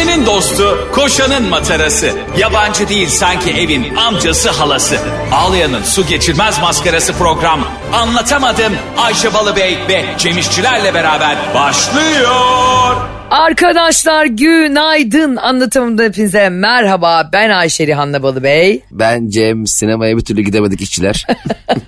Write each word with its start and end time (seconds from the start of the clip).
Ayşe'nin 0.00 0.26
dostu, 0.26 0.88
koşanın 0.92 1.48
matarası. 1.48 2.10
Yabancı 2.38 2.88
değil 2.88 3.08
sanki 3.08 3.50
evin 3.50 3.94
amcası 3.94 4.50
halası. 4.50 4.96
Ağlayan'ın 5.32 5.82
su 5.82 6.06
geçirmez 6.06 6.60
maskarası 6.60 7.12
program. 7.12 7.68
Anlatamadım 7.92 8.72
Ayşe 8.96 9.34
Balıbey 9.34 9.78
ve 9.88 10.04
Cemişçilerle 10.18 10.94
beraber 10.94 11.36
başlıyor. 11.54 12.96
Arkadaşlar 13.30 14.26
günaydın 14.26 15.36
anlatımında 15.36 16.02
hepinize 16.02 16.48
merhaba 16.48 17.30
ben 17.32 17.50
Ayşe 17.50 17.86
Rihanna 17.86 18.22
Balıbey. 18.22 18.82
Ben 18.90 19.28
Cem 19.28 19.66
sinemaya 19.66 20.16
bir 20.16 20.24
türlü 20.24 20.42
gidemedik 20.42 20.80
işçiler. 20.80 21.26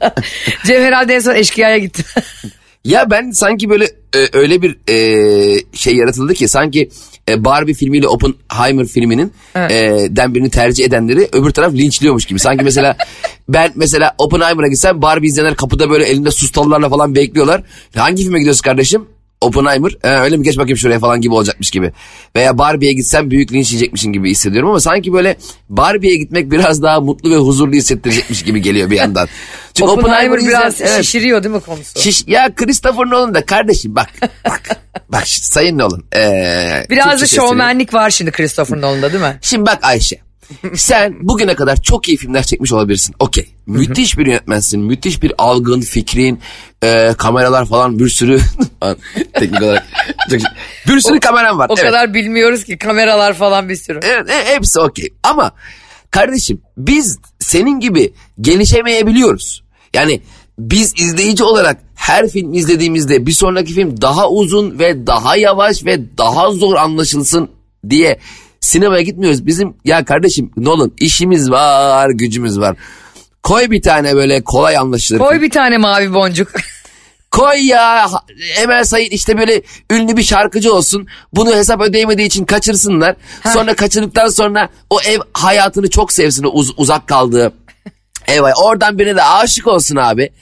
Cem 0.66 0.82
herhalde 0.82 1.14
en 1.14 1.20
son 1.20 1.34
eşkıyaya 1.34 1.78
gitti. 1.78 2.04
ya 2.84 3.10
ben 3.10 3.30
sanki 3.30 3.70
böyle 3.70 3.84
e, 4.14 4.28
öyle 4.32 4.62
bir 4.62 4.76
e, 4.88 4.96
şey 5.74 5.96
yaratıldı 5.96 6.34
ki 6.34 6.48
sanki 6.48 6.88
e, 7.28 7.44
Barbie 7.44 7.74
filmiyle 7.74 8.08
Oppenheimer 8.08 8.84
filminin 8.86 9.32
e, 9.56 10.06
den 10.10 10.34
birini 10.34 10.50
tercih 10.50 10.84
edenleri 10.84 11.28
öbür 11.32 11.50
taraf 11.50 11.74
linçliyormuş 11.74 12.24
gibi. 12.24 12.38
Sanki 12.38 12.64
mesela 12.64 12.96
ben 13.48 13.72
mesela 13.74 14.14
Oppenheimer'a 14.18 14.68
gitsem 14.68 15.02
Barbie 15.02 15.28
izleyenler 15.28 15.56
kapıda 15.56 15.90
böyle 15.90 16.04
elinde 16.04 16.30
sustallarla 16.30 16.88
falan 16.88 17.14
bekliyorlar. 17.14 17.62
Hangi 17.96 18.22
filme 18.22 18.38
gidiyorsun 18.38 18.62
kardeşim? 18.62 19.06
Oppenheimer 19.42 19.92
ee, 20.04 20.08
öyle 20.08 20.36
mi 20.36 20.44
geç 20.44 20.58
bakayım 20.58 20.76
şuraya 20.76 20.98
falan 20.98 21.20
gibi 21.20 21.34
olacakmış 21.34 21.70
gibi. 21.70 21.92
Veya 22.36 22.58
Barbie'ye 22.58 22.92
gitsem 22.92 23.30
büyük 23.30 23.52
linç 23.52 23.70
yiyecekmişim 23.70 24.12
gibi 24.12 24.30
hissediyorum 24.30 24.68
ama 24.68 24.80
sanki 24.80 25.12
böyle 25.12 25.36
Barbie'ye 25.68 26.16
gitmek 26.16 26.50
biraz 26.50 26.82
daha 26.82 27.00
mutlu 27.00 27.30
ve 27.30 27.36
huzurlu 27.36 27.72
hissettirecekmiş 27.72 28.42
gibi 28.42 28.62
geliyor 28.62 28.90
bir 28.90 28.96
yandan. 28.96 29.28
Çünkü 29.74 29.90
Oppenheimer, 29.90 30.36
Oppenheimer 30.36 30.48
biraz 30.48 30.80
evet, 30.80 31.04
şişiriyor 31.04 31.42
değil 31.42 31.54
mi 31.54 31.60
konusu? 31.60 32.00
Şiş, 32.00 32.24
ya 32.26 32.54
Christopher 32.54 33.06
Nolan 33.06 33.34
da 33.34 33.46
kardeşim 33.46 33.96
bak 33.96 34.08
bak 34.44 34.62
bak 35.08 35.28
sayın 35.28 35.78
Nolan. 35.78 36.02
Ee, 36.16 36.86
biraz 36.90 37.20
da 37.20 37.26
şovmenlik 37.26 37.94
var 37.94 38.10
şimdi 38.10 38.30
Christopher 38.30 38.80
Nolan'da 38.80 39.12
değil 39.12 39.24
mi? 39.24 39.38
Şimdi 39.42 39.66
bak 39.66 39.78
Ayşe 39.82 40.31
sen 40.74 41.16
bugüne 41.20 41.54
kadar 41.54 41.82
çok 41.82 42.08
iyi 42.08 42.16
filmler 42.16 42.42
çekmiş 42.42 42.72
olabilirsin. 42.72 43.14
Okey. 43.18 43.48
Müthiş 43.66 44.18
bir 44.18 44.26
yönetmensin. 44.26 44.80
Müthiş 44.80 45.22
bir 45.22 45.32
algın, 45.38 45.80
fikrin, 45.80 46.40
e, 46.82 47.14
kameralar 47.18 47.66
falan 47.66 47.98
bir 47.98 48.08
sürü 48.08 48.40
teknik 49.34 49.62
olarak 49.62 49.86
çok, 50.30 50.40
bir 50.88 51.00
sürü 51.00 51.16
o, 51.16 51.20
kameran 51.20 51.58
var. 51.58 51.68
O 51.70 51.74
evet. 51.74 51.84
kadar 51.84 52.14
bilmiyoruz 52.14 52.64
ki 52.64 52.78
kameralar 52.78 53.34
falan 53.34 53.68
bir 53.68 53.76
sürü. 53.76 54.00
Evet, 54.02 54.30
e, 54.30 54.54
hepsi 54.54 54.80
okey. 54.80 55.08
Ama 55.22 55.52
kardeşim 56.10 56.60
biz 56.76 57.18
senin 57.38 57.80
gibi 57.80 58.12
gelişemeyebiliyoruz. 58.40 59.62
Yani 59.94 60.20
biz 60.58 60.94
izleyici 60.96 61.44
olarak 61.44 61.78
her 61.94 62.28
film 62.28 62.54
izlediğimizde 62.54 63.26
bir 63.26 63.32
sonraki 63.32 63.74
film 63.74 64.00
daha 64.00 64.30
uzun 64.30 64.78
ve 64.78 65.06
daha 65.06 65.36
yavaş 65.36 65.84
ve 65.84 66.18
daha 66.18 66.50
zor 66.50 66.76
anlaşılsın 66.76 67.50
diye 67.90 68.18
Sinemaya 68.62 69.02
gitmiyoruz. 69.02 69.46
Bizim 69.46 69.74
ya 69.84 70.04
kardeşim 70.04 70.50
Nolan 70.56 70.92
işimiz 71.00 71.50
var 71.50 72.10
gücümüz 72.10 72.58
var. 72.60 72.76
Koy 73.42 73.70
bir 73.70 73.82
tane 73.82 74.14
böyle 74.14 74.44
kolay 74.44 74.76
anlaşılır. 74.76 75.18
Koy 75.18 75.40
bir 75.40 75.50
tane 75.50 75.78
mavi 75.78 76.14
boncuk. 76.14 76.48
Koy 77.30 77.66
ya 77.66 78.10
Emel 78.62 78.84
Sayın 78.84 79.10
işte 79.10 79.38
böyle 79.38 79.62
ünlü 79.90 80.16
bir 80.16 80.22
şarkıcı 80.22 80.74
olsun. 80.74 81.06
Bunu 81.32 81.54
hesap 81.54 81.80
ödeyemediği 81.80 82.26
için 82.26 82.44
kaçırsınlar. 82.44 83.16
Sonra 83.52 83.74
kaçırdıktan 83.74 84.28
sonra 84.28 84.68
o 84.90 85.00
ev 85.00 85.18
hayatını 85.32 85.90
çok 85.90 86.12
sevsin 86.12 86.46
uz 86.52 86.72
uzak 86.76 87.06
kaldığı. 87.08 87.52
Ev 88.26 88.42
oradan 88.64 88.98
birine 88.98 89.16
de 89.16 89.22
aşık 89.22 89.66
olsun 89.66 89.96
abi. 89.96 90.32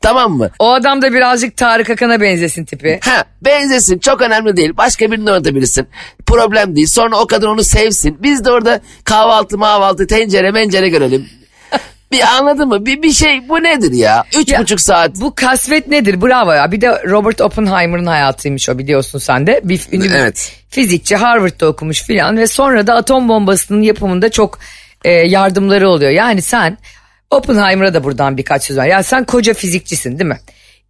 Tamam 0.00 0.32
mı? 0.32 0.50
O 0.58 0.72
adam 0.72 1.02
da 1.02 1.12
birazcık 1.12 1.56
Tarık 1.56 1.90
Akan'a 1.90 2.20
benzesin 2.20 2.64
tipi. 2.64 3.00
Ha 3.04 3.24
benzesin 3.42 3.98
çok 3.98 4.20
önemli 4.20 4.56
değil. 4.56 4.76
Başka 4.76 5.10
birini 5.10 5.30
oynatabilirsin. 5.30 5.88
Problem 6.26 6.76
değil. 6.76 6.86
Sonra 6.86 7.16
o 7.16 7.26
kadın 7.26 7.46
onu 7.46 7.64
sevsin. 7.64 8.18
Biz 8.22 8.44
de 8.44 8.50
orada 8.50 8.80
kahvaltı 9.04 9.58
mahvaltı 9.58 10.06
tencere 10.06 10.50
mencere 10.50 10.88
görelim. 10.88 11.28
Bir 12.12 12.20
anladın 12.20 12.68
mı? 12.68 12.86
Bir, 12.86 13.02
bir 13.02 13.12
şey 13.12 13.48
bu 13.48 13.62
nedir 13.62 13.92
ya? 13.92 14.24
Üç 14.38 14.48
ya, 14.48 14.60
buçuk 14.60 14.80
saat. 14.80 15.20
Bu 15.20 15.34
kasvet 15.34 15.88
nedir? 15.88 16.22
Bravo 16.22 16.52
ya. 16.52 16.72
Bir 16.72 16.80
de 16.80 17.02
Robert 17.06 17.40
Oppenheimer'ın 17.40 18.06
hayatıymış 18.06 18.68
o 18.68 18.78
biliyorsun 18.78 19.18
sen 19.18 19.46
de. 19.46 19.60
Bir, 19.64 19.80
ünlü 19.92 20.14
evet. 20.16 20.52
fizikçi 20.70 21.16
Harvard'da 21.16 21.66
okumuş 21.66 22.02
filan 22.02 22.36
ve 22.36 22.46
sonra 22.46 22.86
da 22.86 22.94
atom 22.94 23.28
bombasının 23.28 23.82
yapımında 23.82 24.30
çok 24.30 24.58
e, 25.04 25.10
yardımları 25.10 25.88
oluyor. 25.88 26.10
Yani 26.10 26.42
sen 26.42 26.78
Oppenheimer'a 27.30 27.94
da 27.94 28.04
buradan 28.04 28.36
birkaç 28.36 28.64
söz 28.64 28.76
var. 28.76 28.86
Ya 28.86 29.02
sen 29.02 29.24
koca 29.24 29.54
fizikçisin 29.54 30.18
değil 30.18 30.28
mi? 30.28 30.40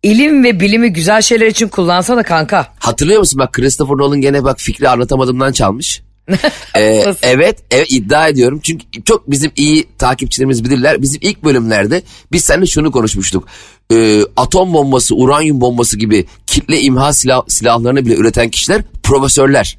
İlim 0.03 0.45
ve 0.45 0.61
bilimi 0.61 0.93
güzel 0.93 1.23
şeyler 1.23 1.47
için 1.47 1.69
kullansana 1.69 2.23
kanka. 2.23 2.67
Hatırlıyor 2.79 3.19
musun 3.19 3.39
bak 3.39 3.53
Christopher 3.53 3.95
Nolan 3.95 4.21
gene 4.21 4.45
bak 4.45 4.61
fikri 4.61 4.89
anlatamadığımdan 4.89 5.53
çalmış. 5.53 6.03
ee, 6.77 7.15
evet, 7.23 7.59
evet 7.71 7.87
iddia 7.91 8.29
ediyorum. 8.29 8.61
Çünkü 8.63 8.87
çok 9.05 9.31
bizim 9.31 9.51
iyi 9.57 9.87
takipçilerimiz 9.99 10.65
bilirler. 10.65 11.03
Bizim 11.03 11.21
ilk 11.23 11.45
bölümlerde 11.45 12.03
biz 12.33 12.45
seninle 12.45 12.67
şunu 12.67 12.93
konuşmuştuk. 12.93 13.49
Ee, 13.93 14.23
atom 14.37 14.73
bombası, 14.73 15.15
uranyum 15.15 15.61
bombası 15.61 15.99
gibi 15.99 16.27
kitle 16.47 16.81
imha 16.81 17.13
silah, 17.13 17.43
silahlarını 17.49 18.07
bile 18.07 18.15
üreten 18.15 18.49
kişiler 18.49 18.83
profesörler. 19.03 19.79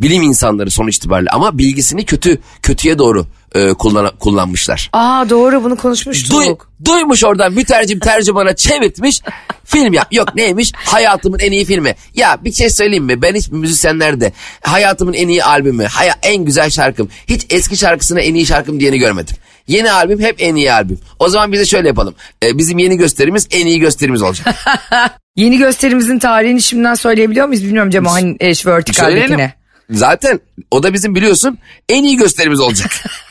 Bilim 0.00 0.22
insanları 0.22 0.70
sonuç 0.70 0.96
itibariyle 0.96 1.30
ama 1.30 1.58
bilgisini 1.58 2.04
kötü 2.04 2.38
kötüye 2.62 2.98
doğru 2.98 3.26
e, 3.54 3.74
kullan, 3.74 4.16
kullanmışlar. 4.18 4.90
Aa 4.92 5.30
doğru 5.30 5.64
bunu 5.64 5.76
konuşmuştuk. 5.76 6.32
Duy, 6.32 6.46
duymuş 6.84 7.24
oradan 7.24 7.52
mütercim 7.52 7.98
tercümana 7.98 8.56
çevirtmiş 8.56 9.22
film 9.64 9.92
yap. 9.92 10.08
Yok 10.12 10.34
neymiş 10.34 10.72
hayatımın 10.74 11.38
en 11.38 11.52
iyi 11.52 11.64
filmi. 11.64 11.94
Ya 12.14 12.38
bir 12.44 12.52
şey 12.52 12.70
söyleyeyim 12.70 13.04
mi 13.04 13.22
ben 13.22 13.34
hiç 13.34 13.48
müzisyenlerde 13.48 14.32
hayatımın 14.60 15.12
en 15.12 15.28
iyi 15.28 15.44
albümü 15.44 15.84
haya, 15.84 16.14
en 16.22 16.44
güzel 16.44 16.70
şarkım 16.70 17.08
hiç 17.26 17.46
eski 17.50 17.76
şarkısına 17.76 18.20
en 18.20 18.34
iyi 18.34 18.46
şarkım 18.46 18.80
diyeni 18.80 18.98
görmedim. 18.98 19.36
Yeni 19.68 19.92
albüm 19.92 20.20
hep 20.20 20.36
en 20.38 20.54
iyi 20.54 20.72
albüm. 20.72 20.98
O 21.18 21.28
zaman 21.28 21.52
bize 21.52 21.66
şöyle 21.66 21.88
yapalım. 21.88 22.14
Ee, 22.44 22.58
bizim 22.58 22.78
yeni 22.78 22.96
gösterimiz 22.96 23.48
en 23.50 23.66
iyi 23.66 23.80
gösterimiz 23.80 24.22
olacak. 24.22 24.54
yeni 25.36 25.58
gösterimizin 25.58 26.18
tarihini 26.18 26.62
şimdiden 26.62 26.94
söyleyebiliyor 26.94 27.46
muyuz? 27.46 27.64
Bilmiyorum 27.64 27.90
Cem 27.90 28.04
hani 28.04 28.36
Eş 28.40 28.66
Vertical'dekine. 28.66 29.54
Zaten 29.90 30.40
o 30.70 30.82
da 30.82 30.94
bizim 30.94 31.14
biliyorsun 31.14 31.58
en 31.88 32.04
iyi 32.04 32.16
gösterimiz 32.16 32.60
olacak. 32.60 32.90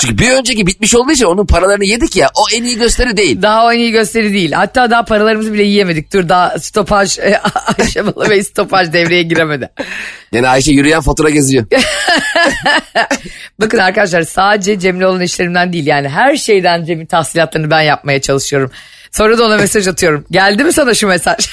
Çünkü 0.00 0.18
bir 0.18 0.30
önceki 0.30 0.66
bitmiş 0.66 0.94
olduğu 0.94 1.12
için 1.12 1.24
onun 1.24 1.46
paralarını 1.46 1.84
yedik 1.84 2.16
ya 2.16 2.30
o 2.34 2.44
en 2.54 2.64
iyi 2.64 2.78
gösteri 2.78 3.16
değil. 3.16 3.42
Daha 3.42 3.66
o 3.66 3.72
en 3.72 3.78
iyi 3.78 3.92
gösteri 3.92 4.32
değil. 4.32 4.52
Hatta 4.52 4.90
daha 4.90 5.04
paralarımızı 5.04 5.52
bile 5.52 5.62
yiyemedik. 5.62 6.12
Dur 6.12 6.28
daha 6.28 6.58
stopaj 6.58 7.18
e, 7.18 7.40
Ayşe 7.78 8.06
Balı 8.06 8.30
Bey 8.30 8.42
stopaj 8.42 8.92
devreye 8.92 9.22
giremedi. 9.22 9.70
Yani 10.32 10.48
Ayşe 10.48 10.72
yürüyen 10.72 11.00
fatura 11.00 11.30
geziyor. 11.30 11.66
Bakın 13.60 13.78
arkadaşlar 13.78 14.22
sadece 14.22 14.78
Cem'le 14.78 15.02
olan 15.02 15.20
işlerimden 15.20 15.72
değil 15.72 15.86
yani 15.86 16.08
her 16.08 16.36
şeyden 16.36 16.84
Cem'in 16.84 17.06
tahsilatlarını 17.06 17.70
ben 17.70 17.82
yapmaya 17.82 18.20
çalışıyorum. 18.20 18.70
Sonra 19.12 19.38
da 19.38 19.44
ona 19.46 19.56
mesaj 19.56 19.88
atıyorum. 19.88 20.24
Geldi 20.30 20.64
mi 20.64 20.72
sana 20.72 20.94
şu 20.94 21.06
mesaj? 21.06 21.48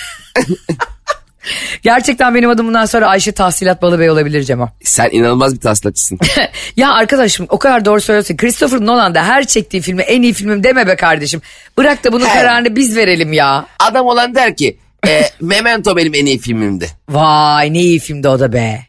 Gerçekten 1.81 2.35
benim 2.35 2.49
adım 2.49 2.67
bundan 2.67 2.85
sonra 2.85 3.07
Ayşe 3.07 3.31
Tahsilat 3.31 3.81
Balıbey 3.81 4.09
olabilir 4.09 4.43
Cemo. 4.43 4.69
Sen 4.83 5.09
inanılmaz 5.11 5.55
bir 5.55 5.59
tahsilatçısın. 5.59 6.19
ya 6.75 6.93
arkadaşım 6.93 7.45
o 7.49 7.59
kadar 7.59 7.85
doğru 7.85 8.01
söylüyorsun. 8.01 8.37
Christopher 8.37 8.81
Nolan 8.81 9.15
da 9.15 9.23
her 9.23 9.47
çektiği 9.47 9.81
filmi 9.81 10.01
en 10.01 10.21
iyi 10.21 10.33
filmim 10.33 10.63
deme 10.63 10.87
be 10.87 10.95
kardeşim. 10.95 11.41
Bırak 11.77 12.03
da 12.03 12.13
bunun 12.13 12.25
He. 12.25 12.33
kararını 12.33 12.75
biz 12.75 12.95
verelim 12.97 13.33
ya. 13.33 13.65
Adam 13.79 14.05
olan 14.05 14.35
der 14.35 14.55
ki 14.55 14.77
e, 15.07 15.21
Memento 15.41 15.97
benim 15.97 16.13
en 16.13 16.25
iyi 16.25 16.39
filmimdi. 16.39 16.89
Vay 17.09 17.73
ne 17.73 17.79
iyi 17.79 17.99
filmdi 17.99 18.27
o 18.27 18.39
da 18.39 18.53
be. 18.53 18.79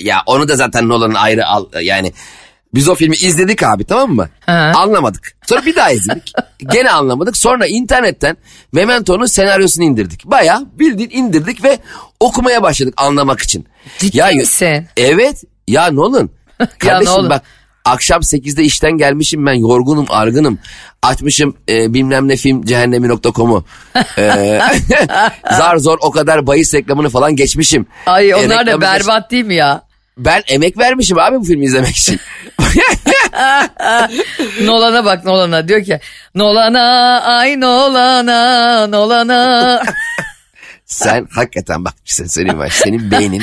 Ya 0.00 0.22
onu 0.26 0.48
da 0.48 0.56
zaten 0.56 0.88
Nolan'ın 0.88 1.14
ayrı 1.14 1.46
al 1.46 1.66
yani 1.82 2.12
biz 2.74 2.88
o 2.88 2.94
filmi 2.94 3.16
izledik 3.16 3.62
abi 3.62 3.84
tamam 3.84 4.10
mı? 4.10 4.28
Ha. 4.46 4.72
Anlamadık. 4.76 5.36
Sonra 5.46 5.66
bir 5.66 5.76
daha 5.76 5.90
izledik. 5.90 6.32
Gene 6.72 6.90
anlamadık. 6.90 7.36
Sonra 7.36 7.66
internetten 7.66 8.36
Memento'nun 8.72 9.26
senaryosunu 9.26 9.84
indirdik. 9.84 10.24
Baya 10.24 10.62
bildiğin 10.78 11.10
indirdik 11.10 11.64
ve 11.64 11.78
okumaya 12.20 12.62
başladık 12.62 12.94
anlamak 12.96 13.40
için. 13.40 13.66
Ciddi 13.98 14.16
ya, 14.16 14.26
misin? 14.26 14.86
Evet. 14.96 15.44
Ya 15.68 15.90
Nolan. 15.90 16.30
Kardeşim 16.78 17.22
ya, 17.22 17.30
bak 17.30 17.42
akşam 17.84 18.20
8'de 18.20 18.64
işten 18.64 18.92
gelmişim 18.92 19.46
ben 19.46 19.52
yorgunum 19.52 20.06
argınım. 20.08 20.58
Açmışım 21.02 21.56
e, 21.68 21.94
bilmem 21.94 22.28
ne 22.28 22.36
film 22.36 22.64
cehennemi.com'u. 22.64 23.64
E, 24.18 24.60
zar 25.50 25.76
zor 25.76 25.98
o 26.00 26.10
kadar 26.10 26.46
bahis 26.46 26.74
reklamını 26.74 27.08
falan 27.08 27.36
geçmişim. 27.36 27.86
Ay 28.06 28.34
onlar 28.34 28.62
e, 28.62 28.66
da 28.66 28.80
berbat 28.80 29.22
geç... 29.22 29.30
değil 29.30 29.44
mi 29.44 29.54
ya? 29.54 29.82
Ben 30.18 30.42
emek 30.48 30.78
vermişim 30.78 31.18
abi 31.18 31.36
bu 31.36 31.44
filmi 31.44 31.64
izlemek 31.64 31.96
için. 31.96 32.20
Nolan'a 34.62 35.04
bak 35.04 35.24
Nolan'a 35.24 35.68
diyor 35.68 35.84
ki 35.84 36.00
Nolan'a 36.34 37.20
ay 37.22 37.60
Nolan'a 37.60 38.86
Nolan'a. 38.86 39.82
Sen 40.86 41.28
hakikaten 41.30 41.84
bak 41.84 41.94
sen 42.04 42.26
söyleyeyim 42.26 42.58
bak 42.58 42.72
senin 42.72 43.10
beynin 43.10 43.42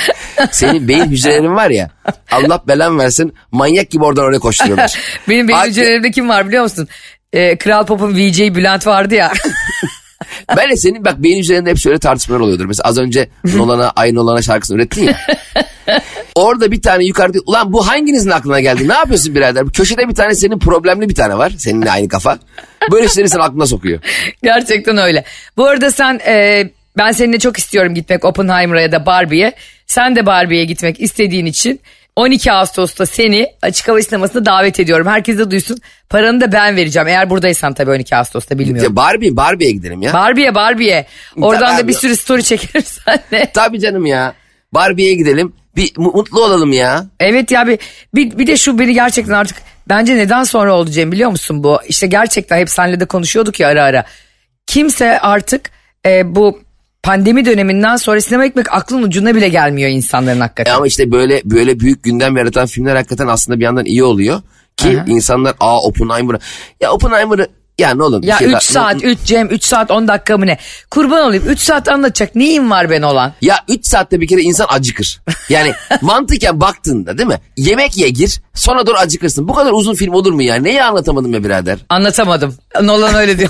senin 0.52 0.88
beyin 0.88 1.12
hücrelerin 1.12 1.56
var 1.56 1.70
ya 1.70 1.90
Allah 2.32 2.62
belan 2.68 3.00
versin 3.00 3.34
manyak 3.52 3.92
gibi 3.92 4.04
oradan 4.04 4.24
oraya 4.24 4.40
koşturuyorlar. 4.40 5.00
Benim 5.30 5.48
beyin 5.48 5.60
hücrelerimde 5.60 6.12
kim 6.12 6.30
var 6.30 6.48
biliyor 6.48 6.64
musun? 6.64 6.88
Ee, 7.34 7.58
Kral 7.58 7.86
Pop'un 7.86 8.16
VJ 8.16 8.40
Bülent 8.40 8.88
vardı 8.88 9.16
ya. 9.16 9.32
ben 10.58 10.70
de 10.70 10.76
senin 10.76 11.06
bak 11.06 11.24
beyin 11.24 11.40
hücrelerinde 11.40 11.70
hep 11.70 11.78
şöyle 11.78 12.00
tartışmalar 12.00 12.40
oluyordur. 12.40 12.66
Mesela 12.66 12.90
az 12.90 12.98
önce 12.98 13.30
Nolan'a 13.56 13.90
Ay 13.96 14.16
Nolan'a 14.16 14.42
şarkısını 14.42 14.78
ürettin 14.78 15.04
ya. 15.04 15.18
Orada 16.36 16.72
bir 16.72 16.82
tane 16.82 17.04
yukarıda 17.04 17.38
ulan 17.46 17.74
bu 17.74 17.88
hanginizin 17.88 18.30
aklına 18.30 18.60
geldi 18.60 18.88
ne 18.88 18.94
yapıyorsun 18.94 19.36
birader? 19.36 19.66
Köşede 19.74 20.10
bir 20.10 20.16
tane 20.16 20.36
senin 20.36 20.60
problemli 20.60 21.10
bir 21.10 21.16
tane 21.16 21.38
var 21.38 21.52
seninle 21.58 21.92
aynı 21.92 22.08
kafa. 22.08 22.40
Böyle 22.92 23.08
şeyleri 23.08 23.30
sen 23.30 23.40
aklına 23.40 23.66
sokuyor. 23.66 24.00
Gerçekten 24.44 24.98
öyle. 24.98 25.24
Bu 25.58 25.66
arada 25.66 25.92
sen 25.92 26.20
e, 26.28 26.70
ben 26.98 27.12
seninle 27.12 27.40
çok 27.40 27.58
istiyorum 27.58 27.96
gitmek 27.96 28.26
Oppenheimer'a 28.26 28.82
ya 28.82 28.92
da 28.92 29.06
Barbie'ye. 29.06 29.54
Sen 29.88 30.16
de 30.16 30.26
Barbie'ye 30.26 30.66
gitmek 30.66 31.00
istediğin 31.02 31.46
için 31.46 31.80
12 32.16 32.52
Ağustos'ta 32.52 33.06
seni 33.06 33.48
açık 33.62 33.88
hava 33.88 34.02
sinemasına 34.02 34.46
davet 34.46 34.80
ediyorum. 34.80 35.08
Herkes 35.08 35.38
de 35.38 35.52
duysun. 35.52 35.78
Paranı 36.10 36.42
da 36.42 36.52
ben 36.52 36.76
vereceğim. 36.76 37.08
Eğer 37.08 37.30
buradaysan 37.30 37.74
tabii 37.74 37.92
12 37.92 38.16
Ağustos'ta 38.16 38.60
bilmiyorum. 38.60 38.96
Barbie, 38.96 39.36
Barbie'ye 39.36 39.72
gidelim 39.72 40.02
ya. 40.02 40.14
Barbie'ye, 40.14 40.56
Barbie'ye. 40.56 41.06
Oradan 41.42 41.78
da 41.78 41.88
bir 41.88 41.94
sürü 41.94 42.16
story 42.16 42.44
çekeriz 42.44 42.86
senle. 43.06 43.52
Tabii 43.54 43.80
canım 43.80 44.06
ya. 44.06 44.34
Barbie'ye 44.74 45.14
gidelim. 45.14 45.54
Bir 45.76 45.92
mutlu 45.98 46.46
olalım 46.46 46.74
ya. 46.74 47.06
Evet 47.20 47.52
ya 47.52 47.68
bir, 47.68 47.80
bir, 48.16 48.38
bir 48.38 48.48
de 48.48 48.58
şu 48.58 48.80
beni 48.80 48.94
gerçekten 48.94 49.34
artık 49.34 49.58
bence 49.90 50.18
neden 50.18 50.44
sonra 50.44 50.74
oldu 50.74 50.90
Cem 50.90 51.12
biliyor 51.12 51.30
musun 51.30 51.64
bu? 51.64 51.80
İşte 51.88 52.08
gerçekten 52.08 52.58
hep 52.58 52.70
senle 52.70 53.00
de 53.00 53.06
konuşuyorduk 53.06 53.60
ya 53.60 53.68
ara 53.68 53.84
ara. 53.84 54.06
Kimse 54.68 55.20
artık 55.20 55.72
e, 56.06 56.36
bu 56.36 56.60
pandemi 57.04 57.46
döneminden 57.46 57.96
sonra 57.96 58.22
sinema 58.22 58.46
ekmek 58.46 58.74
aklın 58.74 59.04
ucuna 59.04 59.36
bile 59.36 59.50
gelmiyor 59.50 59.90
insanların 59.90 60.40
hakikaten. 60.40 60.72
E 60.72 60.76
ama 60.76 60.88
işte 60.88 61.12
böyle 61.12 61.42
böyle 61.46 61.80
büyük 61.80 62.04
gündem 62.04 62.38
yaratan 62.38 62.66
filmler 62.66 62.96
hakikaten 62.96 63.28
aslında 63.28 63.60
bir 63.60 63.64
yandan 63.64 63.86
iyi 63.86 64.04
oluyor. 64.04 64.42
Ki 64.78 65.00
Aha. 65.00 65.06
insanlar 65.08 65.56
aa 65.60 65.82
Oppenheimer'ı 65.82 66.40
ya 66.82 66.92
Oppenheimer'ı 66.92 67.48
ya 67.80 67.96
ne 67.96 68.04
olur. 68.04 68.24
Ya 68.24 68.40
3 68.42 68.50
şey 68.50 68.60
saat 68.60 69.04
3 69.04 69.20
Cem 69.26 69.48
3 69.48 69.64
saat 69.64 69.92
10 69.92 70.08
dakika 70.08 70.38
mı 70.38 70.46
ne? 70.46 70.58
Kurban 70.92 71.28
olayım 71.28 71.44
3 71.48 71.60
saat 71.60 71.90
anlatacak 71.90 72.36
neyim 72.36 72.72
var 72.72 72.90
ben 72.90 73.02
olan? 73.02 73.34
Ya 73.42 73.56
3 73.68 73.88
saatte 73.88 74.22
bir 74.22 74.28
kere 74.28 74.42
insan 74.42 74.66
acıkır. 74.70 75.22
Yani 75.50 75.74
mantıken 76.02 76.60
baktığında 76.60 77.18
değil 77.18 77.30
mi? 77.30 77.40
Yemek 77.58 77.98
ye 77.98 78.10
gir 78.10 78.42
sonra 78.54 78.88
doğru 78.88 78.98
acıkırsın. 78.98 79.48
Bu 79.48 79.54
kadar 79.54 79.72
uzun 79.72 79.96
film 79.96 80.14
olur 80.14 80.34
mu 80.34 80.44
ya? 80.44 80.56
Neyi 80.56 80.84
anlatamadım 80.84 81.34
ya 81.34 81.44
birader? 81.44 81.80
Anlatamadım. 81.90 82.56
Nolan 82.82 83.16
öyle 83.16 83.38
diyor. 83.40 83.50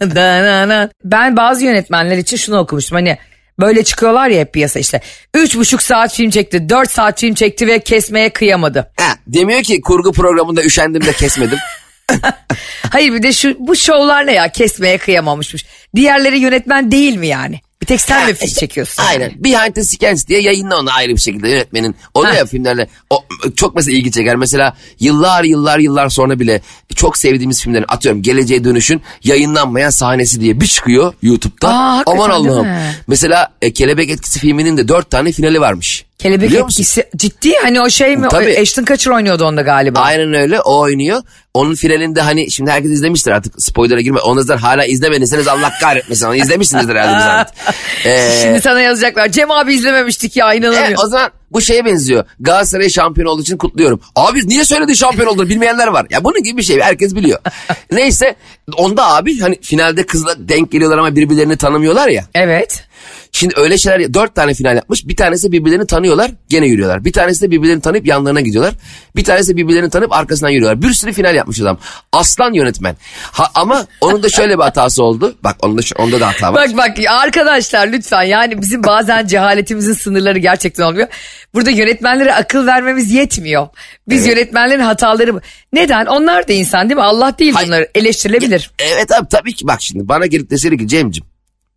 ben 1.04 1.36
bazı 1.36 1.64
yönetmenler 1.64 2.16
için 2.16 2.36
şunu 2.36 2.58
okumuştum. 2.58 2.96
Hani 2.96 3.18
Böyle 3.60 3.84
çıkıyorlar 3.84 4.28
ya 4.28 4.40
hep 4.40 4.52
piyasa 4.52 4.78
işte. 4.78 5.00
Üç 5.34 5.56
buçuk 5.56 5.82
saat 5.82 6.14
film 6.14 6.30
çekti, 6.30 6.68
dört 6.68 6.90
saat 6.90 7.20
film 7.20 7.34
çekti 7.34 7.66
ve 7.66 7.78
kesmeye 7.78 8.30
kıyamadı. 8.30 8.90
Ha, 9.00 9.16
demiyor 9.26 9.62
ki 9.62 9.80
kurgu 9.80 10.12
programında 10.12 10.62
üşendim 10.64 11.04
de 11.04 11.12
kesmedim. 11.12 11.58
Hayır 12.90 13.12
bir 13.12 13.22
de 13.22 13.32
şu 13.32 13.56
bu 13.58 13.76
şovlar 13.76 14.26
ne 14.26 14.32
ya 14.32 14.52
kesmeye 14.52 14.98
kıyamamışmış. 14.98 15.64
Diğerleri 15.96 16.38
yönetmen 16.38 16.90
değil 16.90 17.16
mi 17.16 17.26
yani? 17.26 17.60
Bir 17.82 17.86
tek 17.86 18.00
sen 18.00 18.26
mi 18.26 18.34
film 18.34 18.54
çekiyorsun? 18.54 19.02
Aynen. 19.02 19.22
Yani. 19.22 19.44
Behind 19.44 19.74
the 19.74 19.84
Scenes 19.84 20.28
diye 20.28 20.40
yayınla 20.40 20.78
onu 20.78 20.90
ayrı 20.92 21.12
bir 21.12 21.20
şekilde 21.20 21.48
yönetmenin. 21.48 21.96
Oluyor 22.14 22.34
ya 22.34 22.46
filmlerle. 22.46 22.88
O, 23.10 23.24
çok 23.56 23.76
mesela 23.76 23.96
ilgi 23.96 24.12
çeker. 24.12 24.36
Mesela 24.36 24.76
yıllar 25.00 25.44
yıllar 25.44 25.78
yıllar 25.78 26.08
sonra 26.08 26.40
bile 26.40 26.60
çok 26.94 27.18
sevdiğimiz 27.18 27.62
filmlerin 27.62 27.84
atıyorum 27.88 28.22
Geleceğe 28.22 28.64
Dönüş'ün 28.64 29.02
yayınlanmayan 29.24 29.90
sahnesi 29.90 30.40
diye 30.40 30.60
bir 30.60 30.66
çıkıyor 30.66 31.14
YouTube'da. 31.22 31.68
Aa, 31.68 32.02
Aman 32.06 32.30
Allah'ım. 32.30 32.66
Mesela 33.06 33.52
e, 33.62 33.72
Kelebek 33.72 34.10
Etkisi 34.10 34.38
filminin 34.38 34.76
de 34.76 34.88
dört 34.88 35.10
tane 35.10 35.32
finali 35.32 35.60
varmış. 35.60 36.04
Kelebek 36.22 36.48
Biliyor 36.48 36.64
etkisi 36.64 37.00
musun? 37.00 37.10
ciddi 37.16 37.52
hani 37.62 37.80
o 37.80 37.90
şey 37.90 38.16
mi? 38.16 38.28
Tabii. 38.30 38.58
Ashton 38.60 38.84
Kutcher 38.84 39.10
oynuyordu 39.12 39.44
onda 39.44 39.62
galiba. 39.62 40.00
Aynen 40.00 40.34
öyle 40.34 40.60
o 40.60 40.80
oynuyor. 40.80 41.22
Onun 41.54 41.74
finalinde 41.74 42.20
hani 42.20 42.50
şimdi 42.50 42.70
herkes 42.70 42.90
izlemiştir 42.90 43.30
artık 43.30 43.62
spoiler'a 43.62 44.00
girme. 44.00 44.20
Onu 44.20 44.48
da 44.48 44.62
hala 44.62 44.84
izlemediyseniz 44.84 45.48
Allah 45.48 45.72
kahretmesin 45.80 46.26
onu 46.26 46.36
izlemişsinizdir 46.36 46.96
herhalde 46.96 47.50
ee, 48.04 48.40
Şimdi 48.42 48.60
sana 48.60 48.80
yazacaklar 48.80 49.28
Cem 49.28 49.50
abi 49.50 49.74
izlememiştik 49.74 50.36
ya 50.36 50.54
inanamıyorum. 50.54 50.94
E, 50.94 50.98
o 51.04 51.06
zaman 51.06 51.30
bu 51.50 51.60
şeye 51.60 51.84
benziyor. 51.84 52.24
Galatasaray 52.40 52.88
şampiyon 52.88 53.26
olduğu 53.26 53.42
için 53.42 53.56
kutluyorum. 53.56 54.00
Abi 54.16 54.48
niye 54.48 54.64
söyledi 54.64 54.96
şampiyon 54.96 55.28
olduğunu 55.28 55.48
bilmeyenler 55.48 55.86
var. 55.86 56.06
Ya 56.10 56.24
bunun 56.24 56.42
gibi 56.42 56.58
bir 56.58 56.62
şey 56.62 56.80
herkes 56.80 57.14
biliyor. 57.14 57.38
Neyse 57.92 58.34
onda 58.76 59.06
abi 59.14 59.40
hani 59.40 59.58
finalde 59.62 60.06
kızla 60.06 60.34
denk 60.38 60.72
geliyorlar 60.72 60.98
ama 60.98 61.16
birbirlerini 61.16 61.56
tanımıyorlar 61.56 62.08
ya. 62.08 62.24
Evet. 62.34 62.84
Şimdi 63.32 63.54
öyle 63.56 63.78
şeyler 63.78 64.14
dört 64.14 64.34
tane 64.34 64.54
final 64.54 64.76
yapmış. 64.76 65.06
Bir 65.06 65.16
tanesi 65.16 65.52
birbirlerini 65.52 65.86
tanıyorlar 65.86 66.30
gene 66.48 66.66
yürüyorlar. 66.66 67.04
Bir 67.04 67.12
tanesi 67.12 67.42
de 67.42 67.50
birbirlerini 67.50 67.80
tanıyıp 67.80 68.06
yanlarına 68.06 68.40
gidiyorlar. 68.40 68.74
Bir 69.16 69.24
tanesi 69.24 69.52
de 69.52 69.56
birbirlerini 69.56 69.90
tanıp 69.90 70.12
arkasından 70.12 70.50
yürüyorlar. 70.50 70.82
Bir 70.82 70.92
sürü 70.92 71.12
final 71.12 71.34
yapmış 71.34 71.60
adam. 71.60 71.78
Aslan 72.12 72.52
yönetmen. 72.52 72.96
Ha, 73.32 73.50
ama 73.54 73.86
onun 74.00 74.22
da 74.22 74.28
şöyle 74.28 74.58
bir 74.58 74.62
hatası 74.62 75.02
oldu. 75.02 75.36
Bak 75.44 75.56
onun 75.62 75.78
da, 75.78 75.82
onda 75.98 76.20
da 76.20 76.28
hata 76.28 76.52
var. 76.52 76.68
Bak 76.68 76.76
bak 76.76 77.06
arkadaşlar 77.08 77.88
lütfen 77.88 78.22
yani 78.22 78.62
bizim 78.62 78.84
bazen 78.84 79.26
cehaletimizin 79.26 79.92
sınırları 79.92 80.38
gerçekten 80.38 80.82
olmuyor. 80.84 81.08
Burada 81.54 81.70
yönetmenlere 81.70 82.34
akıl 82.34 82.66
vermemiz 82.66 83.12
yetmiyor. 83.12 83.68
Biz 84.08 84.26
evet. 84.26 84.36
yönetmenlerin 84.36 84.80
hataları 84.80 85.40
neden? 85.72 86.06
Onlar 86.06 86.48
da 86.48 86.52
insan 86.52 86.88
değil 86.88 86.96
mi? 86.96 87.02
Allah 87.02 87.38
değil 87.38 87.52
Hayır. 87.52 87.68
bunlar 87.68 87.86
eleştirilebilir. 87.94 88.70
Evet 88.78 89.12
abi 89.12 89.28
tabii 89.28 89.54
ki 89.54 89.66
bak 89.66 89.82
şimdi 89.82 90.08
bana 90.08 90.26
gelip 90.26 90.50
deseydi 90.50 90.78
ki 90.78 90.88
Cem'cim 90.88 91.24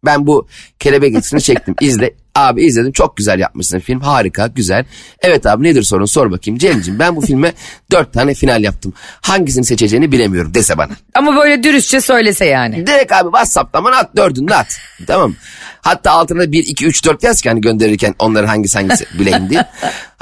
ben 0.05 0.27
bu 0.27 0.47
kelebek 0.79 1.15
etkisini 1.15 1.41
çektim 1.41 1.75
izle. 1.81 2.13
Abi 2.35 2.65
izledim 2.65 2.91
çok 2.91 3.17
güzel 3.17 3.39
yapmışsın 3.39 3.79
film 3.79 3.99
harika 3.99 4.47
güzel. 4.47 4.85
Evet 5.21 5.45
abi 5.45 5.63
nedir 5.63 5.83
sorun 5.83 6.05
sor 6.05 6.31
bakayım. 6.31 6.57
Cem'ciğim 6.57 6.99
ben 6.99 7.15
bu 7.15 7.21
filme 7.21 7.53
dört 7.91 8.13
tane 8.13 8.33
final 8.33 8.63
yaptım. 8.63 8.93
Hangisini 9.21 9.65
seçeceğini 9.65 10.11
bilemiyorum 10.11 10.53
dese 10.53 10.77
bana. 10.77 10.91
Ama 11.15 11.35
böyle 11.35 11.63
dürüstçe 11.63 12.01
söylese 12.01 12.45
yani. 12.45 12.87
Direkt 12.87 13.11
abi 13.11 13.27
WhatsApp'tan 13.27 13.83
bana 13.83 13.97
at 13.97 14.15
dördünü 14.15 14.47
de 14.47 14.55
at. 14.55 14.77
tamam 15.07 15.35
Hatta 15.81 16.11
altına 16.11 16.51
bir 16.51 16.67
iki 16.67 16.85
üç 16.85 17.05
dört 17.05 17.23
yaz 17.23 17.41
ki 17.41 17.49
hani 17.49 17.61
gönderirken 17.61 18.15
onların 18.19 18.47
hangisi 18.47 18.79
hangisi 18.79 19.05
bileyim 19.19 19.49
diye. 19.49 19.65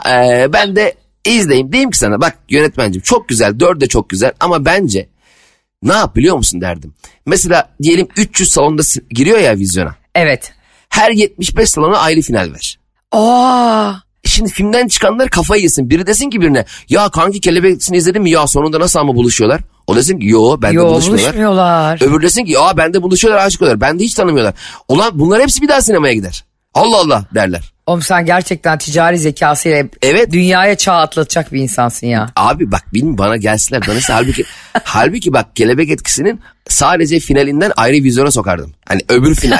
Ee, 0.10 0.54
ben 0.54 0.75
de 0.75 0.95
izleyeyim 1.25 1.72
diyeyim 1.72 1.92
ki 1.92 1.98
sana 1.98 2.22
bak 2.22 2.38
yönetmencim 2.50 3.01
çok 3.01 3.30
güzel 3.30 3.60
dört 3.60 3.81
de 3.81 3.88
çok 3.88 4.10
güzel 4.10 4.31
ama 4.39 4.66
bence 4.66 5.10
ne 5.83 5.94
yap 5.94 6.16
biliyor 6.16 6.36
musun 6.38 6.62
derdim. 6.62 6.94
Mesela 7.25 7.69
diyelim 7.83 8.07
300 8.18 8.51
salonda 8.51 8.81
giriyor 9.10 9.39
ya 9.39 9.57
vizyona. 9.57 9.95
Evet. 10.16 10.54
Her 10.89 11.12
75 11.12 11.69
salona 11.69 11.98
ayrı 11.98 12.22
final 12.22 12.54
ver. 12.54 12.80
Aa. 13.12 13.94
Şimdi 14.25 14.51
filmden 14.51 14.88
çıkanlar 14.88 15.30
kafayı 15.30 15.63
yesin. 15.63 15.89
Biri 15.89 16.07
desin 16.07 16.30
ki 16.30 16.42
birine 16.42 16.66
ya 16.89 17.10
kanki 17.10 17.39
kelebeklisini 17.39 17.98
izledin 17.98 18.22
mi 18.22 18.30
ya 18.31 18.48
sonunda 18.48 18.80
nasıl 18.80 19.00
ama 19.00 19.16
buluşuyorlar. 19.16 19.62
O 19.88 19.95
desin 19.95 20.19
ki 20.19 20.28
yo 20.28 20.57
bende 20.62 20.75
yo, 20.75 20.89
buluşmuyorlar. 20.89 21.25
buluşmuyorlar. 21.25 22.01
Öbür 22.01 22.22
desin 22.22 22.45
ki 22.45 22.51
ya 22.51 22.77
bende 22.77 23.01
buluşuyorlar 23.01 23.45
aşık 23.45 23.62
oluyorlar. 23.62 23.81
Bende 23.81 24.04
hiç 24.04 24.13
tanımıyorlar. 24.13 24.54
Ulan 24.88 25.19
bunlar 25.19 25.42
hepsi 25.42 25.62
bir 25.62 25.68
daha 25.68 25.81
sinemaya 25.81 26.13
gider. 26.13 26.45
Allah 26.74 26.98
Allah 26.98 27.26
derler. 27.36 27.72
Oğlum 27.86 28.02
sen 28.02 28.26
gerçekten 28.26 28.78
ticari 28.78 29.18
zekasıyla 29.18 29.84
evet. 30.02 30.32
dünyaya 30.32 30.78
çağ 30.78 30.94
atlatacak 30.94 31.54
bir 31.54 31.62
insansın 31.62 32.08
ya. 32.08 32.32
Abi 32.36 32.72
bak 32.72 32.94
bilmiyorum 32.94 33.18
bana 33.18 33.38
gelsinler 33.38 33.88
danışsa 33.88 34.16
halbuki 34.16 34.44
halbuki 34.84 35.34
bak 35.34 35.56
kelebek 35.56 35.90
etkisinin 35.90 36.42
sadece 36.68 37.20
finalinden 37.20 37.72
ayrı 37.78 38.04
vizyona 38.04 38.32
sokardım. 38.32 38.74
Hani 38.88 39.01
öbür 39.10 39.36
final. 39.36 39.60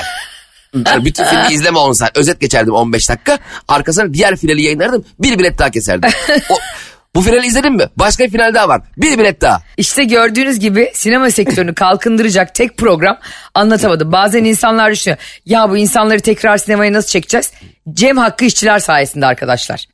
Yani 0.86 1.04
bütün 1.04 1.24
filmi 1.24 1.46
izleme 1.54 1.78
10 1.78 1.92
saat. 1.92 2.16
Özet 2.16 2.40
geçerdim 2.40 2.74
15 2.74 3.08
dakika. 3.08 3.38
Arkasına 3.68 4.14
diğer 4.14 4.36
finali 4.36 4.62
yayınlardım. 4.62 5.04
Bir 5.18 5.38
bilet 5.38 5.58
daha 5.58 5.70
keserdim. 5.70 6.10
O, 6.50 6.58
bu 7.14 7.22
finali 7.22 7.46
izledin 7.46 7.72
mi? 7.72 7.84
Başka 7.96 8.24
bir 8.24 8.30
final 8.30 8.54
daha 8.54 8.68
var. 8.68 8.82
Bir 8.96 9.18
bilet 9.18 9.40
daha. 9.40 9.62
İşte 9.76 10.04
gördüğünüz 10.04 10.58
gibi 10.58 10.90
sinema 10.94 11.30
sektörünü 11.30 11.74
kalkındıracak 11.74 12.54
tek 12.54 12.76
program 12.76 13.18
anlatamadım. 13.54 14.12
Bazen 14.12 14.44
insanlar 14.44 14.92
düşünüyor. 14.92 15.18
Ya 15.46 15.70
bu 15.70 15.76
insanları 15.76 16.20
tekrar 16.20 16.58
sinemaya 16.58 16.92
nasıl 16.92 17.08
çekeceğiz? 17.08 17.52
Cem 17.92 18.18
Hakkı 18.18 18.44
işçiler 18.44 18.78
sayesinde 18.78 19.26
arkadaşlar. 19.26 19.86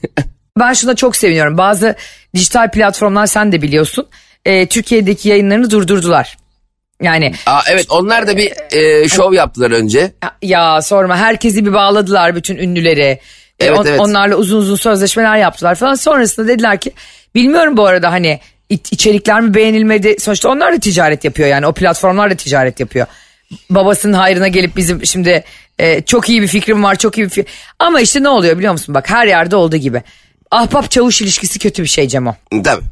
ben 0.58 0.72
şuna 0.72 0.96
çok 0.96 1.16
seviniyorum. 1.16 1.58
Bazı 1.58 1.96
dijital 2.34 2.70
platformlar 2.70 3.26
sen 3.26 3.52
de 3.52 3.62
biliyorsun. 3.62 4.06
E, 4.44 4.66
Türkiye'deki 4.66 5.28
yayınlarını 5.28 5.70
durdurdular. 5.70 6.36
Yani 7.02 7.34
Aa, 7.46 7.60
evet 7.70 7.86
onlar 7.88 8.26
da 8.26 8.36
bir 8.36 8.52
e, 8.76 9.08
şov 9.08 9.32
yaptılar 9.32 9.70
önce. 9.70 10.12
Ya 10.42 10.82
sorma 10.82 11.16
herkesi 11.16 11.66
bir 11.66 11.72
bağladılar 11.72 12.36
bütün 12.36 12.56
ünlüleri. 12.56 13.20
E, 13.62 13.66
evet, 13.66 13.78
on, 13.78 13.86
evet. 13.86 14.00
Onlarla 14.00 14.36
uzun 14.36 14.58
uzun 14.58 14.76
sözleşmeler 14.76 15.36
yaptılar 15.36 15.74
falan. 15.74 15.94
Sonrasında 15.94 16.48
dediler 16.48 16.80
ki 16.80 16.92
bilmiyorum 17.34 17.76
bu 17.76 17.86
arada 17.86 18.12
hani 18.12 18.40
içerikler 18.68 19.40
mi 19.40 19.54
beğenilmedi. 19.54 20.16
Sonuçta 20.20 20.48
onlar 20.48 20.72
da 20.72 20.78
ticaret 20.78 21.24
yapıyor 21.24 21.48
yani 21.48 21.66
o 21.66 21.72
platformlar 21.72 22.30
da 22.30 22.34
ticaret 22.34 22.80
yapıyor. 22.80 23.06
Babasının 23.70 24.12
hayrına 24.12 24.48
gelip 24.48 24.76
bizim 24.76 25.06
şimdi 25.06 25.44
e, 25.78 26.02
çok 26.02 26.28
iyi 26.28 26.42
bir 26.42 26.48
fikrim 26.48 26.82
var 26.82 26.96
çok 26.96 27.18
iyi 27.18 27.24
bir 27.24 27.28
fikrim. 27.28 27.52
Ama 27.78 28.00
işte 28.00 28.22
ne 28.22 28.28
oluyor 28.28 28.58
biliyor 28.58 28.72
musun 28.72 28.94
bak 28.94 29.10
her 29.10 29.26
yerde 29.26 29.56
olduğu 29.56 29.76
gibi. 29.76 30.02
Ahbap 30.50 30.90
çavuş 30.90 31.22
ilişkisi 31.22 31.58
kötü 31.58 31.82
bir 31.82 31.88
şey 31.88 32.08
Cemo. 32.08 32.36
Tabii. 32.64 32.84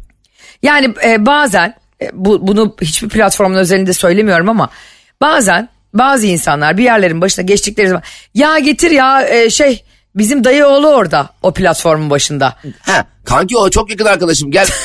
Yani 0.62 0.95
e, 1.05 1.27
bazen 1.27 1.75
e, 2.03 2.11
bu, 2.12 2.47
bunu 2.47 2.77
hiçbir 2.81 3.09
platformun 3.09 3.57
özelinde 3.57 3.93
söylemiyorum 3.93 4.49
ama 4.49 4.71
bazen 5.21 5.69
bazı 5.95 6.27
insanlar 6.27 6.79
bir 6.79 6.85
yerlerin 6.85 7.21
başına 7.21 7.45
geçtikleri 7.45 7.89
zaman 7.89 8.03
ya 8.35 8.59
getir 8.59 8.91
ya 8.91 9.29
e, 9.29 9.50
şey 9.50 9.85
Bizim 10.14 10.45
dayı 10.45 10.67
oğlu 10.67 10.88
orada 10.88 11.31
o 11.43 11.52
platformun 11.52 12.11
başında. 12.11 12.57
Ha, 12.81 13.07
kanki 13.25 13.57
o 13.57 13.71
çok 13.71 13.90
yakın 13.90 14.05
arkadaşım 14.05 14.50
gel. 14.50 14.69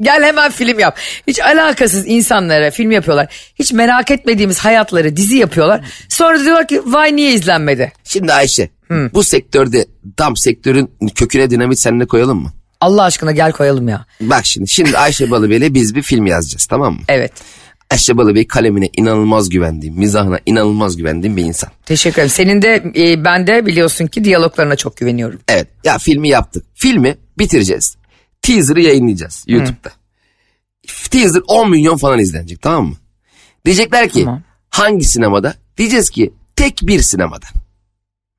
Gel 0.00 0.22
hemen 0.22 0.50
film 0.50 0.78
yap. 0.78 0.98
Hiç 1.26 1.40
alakasız 1.40 2.06
insanlara 2.06 2.70
film 2.70 2.90
yapıyorlar. 2.90 3.52
Hiç 3.54 3.72
merak 3.72 4.10
etmediğimiz 4.10 4.58
hayatları 4.58 5.16
dizi 5.16 5.36
yapıyorlar. 5.36 5.80
Sonra 6.08 6.40
diyorlar 6.40 6.68
ki 6.68 6.82
vay 6.84 7.16
niye 7.16 7.32
izlenmedi? 7.32 7.92
Şimdi 8.04 8.32
Ayşe 8.32 8.70
Hı. 8.90 9.10
Bu 9.14 9.22
sektörde 9.22 9.86
tam 10.16 10.36
sektörün 10.36 10.90
köküne 11.14 11.50
dinamit 11.50 11.78
seninle 11.78 12.06
koyalım 12.06 12.42
mı? 12.42 12.52
Allah 12.80 13.02
aşkına 13.02 13.32
gel 13.32 13.52
koyalım 13.52 13.88
ya. 13.88 14.06
Bak 14.20 14.46
şimdi 14.46 14.68
şimdi 14.68 14.98
Ayşe 14.98 15.30
Balıbey'le 15.30 15.74
biz 15.74 15.94
bir 15.94 16.02
film 16.02 16.26
yazacağız 16.26 16.66
tamam 16.66 16.94
mı? 16.94 17.00
Evet. 17.08 17.32
Ayşe 17.90 18.16
Balıbey 18.16 18.46
kalemine 18.46 18.90
inanılmaz 18.96 19.48
güvendiğim, 19.48 19.94
mizahına 19.98 20.38
inanılmaz 20.46 20.96
güvendiğim 20.96 21.36
bir 21.36 21.44
insan. 21.44 21.70
Teşekkür 21.86 22.16
ederim. 22.16 22.30
Senin 22.30 22.62
de 22.62 22.92
e, 22.96 23.24
ben 23.24 23.46
de 23.46 23.66
biliyorsun 23.66 24.06
ki 24.06 24.24
diyaloglarına 24.24 24.76
çok 24.76 24.96
güveniyorum. 24.96 25.40
Evet 25.48 25.68
ya 25.84 25.98
filmi 25.98 26.28
yaptık. 26.28 26.64
Filmi 26.74 27.16
bitireceğiz. 27.38 27.96
Teaser'ı 28.42 28.80
yayınlayacağız 28.80 29.44
YouTube'da. 29.46 29.88
Hı. 29.88 31.10
Teaser 31.10 31.42
10 31.46 31.70
milyon 31.70 31.96
falan 31.96 32.18
izlenecek 32.18 32.62
tamam 32.62 32.86
mı? 32.86 32.94
Diyecekler 33.64 34.08
ki 34.08 34.24
tamam. 34.24 34.42
hangi 34.70 35.04
sinemada? 35.04 35.54
Diyeceğiz 35.78 36.10
ki 36.10 36.32
tek 36.56 36.78
bir 36.82 37.00
sinemada. 37.00 37.46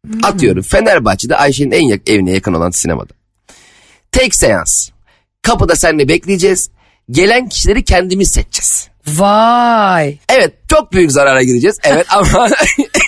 Hmm. 0.05 0.25
Atıyorum 0.25 0.63
Fenerbahçe'de 0.63 1.35
Ayşe'nin 1.35 1.71
en 1.71 1.87
yak 1.87 2.09
evine 2.09 2.31
yakın 2.31 2.53
olan 2.53 2.69
sinemada. 2.69 3.13
Tek 4.11 4.35
seans. 4.35 4.89
Kapıda 5.41 5.75
seninle 5.75 6.07
bekleyeceğiz. 6.07 6.69
Gelen 7.11 7.49
kişileri 7.49 7.83
kendimiz 7.83 8.31
seçeceğiz. 8.31 8.90
Vay. 9.07 10.17
Evet 10.29 10.53
çok 10.69 10.93
büyük 10.93 11.11
zarara 11.11 11.43
gireceğiz. 11.43 11.77
Evet 11.83 12.05
ama 12.13 12.49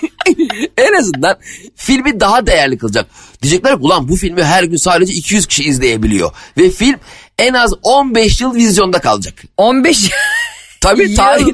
en 0.78 0.94
azından 0.94 1.38
filmi 1.76 2.20
daha 2.20 2.48
değerli 2.48 2.78
kılacak. 2.78 3.06
Diyecekler 3.42 3.74
ki 3.74 3.80
ulan 3.82 4.10
bu 4.10 4.16
filmi 4.16 4.44
her 4.44 4.64
gün 4.64 4.78
sadece 4.78 5.14
200 5.14 5.46
kişi 5.46 5.64
izleyebiliyor. 5.64 6.32
Ve 6.58 6.70
film 6.70 7.00
en 7.40 7.54
az 7.54 7.74
15 7.84 8.42
yıl 8.42 8.56
vizyonda 8.56 9.00
kalacak. 9.00 9.34
15 9.58 10.12
Tabii 10.82 11.14
tarih. 11.16 11.46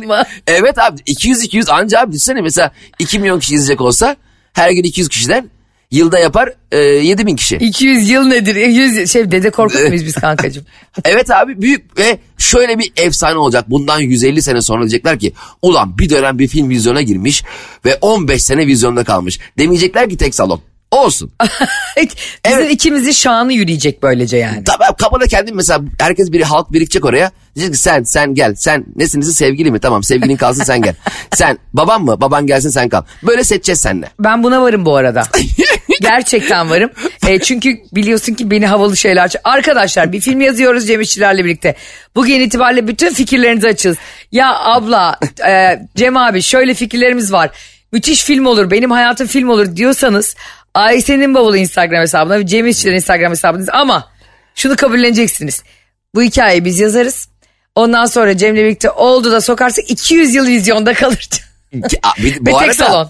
Evet 0.48 0.80
abi 0.80 1.02
200-200 1.02 1.72
anca 1.72 2.00
abi 2.00 2.12
düşünsene 2.12 2.42
mesela 2.42 2.72
2 3.00 3.20
milyon 3.20 3.40
kişi 3.40 3.54
izleyecek 3.54 3.82
olsa 3.82 4.16
her 4.54 4.72
gün 4.72 4.84
200 4.84 5.10
kişiden 5.10 5.50
Yılda 5.92 6.20
yapar 6.20 6.54
e, 6.72 6.78
7 6.78 7.26
bin 7.26 7.36
kişi. 7.36 7.56
200 7.56 8.10
yıl 8.10 8.24
nedir? 8.24 8.56
200 8.56 9.12
şey 9.12 9.32
dede 9.32 9.50
korkut 9.50 9.80
muyuz 9.88 10.06
biz 10.06 10.16
kankacığım? 10.16 10.66
evet 11.06 11.32
abi 11.32 11.62
büyük 11.62 11.98
ve 12.00 12.20
şöyle 12.38 12.80
bir 12.80 12.92
efsane 12.98 13.38
olacak. 13.38 13.70
Bundan 13.70 14.00
150 14.00 14.42
sene 14.42 14.62
sonra 14.62 14.82
diyecekler 14.82 15.20
ki 15.20 15.34
ulan 15.62 15.98
bir 15.98 16.10
dönem 16.10 16.40
bir 16.40 16.48
film 16.48 16.70
vizyona 16.70 17.02
girmiş 17.02 17.44
ve 17.86 17.98
15 18.02 18.44
sene 18.44 18.68
vizyonda 18.68 19.04
kalmış. 19.04 19.40
Demeyecekler 19.58 20.10
ki 20.10 20.18
tek 20.18 20.36
salon. 20.36 20.62
Olsun. 20.92 21.32
Bizim 21.98 22.18
evet. 22.46 22.72
ikimizin 22.72 23.12
şanı 23.12 23.54
yürüyecek 23.54 24.04
böylece 24.04 24.38
yani. 24.38 24.64
Tabii 24.64 24.98
kapıda 24.98 25.28
kendim 25.28 25.56
mesela 25.56 25.82
herkes 26.00 26.32
bir 26.32 26.42
halk 26.42 26.74
birikecek 26.74 27.06
oraya. 27.06 27.32
Diyecek 27.56 27.74
ki 27.74 27.82
sen 27.82 28.04
sen 28.04 28.34
gel 28.34 28.56
sen 28.56 28.86
nesinizin 28.96 29.32
sevgili 29.32 29.72
mi? 29.72 29.80
Tamam 29.80 30.04
sevgilin 30.04 30.38
kalsın 30.38 30.64
sen 30.64 30.82
gel. 30.82 30.96
sen 31.34 31.58
baban 31.74 32.02
mı? 32.02 32.22
Baban 32.22 32.48
gelsin 32.48 32.70
sen 32.70 32.90
kal. 32.90 33.04
Böyle 33.24 33.44
seçeceğiz 33.44 33.82
seninle. 33.82 34.10
Ben 34.20 34.44
buna 34.44 34.62
varım 34.62 34.86
bu 34.86 34.96
arada. 34.96 35.24
Gerçekten 36.02 36.70
varım. 36.70 36.90
E, 37.28 37.40
çünkü 37.40 37.78
biliyorsun 37.92 38.34
ki 38.34 38.52
beni 38.52 38.68
havalı 38.68 38.98
şeyler... 38.98 39.32
Arkadaşlar 39.44 40.12
bir 40.12 40.20
film 40.20 40.42
yazıyoruz 40.42 40.88
Cem 40.88 41.02
İşçilerle 41.02 41.46
birlikte. 41.46 41.76
Bugün 42.16 42.42
itibariyle 42.42 42.88
bütün 42.88 43.14
fikirlerinizi 43.14 43.68
açız. 43.68 43.98
Ya 44.32 44.60
abla 44.60 45.20
e, 45.48 45.80
Cem 45.96 46.18
abi 46.18 46.42
şöyle 46.42 46.74
fikirlerimiz 46.74 47.32
var. 47.32 47.52
Müthiş 47.92 48.24
film 48.24 48.46
olur 48.46 48.72
benim 48.72 48.92
hayatım 48.92 49.28
film 49.28 49.50
olur 49.50 49.76
diyorsanız 49.76 50.36
Ayşe'nin 50.74 51.36
bavulu 51.36 51.58
Instagram 51.58 52.02
hesabına 52.02 52.40
ve 52.40 52.48
Cem 52.48 52.68
İşçilerin 52.68 52.96
Instagram 52.96 53.32
hesabınız 53.32 53.70
ama 53.70 54.12
şunu 54.56 54.76
kabulleneceksiniz. 54.76 55.64
Bu 56.16 56.22
hikayeyi 56.22 56.66
biz 56.66 56.80
yazarız. 56.80 57.30
Ondan 57.76 58.06
sonra 58.06 58.38
Cem'le 58.38 58.56
birlikte 58.56 58.92
oldu 58.92 59.32
da 59.32 59.42
sokarsak 59.42 59.92
200 59.92 60.36
yıl 60.36 60.48
vizyonda 60.48 60.94
kalır. 60.94 61.30
bu 61.74 62.52
ve 62.52 62.56
arada, 62.56 62.74
salon. 62.74 63.10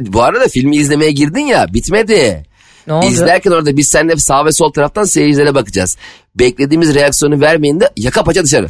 Bu 0.00 0.22
arada 0.22 0.48
filmi 0.48 0.76
izlemeye 0.76 1.10
girdin 1.10 1.46
ya 1.46 1.66
bitmedi. 1.74 2.46
Ne 2.86 2.92
oldu? 2.92 3.06
İzlerken 3.06 3.50
orada 3.50 3.76
biz 3.76 3.88
seninle 3.88 4.16
sağ 4.16 4.44
ve 4.44 4.52
sol 4.52 4.72
taraftan 4.72 5.04
seyircilere 5.04 5.54
bakacağız. 5.54 5.96
Beklediğimiz 6.34 6.94
reaksiyonu 6.94 7.40
vermeyin 7.40 7.80
de 7.80 7.90
yaka 7.96 8.24
paça 8.24 8.44
dışarı. 8.44 8.68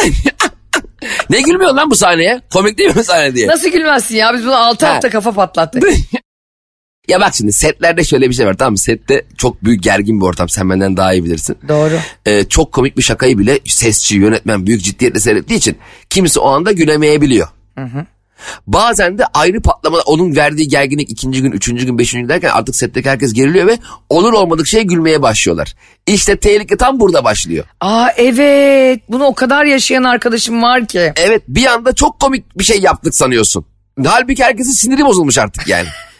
ne 1.30 1.40
gülmüyor 1.40 1.74
lan 1.74 1.90
bu 1.90 1.96
sahneye? 1.96 2.40
Komik 2.52 2.78
değil 2.78 2.90
mi 2.90 2.96
bu 2.96 3.04
sahne 3.04 3.34
diye? 3.34 3.48
Nasıl 3.48 3.68
gülmezsin 3.68 4.16
ya? 4.16 4.34
Biz 4.34 4.44
bunu 4.44 4.56
6 4.56 4.86
hafta 4.86 5.10
kafa 5.10 5.32
patlattık. 5.32 5.82
Ya 7.08 7.20
bak 7.20 7.34
şimdi 7.34 7.52
setlerde 7.52 8.04
şöyle 8.04 8.28
bir 8.30 8.34
şey 8.34 8.46
var 8.46 8.54
tamam 8.54 8.72
mı? 8.72 8.78
Sette 8.78 9.24
çok 9.38 9.64
büyük 9.64 9.82
gergin 9.82 10.20
bir 10.20 10.26
ortam 10.26 10.48
sen 10.48 10.70
benden 10.70 10.96
daha 10.96 11.12
iyi 11.12 11.24
bilirsin. 11.24 11.56
Doğru. 11.68 11.98
Ee, 12.26 12.44
çok 12.44 12.72
komik 12.72 12.98
bir 12.98 13.02
şakayı 13.02 13.38
bile 13.38 13.58
sesçi 13.64 14.16
yönetmen 14.16 14.66
büyük 14.66 14.82
ciddiyetle 14.82 15.20
seyrettiği 15.20 15.58
için 15.58 15.76
kimisi 16.10 16.40
o 16.40 16.48
anda 16.48 16.72
gülemeyebiliyor. 16.72 17.48
Hı 17.78 17.84
hı. 17.84 18.06
Bazen 18.66 19.18
de 19.18 19.24
ayrı 19.34 19.60
patlama 19.60 19.98
onun 20.06 20.36
verdiği 20.36 20.68
gerginlik 20.68 21.10
ikinci 21.10 21.42
gün, 21.42 21.52
üçüncü 21.52 21.86
gün, 21.86 21.98
beşinci 21.98 22.20
gün 22.22 22.28
derken 22.28 22.50
artık 22.50 22.76
setteki 22.76 23.10
herkes 23.10 23.32
geriliyor 23.32 23.66
ve 23.66 23.78
olur 24.08 24.32
olmadık 24.32 24.66
şey 24.66 24.82
gülmeye 24.82 25.22
başlıyorlar. 25.22 25.74
İşte 26.06 26.36
tehlike 26.36 26.76
tam 26.76 27.00
burada 27.00 27.24
başlıyor. 27.24 27.64
Aa 27.80 28.08
evet 28.16 29.00
bunu 29.08 29.24
o 29.24 29.34
kadar 29.34 29.64
yaşayan 29.64 30.04
arkadaşım 30.04 30.62
var 30.62 30.86
ki. 30.86 31.12
Evet 31.16 31.42
bir 31.48 31.66
anda 31.66 31.94
çok 31.94 32.20
komik 32.20 32.58
bir 32.58 32.64
şey 32.64 32.80
yaptık 32.80 33.14
sanıyorsun. 33.14 33.64
Halbuki 34.06 34.44
herkesin 34.44 34.72
siniri 34.72 35.04
bozulmuş 35.04 35.38
artık 35.38 35.68
yani. 35.68 35.88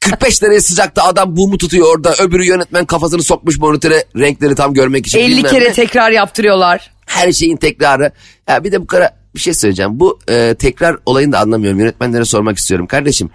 45 0.00 0.42
derece 0.42 0.60
sıcakta 0.60 1.02
adam 1.02 1.36
bumu 1.36 1.58
tutuyor 1.58 1.94
orada. 1.94 2.14
Öbürü 2.20 2.44
yönetmen 2.44 2.84
kafasını 2.86 3.22
sokmuş 3.22 3.58
monitöre 3.58 4.04
renkleri 4.16 4.54
tam 4.54 4.74
görmek 4.74 5.06
için. 5.06 5.18
50 5.18 5.42
kere 5.42 5.64
ne. 5.64 5.72
tekrar 5.72 6.10
yaptırıyorlar. 6.10 6.90
Her 7.06 7.32
şeyin 7.32 7.56
tekrarı. 7.56 8.12
Ya 8.48 8.64
bir 8.64 8.72
de 8.72 8.80
bu 8.80 8.86
kadar 8.86 9.10
bir 9.34 9.40
şey 9.40 9.54
söyleyeceğim. 9.54 10.00
Bu 10.00 10.18
e, 10.28 10.54
tekrar 10.58 10.96
olayını 11.06 11.32
da 11.32 11.40
anlamıyorum. 11.40 11.80
Yönetmenlere 11.80 12.24
sormak 12.24 12.58
istiyorum. 12.58 12.86
Kardeşim 12.86 13.30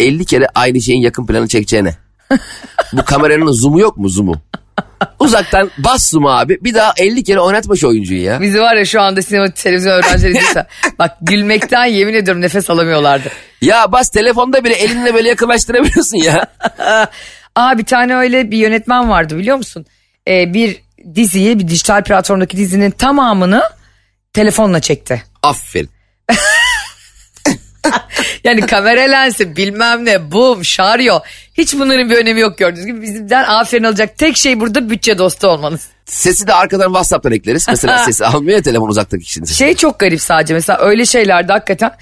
50 0.00 0.24
kere 0.24 0.46
aynı 0.54 0.80
şeyin 0.80 1.00
yakın 1.00 1.26
planı 1.26 1.48
çekeceğine. 1.48 1.96
bu 2.92 3.04
kameranın 3.04 3.52
zoom'u 3.52 3.80
yok 3.80 3.96
mu 3.96 4.08
zoom'u? 4.08 4.34
Uzaktan 5.18 5.70
bas 5.78 6.10
zoom'u 6.10 6.30
abi. 6.30 6.58
Bir 6.60 6.74
daha 6.74 6.92
50 6.96 7.24
kere 7.24 7.40
oynatma 7.40 7.76
şu 7.76 7.88
oyuncuyu 7.88 8.22
ya. 8.22 8.40
Bizi 8.40 8.60
var 8.60 8.76
ya 8.76 8.84
şu 8.84 9.00
anda 9.00 9.22
sinema 9.22 9.50
televizyon 9.50 9.92
öğrencileri 9.92 10.34
değilse. 10.34 10.66
bak 10.98 11.16
gülmekten 11.20 11.84
yemin 11.84 12.14
ediyorum 12.14 12.42
nefes 12.42 12.70
alamıyorlardı. 12.70 13.28
Ya 13.60 13.92
bas 13.92 14.10
telefonda 14.10 14.64
bile 14.64 14.74
elinle 14.74 15.14
böyle 15.14 15.28
yakınlaştırabiliyorsun 15.28 16.16
ya. 16.16 16.46
Aa 17.56 17.78
bir 17.78 17.84
tane 17.84 18.16
öyle 18.16 18.50
bir 18.50 18.58
yönetmen 18.58 19.08
vardı 19.10 19.38
biliyor 19.38 19.56
musun? 19.56 19.86
Ee, 20.28 20.54
bir 20.54 20.82
diziyi 21.14 21.58
bir 21.58 21.68
dijital 21.68 22.04
platformdaki 22.04 22.56
dizinin 22.56 22.90
tamamını 22.90 23.62
telefonla 24.32 24.80
çekti. 24.80 25.22
Aferin. 25.42 25.90
yani 28.44 28.60
kamera 28.60 29.00
lensi 29.00 29.56
bilmem 29.56 30.04
ne 30.04 30.32
bum 30.32 30.64
şaryo 30.64 31.18
hiç 31.54 31.74
bunların 31.74 32.10
bir 32.10 32.16
önemi 32.16 32.40
yok 32.40 32.58
gördüğünüz 32.58 32.86
gibi 32.86 33.02
bizden 33.02 33.44
aferin 33.44 33.84
alacak 33.84 34.18
tek 34.18 34.36
şey 34.36 34.60
burada 34.60 34.90
bütçe 34.90 35.18
dostu 35.18 35.48
olmanız. 35.48 35.86
Sesi 36.04 36.46
de 36.46 36.54
arkadan 36.54 36.86
WhatsApp'tan 36.86 37.32
ekleriz. 37.32 37.68
Mesela 37.68 37.98
sesi 38.04 38.26
almıyor 38.26 38.56
ya 38.56 38.62
telefon 38.62 38.88
uzaktaki 38.88 39.24
kişinin 39.24 39.44
sesi. 39.44 39.58
Şey 39.58 39.74
çok 39.74 39.98
garip 39.98 40.20
sadece 40.20 40.54
mesela 40.54 40.78
öyle 40.78 41.06
şeylerde 41.06 41.52
hakikaten 41.52 41.92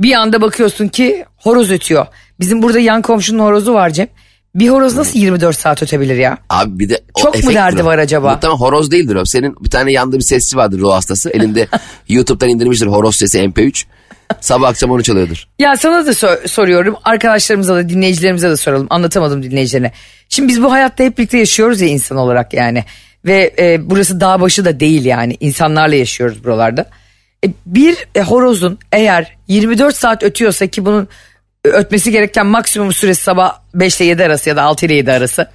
bir 0.00 0.12
anda 0.12 0.42
bakıyorsun 0.42 0.88
ki 0.88 1.24
horoz 1.36 1.70
ötüyor. 1.70 2.06
Bizim 2.40 2.62
burada 2.62 2.78
yan 2.78 3.02
komşunun 3.02 3.38
horozu 3.38 3.74
var 3.74 3.90
Cem. 3.90 4.08
Bir 4.54 4.68
horoz 4.68 4.96
nasıl 4.96 5.18
24 5.18 5.58
saat 5.58 5.82
ötebilir 5.82 6.16
ya? 6.16 6.38
Abi 6.50 6.78
bir 6.78 6.88
de 6.88 7.00
Çok 7.18 7.44
mu 7.44 7.54
derdi 7.54 7.84
var 7.84 7.98
acaba? 7.98 8.32
Muhtemelen 8.32 8.58
horoz 8.58 8.90
değildir 8.90 9.14
o. 9.14 9.24
Senin 9.24 9.56
bir 9.60 9.70
tane 9.70 9.92
yanında 9.92 10.16
bir 10.16 10.22
sesçi 10.22 10.56
vardır 10.56 10.78
ruh 10.78 10.92
hastası. 10.92 11.30
Elinde 11.30 11.68
YouTube'dan 12.08 12.48
indirmiştir 12.48 12.86
horoz 12.86 13.16
sesi 13.16 13.38
MP3. 13.38 13.84
Sabah 14.40 14.68
akşam 14.68 14.90
onu 14.90 15.02
çalıyordur. 15.02 15.44
Ya 15.58 15.76
sana 15.76 16.06
da 16.06 16.14
sor- 16.14 16.46
soruyorum. 16.46 16.96
Arkadaşlarımıza 17.04 17.74
da 17.74 17.88
dinleyicilerimize 17.88 18.50
de 18.50 18.56
soralım. 18.56 18.86
Anlatamadım 18.90 19.42
dinleyicilerine. 19.42 19.92
Şimdi 20.28 20.48
biz 20.48 20.62
bu 20.62 20.72
hayatta 20.72 21.04
hep 21.04 21.18
birlikte 21.18 21.38
yaşıyoruz 21.38 21.80
ya 21.80 21.88
insan 21.88 22.18
olarak 22.18 22.54
yani. 22.54 22.84
Ve 23.24 23.54
e, 23.58 23.90
burası 23.90 24.20
dağ 24.20 24.40
başı 24.40 24.64
da 24.64 24.80
değil 24.80 25.04
yani. 25.04 25.36
İnsanlarla 25.40 25.94
yaşıyoruz 25.94 26.44
buralarda. 26.44 26.90
E, 27.46 27.48
bir 27.66 27.96
e, 28.14 28.22
horozun 28.22 28.78
eğer 28.92 29.36
24 29.48 29.96
saat 29.96 30.22
ötüyorsa 30.22 30.66
ki 30.66 30.84
bunun 30.84 31.08
ötmesi 31.64 32.10
gereken 32.10 32.46
maksimum 32.46 32.92
süresi 32.92 33.22
sabah 33.22 33.58
5 33.74 34.00
ile 34.00 34.04
7 34.04 34.24
arası 34.24 34.48
ya 34.48 34.56
da 34.56 34.62
6 34.62 34.86
ile 34.86 34.94
7 34.94 35.12
arası. 35.12 35.48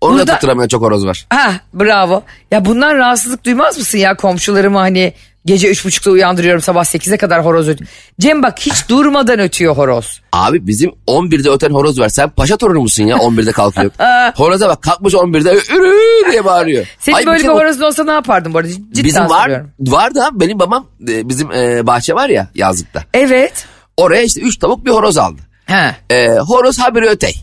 Onu 0.00 0.12
Burada, 0.12 0.26
da 0.26 0.34
tutturamayan 0.34 0.68
çok 0.68 0.82
horoz 0.82 1.06
var. 1.06 1.26
Ha 1.30 1.52
bravo. 1.74 2.22
Ya 2.50 2.64
bundan 2.64 2.96
rahatsızlık 2.96 3.44
duymaz 3.44 3.78
mısın 3.78 3.98
ya 3.98 4.16
komşularımı 4.16 4.78
hani 4.78 5.12
gece 5.44 5.68
üç 5.70 5.84
buçukta 5.84 6.10
uyandırıyorum 6.10 6.62
sabah 6.62 6.84
8'e 6.84 7.16
kadar 7.16 7.44
horoz 7.44 7.68
ötüyor. 7.68 7.90
Cem 8.20 8.42
bak 8.42 8.58
hiç 8.60 8.88
durmadan 8.88 9.38
ötüyor 9.38 9.76
horoz. 9.76 10.20
Abi 10.32 10.66
bizim 10.66 10.90
11'de 11.06 11.50
öten 11.50 11.70
horoz 11.70 12.00
var. 12.00 12.08
Sen 12.08 12.30
paşa 12.30 12.56
torunu 12.56 12.80
musun 12.80 13.04
ya 13.04 13.16
11'de 13.16 13.52
kalkıyor. 13.52 13.90
Horoza 14.34 14.68
bak 14.68 14.82
kalkmış 14.82 15.14
11'de 15.14 15.54
ürü 15.76 16.32
diye 16.32 16.44
bağırıyor. 16.44 16.86
Senin 16.98 17.16
Ay, 17.16 17.26
böyle 17.26 17.38
bir, 17.38 17.44
bir 17.44 17.54
horozun 17.54 17.84
olsa 17.84 18.04
ne 18.04 18.12
yapardın 18.12 18.54
bu 18.54 18.58
arada? 18.58 18.68
Cidden 18.68 19.04
bizim 19.04 19.28
var, 19.28 19.42
soruyorum. 19.42 19.70
vardı 19.80 20.24
abi 20.24 20.40
benim 20.40 20.58
babam 20.58 20.86
e, 21.08 21.28
bizim 21.28 21.52
e, 21.52 21.86
bahçe 21.86 22.14
var 22.14 22.28
ya 22.28 22.48
yazlıkta. 22.54 23.04
Evet. 23.14 23.66
Oraya 23.96 24.22
işte 24.22 24.40
üç 24.40 24.58
tavuk 24.58 24.84
bir 24.84 24.90
horoz 24.90 25.18
aldı. 25.18 25.40
He. 25.66 25.96
E, 26.10 26.38
horoz 26.38 26.78
haberi 26.78 27.06
ötey. 27.06 27.34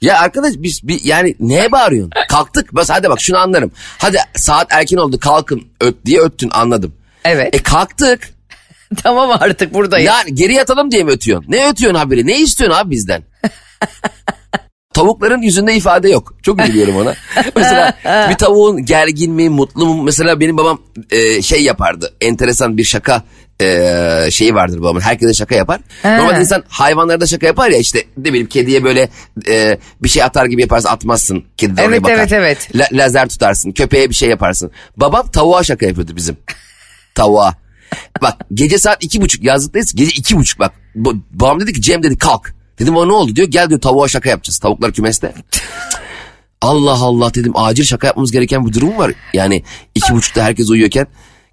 Ya 0.00 0.20
arkadaş 0.20 0.52
biz 0.56 0.88
bir, 0.88 1.00
yani 1.04 1.34
neye 1.40 1.72
bağırıyorsun? 1.72 2.12
Kalktık. 2.28 2.74
Bas 2.74 2.90
hadi 2.90 3.10
bak 3.10 3.20
şunu 3.20 3.38
anlarım. 3.38 3.72
Hadi 3.98 4.18
saat 4.36 4.66
erken 4.70 4.96
oldu 4.96 5.18
kalkın 5.18 5.62
öt 5.80 5.94
diye 6.06 6.20
öttün 6.20 6.50
anladım. 6.52 6.94
Evet. 7.24 7.54
E 7.54 7.58
kalktık. 7.58 8.30
tamam 9.02 9.30
artık 9.40 9.74
buradayım. 9.74 10.06
Yani 10.06 10.34
geri 10.34 10.54
yatalım 10.54 10.90
diye 10.90 11.04
mi 11.04 11.10
ötüyorsun? 11.10 11.52
Ne 11.52 11.68
ötüyorsun 11.68 11.98
haberi? 11.98 12.26
Ne 12.26 12.38
istiyorsun 12.40 12.78
abi 12.78 12.90
bizden? 12.90 13.22
Tavukların 14.94 15.42
yüzünde 15.42 15.74
ifade 15.74 16.10
yok. 16.10 16.34
Çok 16.42 16.60
üzülüyorum 16.60 16.96
ona. 16.96 17.14
mesela 17.56 17.94
bir 18.30 18.34
tavuğun 18.34 18.84
gergin 18.84 19.32
mi, 19.32 19.48
mutlu 19.48 19.86
mu? 19.86 20.02
Mesela 20.02 20.40
benim 20.40 20.56
babam 20.56 20.80
e, 21.10 21.42
şey 21.42 21.62
yapardı. 21.62 22.14
Enteresan 22.20 22.76
bir 22.76 22.84
şaka 22.84 23.22
e, 23.60 24.28
şeyi 24.30 24.54
vardır 24.54 24.80
babamın. 24.80 25.00
Herkese 25.00 25.34
şaka 25.34 25.54
yapar. 25.54 25.80
He. 26.02 26.18
Normal 26.18 26.40
insan 26.40 26.64
hayvanlara 26.68 27.20
da 27.20 27.26
şaka 27.26 27.46
yapar 27.46 27.70
ya 27.70 27.78
işte 27.78 28.04
ne 28.16 28.24
bileyim 28.24 28.46
kediye 28.46 28.84
böyle 28.84 29.08
e, 29.48 29.78
bir 30.02 30.08
şey 30.08 30.22
atar 30.22 30.46
gibi 30.46 30.60
yaparsın 30.60 30.88
atmazsın. 30.88 31.44
Kedi 31.56 31.76
de 31.76 31.82
evet, 31.82 32.02
bakar. 32.02 32.14
Evet 32.14 32.32
evet 32.32 32.68
La, 32.76 32.86
lazer 32.92 33.28
tutarsın. 33.28 33.72
Köpeğe 33.72 34.10
bir 34.10 34.14
şey 34.14 34.28
yaparsın. 34.28 34.70
Babam 34.96 35.30
tavuğa 35.30 35.62
şaka 35.62 35.86
yapıyordu 35.86 36.12
bizim. 36.16 36.36
Tavuğa. 37.14 37.54
Bak 38.22 38.34
gece 38.54 38.78
saat 38.78 39.04
iki 39.04 39.20
buçuk 39.20 39.44
yazlıktayız. 39.44 39.94
Gece 39.94 40.10
iki 40.16 40.36
buçuk 40.36 40.58
bak. 40.58 40.72
Babam 40.94 41.60
dedi 41.60 41.72
ki 41.72 41.80
Cem 41.82 42.02
dedi 42.02 42.18
kalk. 42.18 42.54
Dedim 42.78 42.96
o 42.96 43.08
ne 43.08 43.12
oldu 43.12 43.36
diyor. 43.36 43.48
Gel 43.48 43.68
diyor 43.68 43.80
tavuğa 43.80 44.08
şaka 44.08 44.28
yapacağız. 44.30 44.58
Tavuklar 44.58 44.92
kümeste. 44.92 45.32
Allah 46.60 46.92
Allah 47.02 47.34
dedim 47.34 47.52
acil 47.56 47.84
şaka 47.84 48.06
yapmamız 48.06 48.32
gereken 48.32 48.66
bir 48.66 48.72
durum 48.72 48.98
var. 48.98 49.12
Yani 49.34 49.62
iki 49.94 50.14
buçukta 50.14 50.42
herkes 50.44 50.70
uyuyorken. 50.70 51.06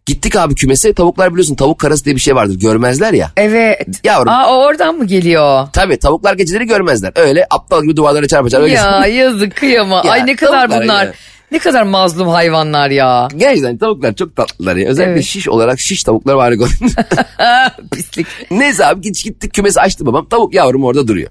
Gittik 0.05 0.35
abi 0.35 0.55
kümese 0.55 0.93
tavuklar 0.93 1.31
biliyorsun 1.31 1.55
tavuk 1.55 1.79
karası 1.79 2.05
diye 2.05 2.15
bir 2.15 2.21
şey 2.21 2.35
vardır 2.35 2.55
görmezler 2.59 3.13
ya. 3.13 3.31
Evet. 3.37 3.87
Yavrum. 4.03 4.29
Aa 4.33 4.57
oradan 4.57 4.95
mı 4.95 5.05
geliyor? 5.05 5.67
Tabii 5.73 5.99
tavuklar 5.99 6.33
geceleri 6.33 6.65
görmezler. 6.65 7.11
Öyle 7.15 7.45
aptal 7.49 7.83
gibi 7.83 7.97
duvarlara 7.97 8.27
çarpacak. 8.27 8.69
Ya 8.69 9.05
yazık 9.07 9.55
kıyama. 9.55 10.03
ya, 10.05 10.11
Ay 10.11 10.25
ne 10.25 10.35
kadar 10.35 10.69
bunlar. 10.69 11.05
Ya. 11.05 11.13
Ne 11.51 11.59
kadar 11.59 11.83
mazlum 11.83 12.27
hayvanlar 12.27 12.89
ya. 12.89 13.27
Gerçekten 13.35 13.77
tavuklar 13.77 14.15
çok 14.15 14.35
tatlılar 14.35 14.75
ya. 14.75 14.89
Özellikle 14.89 15.13
evet. 15.13 15.23
şiş 15.23 15.47
olarak 15.47 15.79
şiş 15.79 16.03
tavuklar 16.03 16.33
var. 16.33 16.53
Pislik. 17.91 18.27
Neyse 18.51 18.85
abi 18.85 19.01
gittik, 19.01 19.25
gittik 19.25 19.53
kümesi 19.53 19.81
açtı 19.81 20.05
babam. 20.05 20.25
Tavuk 20.29 20.53
yavrum 20.53 20.83
orada 20.83 21.07
duruyor. 21.07 21.29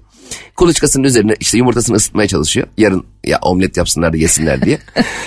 Kuluçkasının 0.55 1.03
üzerine 1.03 1.35
işte 1.39 1.57
yumurtasını 1.57 1.95
ısıtmaya 1.95 2.27
çalışıyor. 2.27 2.67
Yarın 2.77 3.05
ya 3.25 3.39
omlet 3.41 3.77
yapsınlar 3.77 4.13
da 4.13 4.17
yesinler 4.17 4.61
diye. 4.61 4.79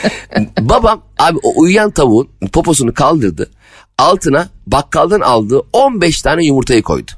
babam 0.60 1.02
abi 1.18 1.38
o 1.42 1.60
uyuyan 1.60 1.90
tavuğun 1.90 2.28
poposunu 2.52 2.94
kaldırdı. 2.94 3.50
Altına 3.98 4.48
bakkaldan 4.66 5.20
aldığı 5.20 5.60
15 5.72 6.22
tane 6.22 6.44
yumurtayı 6.44 6.82
koydu. 6.82 7.10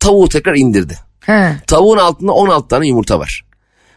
Tavuğu 0.00 0.28
tekrar 0.28 0.54
indirdi. 0.54 0.98
He. 1.20 1.56
Tavuğun 1.66 1.98
altında 1.98 2.32
16 2.32 2.68
tane 2.68 2.86
yumurta 2.86 3.18
var. 3.18 3.44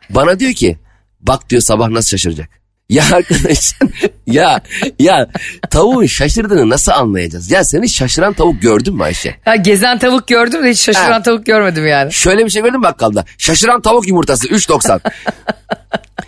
Bana 0.10 0.40
diyor 0.40 0.54
ki 0.54 0.78
bak 1.22 1.50
diyor 1.50 1.62
sabah 1.62 1.90
nasıl 1.90 2.10
şaşıracak. 2.10 2.63
Ya 2.94 3.04
arkadaş 3.14 3.74
ya 4.28 4.62
ya 5.00 5.28
tavuğun 5.70 6.06
şaşırdığını 6.06 6.70
nasıl 6.70 6.92
anlayacağız? 6.92 7.52
Ya 7.52 7.64
seni 7.64 7.90
şaşıran 7.90 8.34
tavuk 8.34 8.62
gördün 8.62 8.96
mü 8.96 9.04
Ayşe? 9.04 9.36
Ha, 9.46 9.56
gezen 9.56 10.00
tavuk 10.00 10.28
gördüm 10.28 10.64
de 10.64 10.70
hiç 10.70 10.80
şaşıran 10.80 11.12
ha. 11.12 11.22
tavuk 11.22 11.46
görmedim 11.46 11.88
yani. 11.88 12.14
Şöyle 12.14 12.46
bir 12.46 12.50
şey 12.50 12.62
gördün 12.62 12.80
mü 12.80 12.84
bakkalda? 12.84 13.26
Şaşıran 13.38 13.82
tavuk 13.82 14.08
yumurtası 14.08 14.48
3.90. 14.48 15.00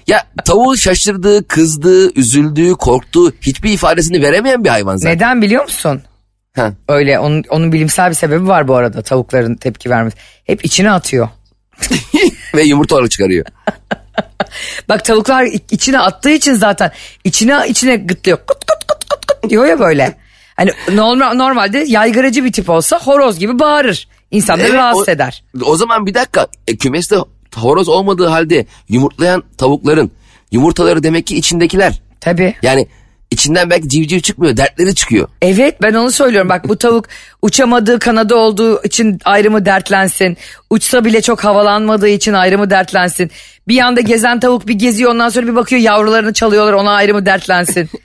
ya 0.07 0.24
tavuğun 0.45 0.75
şaşırdığı, 0.75 1.48
kızdığı, 1.48 2.19
üzüldüğü, 2.19 2.72
korktuğu 2.72 3.34
hiçbir 3.41 3.74
ifadesini 3.74 4.22
veremeyen 4.22 4.63
bir 4.63 4.69
hayvan 4.69 4.95
zaten. 4.95 5.15
Neden 5.15 5.41
biliyor 5.41 5.63
musun? 5.63 6.01
Ha. 6.55 6.74
Öyle 6.88 7.19
onun, 7.19 7.43
onun 7.50 7.72
bilimsel 7.72 8.10
bir 8.10 8.15
sebebi 8.15 8.48
var 8.48 8.67
bu 8.67 8.75
arada 8.75 9.01
tavukların 9.01 9.55
tepki 9.55 9.89
vermesi. 9.89 10.17
Hep 10.43 10.65
içine 10.65 10.91
atıyor. 10.91 11.29
Ve 12.55 12.63
yumurta 12.63 12.95
olarak 12.95 13.12
çıkarıyor. 13.12 13.45
Bak 14.89 15.05
tavuklar 15.05 15.48
içine 15.72 16.00
attığı 16.00 16.29
için 16.29 16.53
zaten 16.53 16.91
içine 17.24 17.60
içine 17.67 17.95
gıtlıyor. 17.95 18.38
Kut 18.38 18.65
kut 18.65 18.88
kut 18.88 19.05
kut 19.10 19.25
kut 19.25 19.50
diyor 19.50 19.65
ya 19.65 19.79
böyle. 19.79 20.15
Hani 20.55 20.72
normal, 20.93 21.34
normalde 21.34 21.86
yaygıracı 21.88 22.45
bir 22.45 22.51
tip 22.51 22.69
olsa 22.69 23.00
horoz 23.00 23.39
gibi 23.39 23.60
bağırır. 23.60 24.07
İnsanları 24.31 24.67
evet, 24.67 24.75
rahatsız 24.75 25.10
o, 25.10 25.12
eder. 25.12 25.43
O 25.62 25.75
zaman 25.75 26.05
bir 26.05 26.13
dakika 26.13 26.48
e, 26.67 26.75
kümeste 26.75 27.15
horoz 27.55 27.89
olmadığı 27.89 28.27
halde 28.27 28.65
yumurtlayan 28.89 29.43
tavukların 29.57 30.12
yumurtaları 30.51 31.03
demek 31.03 31.27
ki 31.27 31.38
içindekiler. 31.38 32.01
Tabii. 32.19 32.55
Yani 32.62 32.88
İçinden 33.32 33.70
belki 33.70 33.89
civciv 33.89 34.20
çıkmıyor 34.20 34.58
dertleri 34.58 34.96
çıkıyor. 34.96 35.27
Evet 35.42 35.81
ben 35.81 35.94
onu 35.94 36.11
söylüyorum 36.11 36.50
bak 36.50 36.68
bu 36.68 36.77
tavuk 36.77 37.05
uçamadığı 37.42 38.00
kanada 38.00 38.35
olduğu 38.35 38.83
için 38.83 39.20
ayrımı 39.25 39.66
dertlensin. 39.66 40.38
Uçsa 40.70 41.05
bile 41.05 41.22
çok 41.22 41.44
havalanmadığı 41.44 42.07
için 42.07 42.33
ayrımı 42.33 42.70
dertlensin. 42.70 43.31
Bir 43.68 43.75
yanda 43.75 44.01
gezen 44.01 44.40
tavuk 44.40 44.68
bir 44.68 44.74
geziyor 44.74 45.11
ondan 45.11 45.29
sonra 45.29 45.48
bir 45.48 45.55
bakıyor 45.55 45.81
yavrularını 45.81 46.33
çalıyorlar 46.33 46.74
ona 46.74 46.92
ayrımı 46.92 47.25
dertlensin. 47.25 47.90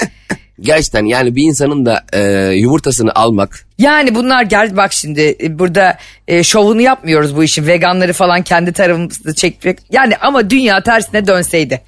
Gerçekten 0.61 1.04
yani 1.04 1.37
bir 1.37 1.42
insanın 1.42 1.87
da 1.87 2.04
e, 2.12 2.20
yumurtasını 2.54 3.14
almak. 3.14 3.66
Yani 3.78 4.14
bunlar 4.14 4.42
gel 4.42 4.76
bak 4.76 4.92
şimdi 4.92 5.37
e, 5.42 5.59
burada 5.59 5.98
e, 6.28 6.42
şovunu 6.42 6.80
yapmıyoruz 6.80 7.37
bu 7.37 7.44
işin 7.44 7.66
veganları 7.66 8.12
falan 8.12 8.42
kendi 8.42 8.72
tarafımızda 8.72 9.35
çekmek. 9.35 9.78
Yani 9.92 10.16
ama 10.16 10.50
dünya 10.50 10.83
tersine 10.83 11.26
dönseydi. 11.26 11.80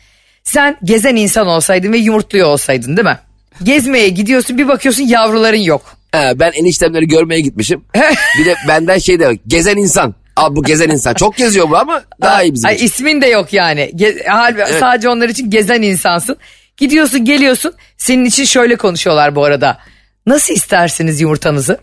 Sen 0.45 0.77
gezen 0.85 1.17
insan 1.17 1.47
olsaydın 1.47 1.93
ve 1.93 1.99
yumurtluyor 1.99 2.49
olsaydın 2.49 2.97
değil 2.97 3.09
mi? 3.09 3.19
Gezmeye 3.63 4.09
gidiyorsun 4.09 4.59
bir 4.59 4.69
bakıyorsun 4.69 5.03
yavruların 5.03 5.57
yok. 5.57 5.97
He, 6.13 6.33
ben 6.39 6.53
eniştemleri 6.53 7.09
görmeye 7.09 7.41
gitmişim. 7.41 7.85
bir 8.39 8.47
de 8.47 8.55
benden 8.69 8.99
şey 8.99 9.21
de 9.21 9.39
gezen 9.47 9.77
insan. 9.77 10.15
Abi 10.37 10.57
bu 10.57 10.63
gezen 10.63 10.89
insan. 10.89 11.15
Çok 11.15 11.37
geziyor 11.37 11.71
bu 11.71 11.77
ama 11.77 12.03
daha 12.21 12.43
iyi 12.43 12.55
bizim 12.55 12.69
Ay, 12.69 12.85
ismin 12.85 13.23
de 13.23 13.27
yok 13.27 13.53
yani. 13.53 13.91
Ge- 13.95 14.27
halbuki 14.29 14.65
evet. 14.69 14.81
Sadece 14.81 15.09
onlar 15.09 15.29
için 15.29 15.51
gezen 15.51 15.83
insansın. 15.83 16.37
Gidiyorsun 16.77 17.25
geliyorsun 17.25 17.75
senin 17.99 18.25
için 18.25 18.45
şöyle 18.45 18.77
konuşuyorlar 18.77 19.35
bu 19.35 19.45
arada. 19.45 19.79
Nasıl 20.27 20.55
istersiniz 20.55 21.21
yumurtanızı? 21.21 21.79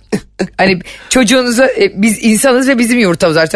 hani 0.57 0.79
çocuğunuzu 1.09 1.63
e, 1.63 1.91
biz 1.95 2.17
insanız 2.23 2.67
ve 2.67 2.77
bizim 2.77 2.99
yumurtamız 2.99 3.37
var. 3.37 3.49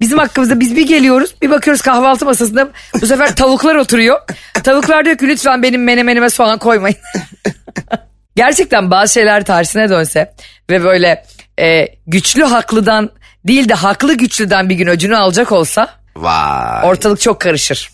Bizim 0.00 0.18
hakkımızda 0.18 0.60
biz 0.60 0.76
bir 0.76 0.86
geliyoruz 0.86 1.34
bir 1.42 1.50
bakıyoruz 1.50 1.82
kahvaltı 1.82 2.24
masasında 2.24 2.68
bu 3.00 3.06
sefer 3.06 3.36
tavuklar 3.36 3.74
oturuyor. 3.74 4.20
Tavuklar 4.64 5.04
diyor 5.04 5.16
ki 5.16 5.28
lütfen 5.28 5.62
benim 5.62 5.84
menemenime 5.84 6.30
soğan 6.30 6.58
koymayın. 6.58 6.96
Gerçekten 8.36 8.90
bazı 8.90 9.12
şeyler 9.12 9.44
tersine 9.44 9.88
dönse 9.88 10.34
ve 10.70 10.84
böyle 10.84 11.24
e, 11.60 11.86
güçlü 12.06 12.44
haklıdan 12.44 13.10
değil 13.46 13.68
de 13.68 13.74
haklı 13.74 14.14
güçlüden 14.14 14.68
bir 14.68 14.74
gün 14.74 14.86
öcünü 14.86 15.16
alacak 15.16 15.52
olsa 15.52 15.94
Vay. 16.16 16.88
ortalık 16.88 17.20
çok 17.20 17.40
karışır. 17.40 17.90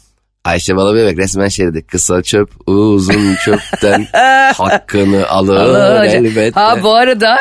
Ayşe 0.46 0.76
Balabebek 0.76 1.18
resmen 1.18 1.48
şey 1.48 1.66
dedi. 1.66 1.86
Kısa 1.86 2.22
çöp 2.22 2.50
uzun 2.66 3.34
çöpten 3.44 4.06
hakkını 4.52 5.28
alır 5.28 6.04
elbette. 6.04 6.60
Ha 6.60 6.82
bu 6.82 6.94
arada 6.94 7.36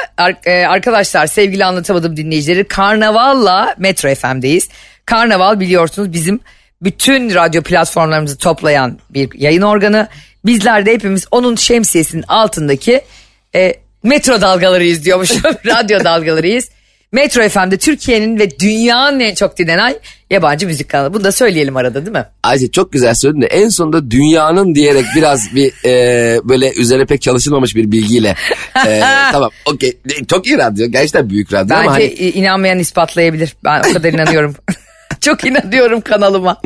e, 0.45 0.65
arkadaşlar 0.65 1.27
sevgili 1.27 1.65
anlatamadım 1.65 2.17
dinleyicileri 2.17 2.63
Karnaval'la 2.67 3.75
Metro 3.77 4.15
FM'deyiz. 4.15 4.69
Karnaval 5.05 5.59
biliyorsunuz 5.59 6.13
bizim 6.13 6.39
bütün 6.81 7.35
radyo 7.35 7.61
platformlarımızı 7.61 8.37
toplayan 8.37 8.99
bir 9.09 9.29
yayın 9.39 9.61
organı. 9.61 10.07
Bizler 10.45 10.85
de 10.85 10.93
hepimiz 10.93 11.27
onun 11.31 11.55
şemsiyesinin 11.55 12.23
altındaki 12.27 13.01
e, 13.55 13.73
metro 14.03 14.41
dalgalarıyız 14.41 15.05
diyormuşum. 15.05 15.41
radyo 15.65 16.03
dalgalarıyız. 16.03 16.69
Metro 17.15 17.49
FM'de 17.49 17.77
Türkiye'nin 17.77 18.39
ve 18.39 18.59
dünyanın 18.59 19.19
en 19.19 19.35
çok 19.35 19.57
dinlenen 19.57 19.95
yabancı 20.29 20.67
müzik 20.67 20.89
kanalı. 20.89 21.13
Bunu 21.13 21.23
da 21.23 21.31
söyleyelim 21.31 21.77
arada 21.77 22.05
değil 22.05 22.17
mi? 22.17 22.25
Ayşe 22.43 22.71
çok 22.71 22.91
güzel 22.91 23.13
söyledin 23.13 23.41
de 23.41 23.45
en 23.45 23.69
sonunda 23.69 24.11
dünyanın 24.11 24.75
diyerek 24.75 25.05
biraz 25.15 25.41
bir 25.55 25.73
e, 25.85 26.39
böyle 26.43 26.73
üzerine 26.73 27.05
pek 27.05 27.21
çalışılmamış 27.21 27.75
bir 27.75 27.91
bilgiyle. 27.91 28.35
E, 28.87 29.01
tamam 29.31 29.49
okey 29.65 29.97
çok 30.27 30.47
iyi 30.47 30.57
radyo 30.57 30.87
gerçekten 30.87 31.29
büyük 31.29 31.53
radyo 31.53 31.75
Bence 31.75 31.87
ama 31.87 31.93
hani... 31.93 32.05
inanmayan 32.05 32.79
ispatlayabilir 32.79 33.55
ben 33.63 33.79
o 33.89 33.93
kadar 33.93 34.13
inanıyorum. 34.13 34.55
Çok 35.21 35.45
inanıyorum 35.45 36.01
kanalıma. 36.01 36.61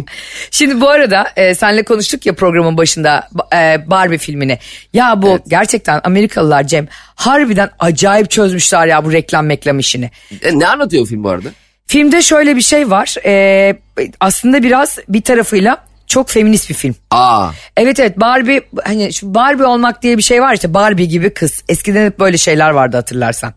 Şimdi 0.52 0.82
bu 0.82 0.90
arada 0.90 1.28
e, 1.36 1.56
senle 1.56 1.84
konuştuk 1.84 2.26
ya 2.26 2.36
programın 2.36 2.78
başında 2.78 3.30
e, 3.54 3.90
Barbie 3.90 4.18
filmini. 4.18 4.60
Ya 4.94 5.22
bu 5.22 5.30
evet. 5.30 5.42
gerçekten 5.48 6.02
Amerikalılar 6.04 6.64
Cem 6.64 6.88
harbiden 7.16 7.70
acayip 7.80 8.30
çözmüşler 8.30 8.88
ya 8.88 9.06
bu 9.06 9.12
reklam 9.12 9.46
meklam 9.46 9.80
işini. 9.80 10.12
E, 10.42 10.60
ne 10.60 10.68
anlatıyor 10.68 11.08
film 11.08 11.24
bu 11.24 11.30
arada? 11.30 11.50
Filmde 11.88 12.22
şöyle 12.22 12.56
bir 12.56 12.62
şey 12.62 12.90
var. 12.90 13.16
E, 13.26 13.76
aslında 14.20 14.64
biraz 14.64 14.98
bir 15.10 15.22
tarafıyla 15.22 15.90
çok 16.08 16.30
feminist 16.30 16.70
bir 16.70 16.76
film. 16.76 16.96
Aa. 17.12 17.50
Evet 17.78 18.00
evet 18.00 18.20
Barbie 18.20 18.62
hani 18.84 19.14
şu 19.14 19.36
Barbie 19.36 19.66
olmak 19.66 20.04
diye 20.04 20.18
bir 20.18 20.24
şey 20.24 20.42
var 20.42 20.54
işte 20.54 20.74
Barbie 20.74 21.06
gibi 21.06 21.34
kız. 21.34 21.64
Eskiden 21.70 22.06
hep 22.06 22.20
böyle 22.20 22.38
şeyler 22.38 22.70
vardı 22.70 22.98
hatırlarsan. 22.98 23.54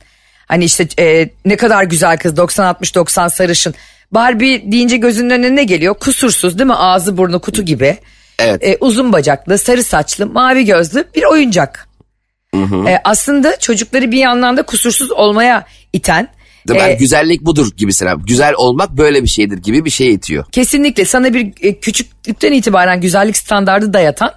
Hani 0.46 0.64
işte 0.64 0.88
e, 0.98 1.28
ne 1.44 1.56
kadar 1.56 1.84
güzel 1.84 2.18
kız 2.18 2.34
90-60-90 2.34 3.30
sarışın. 3.30 3.74
Barbie 4.12 4.72
deyince 4.72 4.96
gözünün 4.96 5.30
önüne 5.30 5.56
ne 5.56 5.64
geliyor? 5.64 5.94
Kusursuz 5.94 6.58
değil 6.58 6.66
mi? 6.66 6.74
Ağzı 6.74 7.16
burnu 7.16 7.40
kutu 7.40 7.62
gibi. 7.62 7.98
Evet. 8.38 8.64
Ee, 8.64 8.76
uzun 8.80 9.12
bacaklı, 9.12 9.58
sarı 9.58 9.84
saçlı, 9.84 10.26
mavi 10.26 10.64
gözlü 10.64 11.04
bir 11.14 11.24
oyuncak. 11.24 11.88
Hı 12.54 12.62
hı. 12.62 12.88
Ee, 12.88 13.00
aslında 13.04 13.58
çocukları 13.58 14.10
bir 14.10 14.18
yandan 14.18 14.56
da 14.56 14.62
kusursuz 14.62 15.10
olmaya 15.10 15.66
iten. 15.92 16.28
Değil 16.68 16.80
mi? 16.80 16.86
E, 16.86 16.94
güzellik 16.94 17.40
budur 17.40 17.70
gibisine. 17.76 18.14
Güzel 18.26 18.54
olmak 18.56 18.90
böyle 18.90 19.22
bir 19.22 19.28
şeydir 19.28 19.58
gibi 19.58 19.84
bir 19.84 19.90
şey 19.90 20.12
itiyor. 20.14 20.44
Kesinlikle 20.52 21.04
sana 21.04 21.34
bir 21.34 21.52
e, 21.60 21.80
küçüklükten 21.80 22.52
itibaren 22.52 23.00
güzellik 23.00 23.36
standardı 23.36 23.92
dayatan 23.92 24.32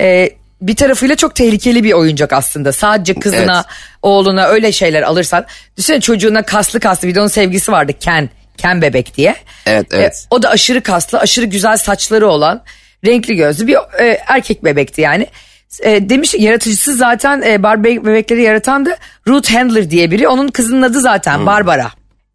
e, 0.00 0.30
bir 0.62 0.76
tarafıyla 0.76 1.16
çok 1.16 1.34
tehlikeli 1.34 1.84
bir 1.84 1.92
oyuncak 1.92 2.32
aslında. 2.32 2.72
Sadece 2.72 3.14
kızına, 3.14 3.54
evet. 3.56 3.66
oğluna 4.02 4.46
öyle 4.46 4.72
şeyler 4.72 5.02
alırsan. 5.02 5.46
Düşünsene 5.76 6.00
çocuğuna 6.00 6.42
kaslı 6.42 6.80
kaslı 6.80 7.08
bir 7.08 7.14
de 7.14 7.20
onun 7.20 7.28
sevgisi 7.28 7.72
vardı 7.72 7.92
Ken 8.00 8.30
Ken 8.56 8.82
bebek 8.82 9.16
diye. 9.16 9.36
Evet 9.66 9.86
evet. 9.90 10.14
E, 10.14 10.26
o 10.30 10.42
da 10.42 10.50
aşırı 10.50 10.82
kaslı 10.82 11.18
aşırı 11.18 11.46
güzel 11.46 11.76
saçları 11.76 12.28
olan 12.28 12.62
renkli 13.04 13.36
gözlü 13.36 13.66
bir 13.66 13.76
e, 13.98 14.18
erkek 14.26 14.64
bebekti 14.64 15.00
yani. 15.00 15.26
E, 15.80 16.08
demiş 16.08 16.34
yaratıcısı 16.38 16.94
zaten 16.94 17.42
e, 17.42 17.62
Barbie 17.62 18.04
bebekleri 18.04 18.42
yaratandı. 18.42 18.96
Ruth 19.28 19.54
Handler 19.54 19.90
diye 19.90 20.10
biri. 20.10 20.28
Onun 20.28 20.48
kızının 20.48 20.82
adı 20.82 21.00
zaten 21.00 21.38
hmm. 21.38 21.46
Barbara. 21.46 21.90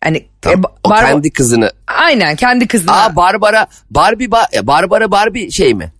Yani 0.05 0.25
tamam. 0.41 0.63
e, 0.65 0.67
o 0.83 0.89
Bar- 0.89 1.05
kendi 1.05 1.33
kızını. 1.33 1.71
Aynen 1.87 2.35
kendi 2.35 2.67
kızını. 2.67 2.91
Aa 2.91 3.15
Barbara 3.15 3.67
Barbie 3.89 4.27
ba- 4.27 4.67
Barbara 4.67 5.11
Barbie 5.11 5.51
şey 5.51 5.73
mi? 5.73 5.91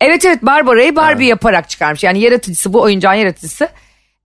Evet 0.00 0.24
evet 0.24 0.42
Barbara'yı 0.42 0.96
Barbie 0.96 1.26
ha. 1.26 1.28
yaparak 1.28 1.70
çıkarmış. 1.70 2.04
Yani 2.04 2.20
yaratıcısı 2.20 2.72
bu 2.72 2.80
oyuncağın 2.80 3.14
yaratıcısı 3.14 3.68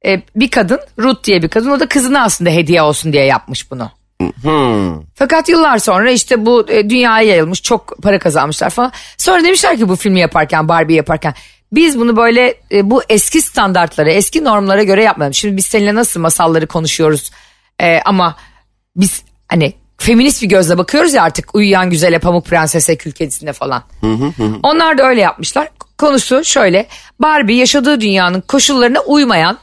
e, 0.05 0.21
bir 0.35 0.51
kadın 0.51 0.79
Ruth 0.99 1.23
diye 1.23 1.43
bir 1.43 1.47
kadın. 1.47 1.69
O 1.69 1.79
da 1.79 1.87
kızına 1.87 2.23
aslında 2.23 2.49
hediye 2.49 2.81
olsun 2.81 3.13
diye 3.13 3.25
yapmış 3.25 3.71
bunu. 3.71 3.91
Hmm. 4.21 5.01
Fakat 5.15 5.49
yıllar 5.49 5.77
sonra 5.77 6.11
işte 6.11 6.45
bu 6.45 6.69
e, 6.69 6.89
dünyaya 6.89 7.27
yayılmış 7.27 7.61
çok 7.61 8.01
para 8.01 8.19
kazanmışlar 8.19 8.69
falan. 8.69 8.91
Sonra 9.17 9.43
demişler 9.43 9.77
ki 9.77 9.89
bu 9.89 9.95
filmi 9.95 10.19
yaparken 10.19 10.67
Barbie 10.67 10.95
yaparken 10.95 11.33
biz 11.71 11.99
bunu 11.99 12.17
böyle 12.17 12.55
e, 12.71 12.89
bu 12.89 13.01
eski 13.09 13.41
standartlara 13.41 14.09
eski 14.09 14.43
normlara 14.43 14.83
göre 14.83 15.03
yapmayalım. 15.03 15.33
Şimdi 15.33 15.57
biz 15.57 15.65
seninle 15.65 15.95
nasıl 15.95 16.19
masalları 16.19 16.67
konuşuyoruz 16.67 17.31
e, 17.81 17.99
ama 18.05 18.35
biz 18.95 19.23
hani 19.47 19.73
feminist 19.97 20.43
bir 20.43 20.47
gözle 20.47 20.77
bakıyoruz 20.77 21.13
ya 21.13 21.23
artık 21.23 21.55
uyuyan 21.55 21.89
güzele 21.89 22.19
pamuk 22.19 22.45
prensese 22.45 22.95
kül 22.95 23.11
kedisine 23.11 23.53
falan. 23.53 23.83
Onlar 24.63 24.97
da 24.97 25.03
öyle 25.03 25.21
yapmışlar. 25.21 25.69
Konusu 25.97 26.43
şöyle 26.43 26.87
Barbie 27.19 27.55
yaşadığı 27.55 28.01
dünyanın 28.01 28.41
koşullarına 28.41 28.99
uymayan 28.99 29.57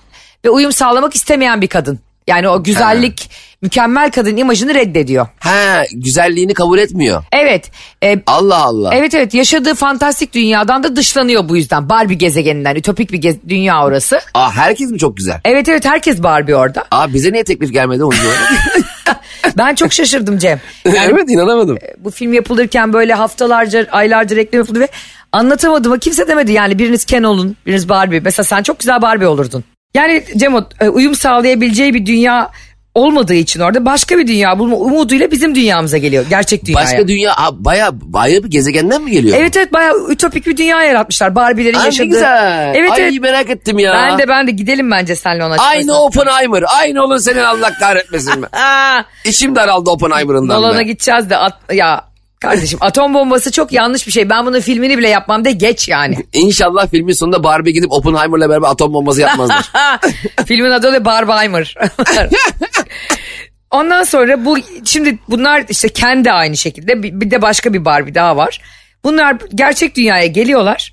ve 0.45 0.51
uyum 0.51 0.73
sağlamak 0.73 1.15
istemeyen 1.15 1.61
bir 1.61 1.69
kadın. 1.69 2.01
Yani 2.27 2.49
o 2.49 2.63
güzellik 2.63 3.21
ha. 3.23 3.35
mükemmel 3.63 4.11
kadın 4.11 4.37
imajını 4.37 4.75
reddediyor. 4.75 5.27
Ha 5.39 5.83
güzelliğini 5.93 6.55
kabul 6.55 6.79
etmiyor. 6.79 7.25
Evet. 7.33 7.71
E, 8.05 8.17
Allah 8.27 8.57
Allah. 8.57 8.91
Evet 8.95 9.15
evet 9.15 9.35
yaşadığı 9.35 9.75
fantastik 9.75 10.35
dünyadan 10.35 10.83
da 10.83 10.97
dışlanıyor 10.97 11.49
bu 11.49 11.57
yüzden. 11.57 11.89
Barbie 11.89 12.17
gezegeninden 12.17 12.75
ütopik 12.75 13.13
bir 13.13 13.19
gez- 13.19 13.49
dünya 13.49 13.85
orası. 13.85 14.21
Aa 14.35 14.53
herkes 14.53 14.91
mi 14.91 14.99
çok 14.99 15.17
güzel? 15.17 15.41
Evet 15.45 15.69
evet 15.69 15.85
herkes 15.85 16.23
Barbie 16.23 16.57
orada. 16.57 16.85
Aa 16.91 17.13
bize 17.15 17.33
niye 17.33 17.45
teklif 17.45 17.73
gelmedi 17.73 18.05
onu 18.05 18.15
Ben 19.59 19.75
çok 19.75 19.93
şaşırdım 19.93 20.39
Cem. 20.39 20.61
Yani, 20.85 21.13
evet 21.13 21.31
inanamadım. 21.31 21.79
Bu 21.99 22.11
film 22.11 22.33
yapılırken 22.33 22.93
böyle 22.93 23.15
haftalarca 23.15 23.87
aylarca 23.91 24.37
reklam 24.37 24.59
yapıldı 24.61 24.81
ve 24.81 24.89
anlatamadım. 25.33 25.99
Kimse 25.99 26.29
demedi 26.29 26.53
yani 26.53 26.79
biriniz 26.79 27.05
Ken 27.05 27.23
olun 27.23 27.57
biriniz 27.67 27.89
Barbie. 27.89 28.21
Mesela 28.21 28.45
sen 28.45 28.63
çok 28.63 28.79
güzel 28.79 29.03
Barbie 29.03 29.27
olurdun. 29.27 29.65
Yani 29.95 30.25
Cemo 30.37 30.69
e, 30.81 30.89
uyum 30.89 31.15
sağlayabileceği 31.15 31.95
bir 31.95 32.07
dünya 32.07 32.51
olmadığı 32.95 33.35
için 33.35 33.61
orada 33.61 33.85
başka 33.85 34.19
bir 34.19 34.27
dünya 34.27 34.59
bulma 34.59 34.77
umuduyla 34.77 35.31
bizim 35.31 35.55
dünyamıza 35.55 35.99
geliyor. 35.99 36.25
Gerçek 36.31 36.67
dünyaya. 36.67 36.85
Başka 36.85 37.09
dünya 37.09 37.35
baya 37.53 37.91
baya 37.93 38.45
bir 38.45 38.51
gezegenden 38.51 39.03
mi 39.03 39.11
geliyor? 39.11 39.37
Evet 39.41 39.57
evet 39.57 39.73
baya 39.73 39.93
ütopik 40.11 40.47
bir 40.47 40.57
dünya 40.57 40.85
yaratmışlar. 40.85 41.35
Barbie'lerin 41.35 41.79
Ay, 41.79 41.85
yaşadığı. 41.85 42.07
güzel. 42.07 42.73
Evet, 42.77 42.93
Ay 42.93 43.03
evet. 43.03 43.21
merak 43.21 43.51
ettim 43.51 43.79
ya. 43.79 43.93
Ben 43.93 44.19
de 44.19 44.29
ben 44.29 44.47
de 44.47 44.51
gidelim 44.51 44.91
bence 44.91 45.17
senle 45.17 45.45
ona. 45.45 45.57
Aynı 45.57 46.03
Oppenheimer. 46.03 46.65
Aynı 46.81 47.03
olun 47.05 47.17
senin 47.17 47.45
Allah 47.45 47.73
kahretmesin 47.81 48.41
mi? 48.41 48.47
İşim 49.25 49.55
daraldı 49.55 49.91
Oppenheimer'ından 49.91 50.63
Nolan'a 50.63 50.83
gideceğiz 50.83 51.31
de 51.31 51.37
at, 51.37 51.55
ya 51.73 52.12
Kardeşim 52.43 52.79
atom 52.83 53.15
bombası 53.15 53.53
çok 53.53 53.73
yanlış 53.73 54.07
bir 54.07 54.13
şey. 54.13 54.31
Ben 54.31 54.47
bunun 54.47 54.61
filmini 54.61 54.99
bile 54.99 55.09
yapmam 55.09 55.45
de 55.45 55.53
geç 55.53 55.89
yani. 55.89 56.17
İnşallah 56.33 56.89
filmin 56.89 57.13
sonunda 57.13 57.45
Barbie 57.45 57.73
gidip 57.73 57.93
Oppenheimer'la 57.93 58.51
beraber 58.51 58.69
atom 58.69 58.95
bombası 58.95 59.21
yapmazlar. 59.21 59.71
Filmin 60.47 60.71
adı 60.71 60.93
da 60.93 61.05
Barbeimer. 61.05 61.75
Ondan 63.71 64.05
sonra 64.05 64.45
bu 64.45 64.59
şimdi 64.85 65.19
bunlar 65.29 65.65
işte 65.69 65.89
kendi 65.89 66.33
aynı 66.33 66.57
şekilde 66.57 67.03
bir 67.03 67.31
de 67.31 67.43
başka 67.43 67.73
bir 67.73 67.85
Barbie 67.85 68.15
daha 68.15 68.37
var. 68.37 68.61
Bunlar 69.05 69.37
gerçek 69.55 69.97
dünyaya 69.97 70.27
geliyorlar. 70.27 70.93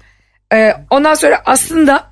Ee, 0.53 0.73
ondan 0.89 1.13
sonra 1.13 1.41
aslında 1.45 2.09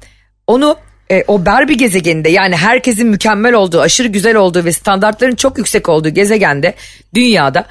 onu 0.48 0.78
e, 1.12 1.24
o 1.28 1.46
Barbie 1.46 1.78
gezegeninde 1.78 2.30
yani 2.30 2.56
herkesin 2.56 3.08
mükemmel 3.08 3.54
olduğu, 3.54 3.82
aşırı 3.82 4.08
güzel 4.08 4.36
olduğu 4.36 4.66
ve 4.66 4.72
standartların 4.72 5.36
çok 5.36 5.58
yüksek 5.58 5.90
olduğu 5.90 6.10
gezegende, 6.10 6.76
dünyada 7.14 7.66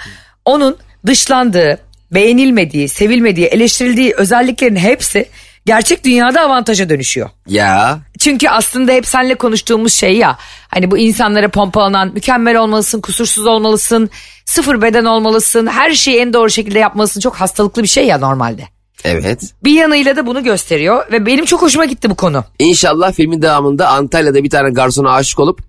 onun 0.44 0.76
dışlandığı, 1.06 1.78
beğenilmediği, 2.10 2.88
sevilmediği, 2.88 3.46
eleştirildiği 3.46 4.14
özelliklerin 4.16 4.76
hepsi 4.76 5.28
gerçek 5.66 6.04
dünyada 6.04 6.40
avantaja 6.40 6.88
dönüşüyor. 6.88 7.30
Ya. 7.46 7.98
Çünkü 8.18 8.48
aslında 8.48 8.92
hep 8.92 9.06
seninle 9.06 9.34
konuştuğumuz 9.34 9.92
şey 9.92 10.16
ya. 10.16 10.38
Hani 10.68 10.90
bu 10.90 10.98
insanlara 10.98 11.48
pompalanan 11.48 12.12
mükemmel 12.14 12.56
olmalısın, 12.56 13.00
kusursuz 13.00 13.46
olmalısın, 13.46 14.10
sıfır 14.44 14.82
beden 14.82 15.04
olmalısın, 15.04 15.66
her 15.66 15.90
şeyi 15.90 16.18
en 16.18 16.32
doğru 16.32 16.50
şekilde 16.50 16.78
yapmalısın. 16.78 17.20
Çok 17.20 17.36
hastalıklı 17.36 17.82
bir 17.82 17.88
şey 17.88 18.06
ya 18.06 18.18
normalde. 18.18 18.62
Evet. 19.04 19.40
Bir 19.64 19.72
yanıyla 19.72 20.16
da 20.16 20.26
bunu 20.26 20.44
gösteriyor 20.44 21.12
ve 21.12 21.26
benim 21.26 21.44
çok 21.44 21.62
hoşuma 21.62 21.84
gitti 21.84 22.10
bu 22.10 22.14
konu. 22.14 22.44
İnşallah 22.58 23.12
filmin 23.12 23.42
devamında 23.42 23.88
Antalya'da 23.88 24.44
bir 24.44 24.50
tane 24.50 24.70
garsona 24.70 25.12
aşık 25.12 25.40
olup 25.40 25.60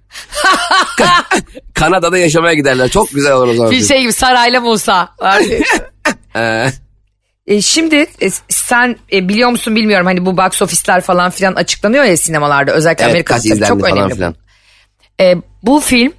Kanada'da 1.79 2.17
yaşamaya 2.17 2.53
giderler. 2.53 2.89
Çok 2.89 3.11
güzel 3.11 3.33
olur 3.33 3.47
o 3.47 3.53
zaman. 3.53 3.71
Bir 3.71 3.83
şey 3.83 4.01
gibi 4.01 4.13
Sarayla 4.13 4.61
Musa. 4.61 5.09
Ee? 6.35 6.71
e, 7.47 7.61
şimdi 7.61 7.95
e, 8.21 8.29
sen 8.49 8.95
e, 9.13 9.29
biliyor 9.29 9.49
musun 9.49 9.75
bilmiyorum 9.75 10.05
hani 10.05 10.25
bu 10.25 10.37
box 10.37 10.61
office'ler 10.61 11.01
falan 11.01 11.31
filan 11.31 11.53
açıklanıyor 11.53 12.03
ya 12.03 12.17
sinemalarda 12.17 12.71
özellikle 12.71 13.05
evet, 13.05 13.31
Amerika'da 13.31 13.65
çok 13.65 13.81
falan 13.81 13.97
önemli. 13.97 14.15
Filan. 14.15 14.35
E, 15.21 15.35
bu 15.63 15.79
film 15.79 16.13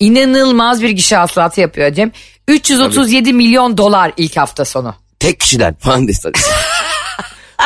inanılmaz 0.00 0.82
bir 0.82 0.90
gişe 0.90 1.16
hasılatı 1.16 1.60
yapıyor 1.60 1.92
Cem. 1.92 2.12
337 2.48 3.24
Tabii. 3.24 3.32
milyon 3.32 3.78
dolar 3.78 4.12
ilk 4.16 4.36
hafta 4.36 4.64
sonu. 4.64 4.94
Tek 5.18 5.40
kişiden 5.40 5.74
falan 5.74 6.08
diye. 6.08 6.16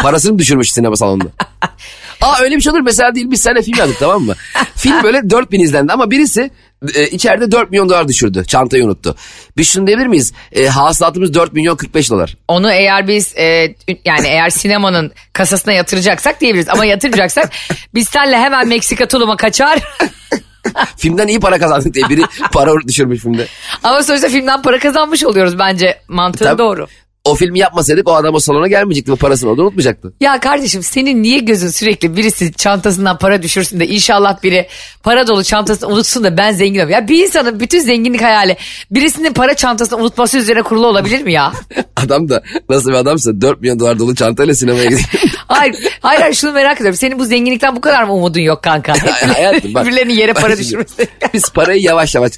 Parasını 0.03 0.39
düşürmüş 0.39 0.73
sinema 0.73 0.97
salonunda. 0.97 1.29
Aa 2.21 2.41
öyle 2.41 2.57
bir 2.57 2.61
şey 2.61 2.71
olur 2.73 2.81
mesela 2.81 3.15
değil 3.15 3.31
biz 3.31 3.43
seninle 3.43 3.63
film 3.63 3.79
yazdık 3.79 3.99
tamam 3.99 4.23
mı? 4.23 4.35
film 4.77 5.03
böyle 5.03 5.31
4000 5.31 5.61
izlendi 5.61 5.93
ama 5.93 6.11
birisi 6.11 6.51
e, 6.95 7.07
içeride 7.07 7.53
4 7.53 7.71
milyon 7.71 7.89
dolar 7.89 8.09
düşürdü. 8.09 8.45
Çantayı 8.47 8.85
unuttu. 8.85 9.17
Biz 9.57 9.69
şunu 9.69 9.87
diyebilir 9.87 10.07
miyiz? 10.07 10.33
E, 10.53 10.67
hasılatımız 10.67 11.35
4 11.35 11.53
milyon 11.53 11.77
45 11.77 12.11
dolar. 12.11 12.37
Onu 12.49 12.73
eğer 12.73 13.09
biz 13.09 13.37
e, 13.37 13.75
yani 14.05 14.29
eğer 14.29 14.51
sinemanın 14.51 15.13
kasasına 15.33 15.73
yatıracaksak 15.73 16.41
diyebiliriz. 16.41 16.69
Ama 16.69 16.85
yatıracaksak 16.85 17.53
biz 17.95 18.09
senle 18.09 18.39
hemen 18.39 18.69
Meksika 18.69 19.09
tuluma 19.09 19.37
kaçar. 19.37 19.79
filmden 20.97 21.29
iyi 21.29 21.41
para 21.41 21.59
kazandık 21.59 21.95
diye 21.95 22.09
biri 22.09 22.23
para 22.53 22.73
düşürmüş 22.89 23.23
filmde. 23.23 23.47
Ama 23.83 24.03
sonuçta 24.03 24.29
filmden 24.29 24.63
para 24.63 24.79
kazanmış 24.79 25.25
oluyoruz 25.25 25.59
bence. 25.59 26.01
Mantığı 26.09 26.45
Tabii, 26.45 26.59
doğru 26.59 26.87
o 27.25 27.35
filmi 27.35 27.59
yapmasaydık 27.59 28.09
o 28.09 28.15
adam 28.15 28.35
o 28.35 28.39
salona 28.39 28.69
gelmeyecekti. 28.69 29.13
Bu 29.13 29.17
parasını 29.17 29.51
o 29.51 29.57
da 29.57 29.63
unutmayacaktı. 29.63 30.13
Ya 30.21 30.41
kardeşim 30.41 30.83
senin 30.83 31.23
niye 31.23 31.39
gözün 31.39 31.69
sürekli 31.69 32.17
birisi 32.17 32.53
çantasından 32.53 33.19
para 33.19 33.43
düşürsün 33.43 33.81
de 33.81 33.87
inşallah 33.89 34.43
biri 34.43 34.69
para 35.03 35.27
dolu 35.27 35.45
çantasını 35.45 35.89
unutsun 35.89 36.25
da 36.25 36.37
ben 36.37 36.53
zengin 36.53 36.75
olayım. 36.75 36.91
Ya 36.91 37.09
bir 37.09 37.25
insanın 37.25 37.61
bütün 37.61 37.81
zenginlik 37.81 38.23
hayali 38.23 38.57
birisinin 38.91 39.33
para 39.33 39.55
çantasını 39.55 39.99
unutması 40.01 40.39
üzerine 40.39 40.63
kurulu 40.63 40.87
olabilir 40.87 41.23
mi 41.23 41.33
ya? 41.33 41.53
adam 42.05 42.29
da 42.29 42.43
nasıl 42.69 42.91
bir 42.91 42.95
adamsa 42.95 43.41
4 43.41 43.61
milyon 43.61 43.81
dolar 43.81 43.99
dolu 43.99 44.15
çantayla 44.15 44.55
sinemaya 44.55 44.85
gidiyor. 44.85 45.09
hayır, 45.49 45.77
hayır 46.01 46.21
hayır 46.21 46.35
şunu 46.35 46.53
merak 46.53 46.77
ediyorum. 46.77 46.97
Senin 46.97 47.19
bu 47.19 47.25
zenginlikten 47.25 47.77
bu 47.77 47.81
kadar 47.81 48.03
mı 48.03 48.15
umudun 48.15 48.41
yok 48.41 48.63
kanka? 48.63 48.95
Hayatım 49.35 49.75
bak. 49.75 49.87
Birilerinin 49.87 50.15
yere 50.15 50.33
para 50.33 50.59
düşürmesi. 50.59 51.09
Biz 51.35 51.51
parayı 51.51 51.83
yavaş 51.83 52.15
yavaş 52.15 52.33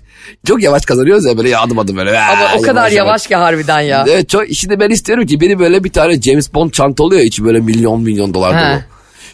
çok 0.46 0.62
yavaş 0.62 0.84
kazanıyoruz 0.84 1.24
ya 1.24 1.38
böyle 1.38 1.58
adım 1.58 1.78
adım 1.78 1.96
böyle. 1.96 2.20
Ama 2.20 2.44
o 2.58 2.62
kadar 2.62 2.80
yavaş, 2.80 2.92
yavaş 2.92 3.26
ki 3.26 3.36
harbiden 3.36 3.80
ya. 3.80 4.04
Evet 4.08 4.28
çok 4.28 4.42
şimdi 4.54 4.80
ben 4.80 4.90
istiyorum 4.90 5.26
ki 5.26 5.40
beni 5.40 5.58
böyle 5.58 5.84
bir 5.84 5.92
tane 5.92 6.22
James 6.22 6.54
Bond 6.54 6.70
çanta 6.70 7.02
oluyor 7.02 7.22
içi 7.22 7.44
böyle 7.44 7.60
milyon 7.60 8.02
milyon 8.02 8.34
dolar 8.34 8.52
dolu. 8.52 8.82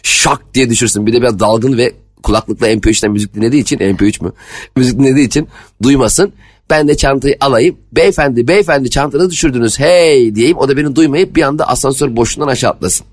Şak 0.03 0.53
diye 0.53 0.69
düşürsün 0.69 1.05
bir 1.05 1.13
de 1.13 1.21
biraz 1.21 1.39
dalgın 1.39 1.77
ve 1.77 1.93
kulaklıkla 2.23 2.71
MP3'ten 2.71 3.11
müzik 3.11 3.35
dinlediği 3.35 3.61
için 3.61 3.77
MP3 3.77 4.23
mü? 4.23 4.31
Müzik 4.75 4.99
dinlediği 4.99 5.27
için 5.27 5.47
duymasın. 5.83 6.33
Ben 6.69 6.87
de 6.87 6.97
çantayı 6.97 7.37
alayım. 7.41 7.77
Beyefendi 7.91 8.47
beyefendi 8.47 8.89
çantanızı 8.89 9.29
düşürdünüz 9.29 9.79
hey 9.79 10.35
diyeyim. 10.35 10.57
O 10.57 10.69
da 10.69 10.77
beni 10.77 10.95
duymayıp 10.95 11.35
bir 11.35 11.41
anda 11.41 11.67
asansör 11.67 12.15
boşluğundan 12.15 12.51
aşağı 12.51 12.71
atlasın. 12.71 13.07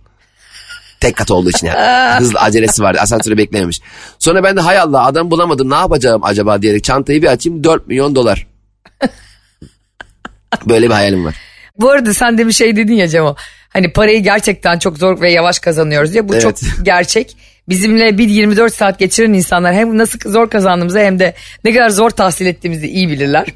Tek 1.01 1.17
kat 1.17 1.31
olduğu 1.31 1.51
için 1.51 1.67
yani. 1.67 2.21
Hızlı 2.21 2.41
acelesi 2.41 2.83
vardı. 2.83 2.99
Asansörü 3.01 3.39
beklememiş. 3.39 3.81
Sonra 4.19 4.45
ben 4.45 4.57
de 4.57 4.61
hay 4.61 4.79
Allah 4.79 5.07
adam 5.07 5.31
bulamadım 5.31 5.71
ne 5.71 5.75
yapacağım 5.75 6.21
acaba 6.25 6.63
diyerek 6.63 6.85
çantayı 6.85 7.23
bir 7.23 7.27
açayım 7.27 7.65
4 7.65 7.87
milyon 7.87 8.15
dolar. 8.15 8.47
Böyle 10.69 10.87
bir 10.87 10.95
hayalim 10.95 11.25
var. 11.25 11.35
Bu 11.79 11.91
arada 11.91 12.15
sen 12.15 12.39
de 12.39 12.47
bir 12.47 12.53
şey 12.53 12.77
dedin 12.77 12.95
ya 12.95 13.09
Cemo. 13.09 13.37
Hani 13.69 13.93
parayı 13.93 14.23
gerçekten 14.23 14.79
çok 14.79 14.99
zor 14.99 15.21
ve 15.21 15.31
yavaş 15.31 15.59
kazanıyoruz 15.59 16.13
diye. 16.13 16.29
Bu 16.29 16.33
evet. 16.33 16.43
çok 16.43 16.57
gerçek. 16.83 17.37
Bizimle 17.69 18.19
bir 18.19 18.29
24 18.29 18.75
saat 18.75 18.99
geçiren 18.99 19.33
insanlar 19.33 19.75
hem 19.75 19.99
nasıl 19.99 20.19
zor 20.31 20.51
kazandığımızı 20.51 20.99
hem 20.99 21.19
de 21.19 21.35
ne 21.65 21.73
kadar 21.75 21.91
zor 21.91 22.11
tahsil 22.11 22.47
ettiğimizi 22.47 22.87
iyi 22.89 23.09
bilirler. 23.09 23.47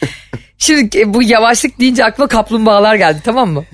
Şimdi 0.58 0.98
e, 0.98 1.14
bu 1.14 1.22
yavaşlık 1.22 1.80
deyince 1.80 2.04
aklıma 2.04 2.28
kaplumbağalar 2.28 2.94
geldi 2.94 3.20
tamam 3.24 3.50
mı? 3.50 3.64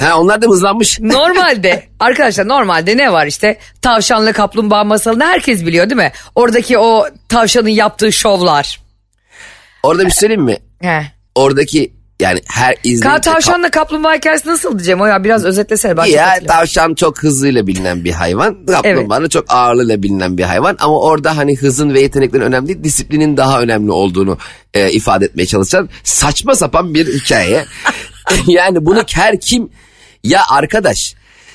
Ha 0.00 0.18
onlar 0.18 0.42
da 0.42 0.46
hızlanmış. 0.46 1.00
Normalde 1.00 1.82
arkadaşlar 2.00 2.48
normalde 2.48 2.96
ne 2.96 3.12
var 3.12 3.26
işte 3.26 3.58
tavşanla 3.82 4.32
kaplumbağa 4.32 4.84
masalını 4.84 5.24
herkes 5.24 5.66
biliyor 5.66 5.90
değil 5.90 6.00
mi? 6.00 6.12
Oradaki 6.34 6.78
o 6.78 7.06
tavşanın 7.28 7.68
yaptığı 7.68 8.12
şovlar. 8.12 8.80
Orada 9.82 10.04
bir 10.04 10.10
şey 10.10 10.18
söyleyeyim 10.18 10.42
mi? 10.42 10.56
He. 10.82 11.02
oradaki 11.34 11.92
yani 12.20 12.40
her 12.46 12.76
izleyip... 12.84 13.22
tavşanla 13.22 13.70
kaplumbağa 13.70 14.14
hikayesi 14.14 14.48
nasıldı 14.48 14.82
Cem? 14.82 15.00
O 15.00 15.06
ya 15.06 15.24
biraz 15.24 15.44
özetlesene. 15.44 15.96
Ben 15.96 16.04
ya 16.04 16.40
tavşan 16.46 16.94
çok 16.94 17.22
hızlıyla 17.22 17.66
bilinen 17.66 18.04
bir 18.04 18.12
hayvan. 18.12 18.66
Kaplumbağa 18.66 19.18
evet. 19.20 19.30
çok 19.30 19.44
ağırlığıyla 19.48 20.02
bilinen 20.02 20.38
bir 20.38 20.42
hayvan. 20.42 20.76
Ama 20.80 21.00
orada 21.00 21.36
hani 21.36 21.56
hızın 21.56 21.94
ve 21.94 22.00
yeteneklerin 22.00 22.44
önemli 22.44 22.68
değil. 22.68 22.84
Disiplinin 22.84 23.36
daha 23.36 23.60
önemli 23.60 23.92
olduğunu 23.92 24.38
e, 24.74 24.90
ifade 24.90 25.24
etmeye 25.24 25.46
çalışan 25.46 25.88
saçma 26.04 26.54
sapan 26.54 26.94
bir 26.94 27.06
hikaye. 27.06 27.64
yani 28.46 28.86
bunu 28.86 29.04
her 29.14 29.40
kim... 29.40 29.68
Ya 30.24 30.42
arkadaş 30.50 31.14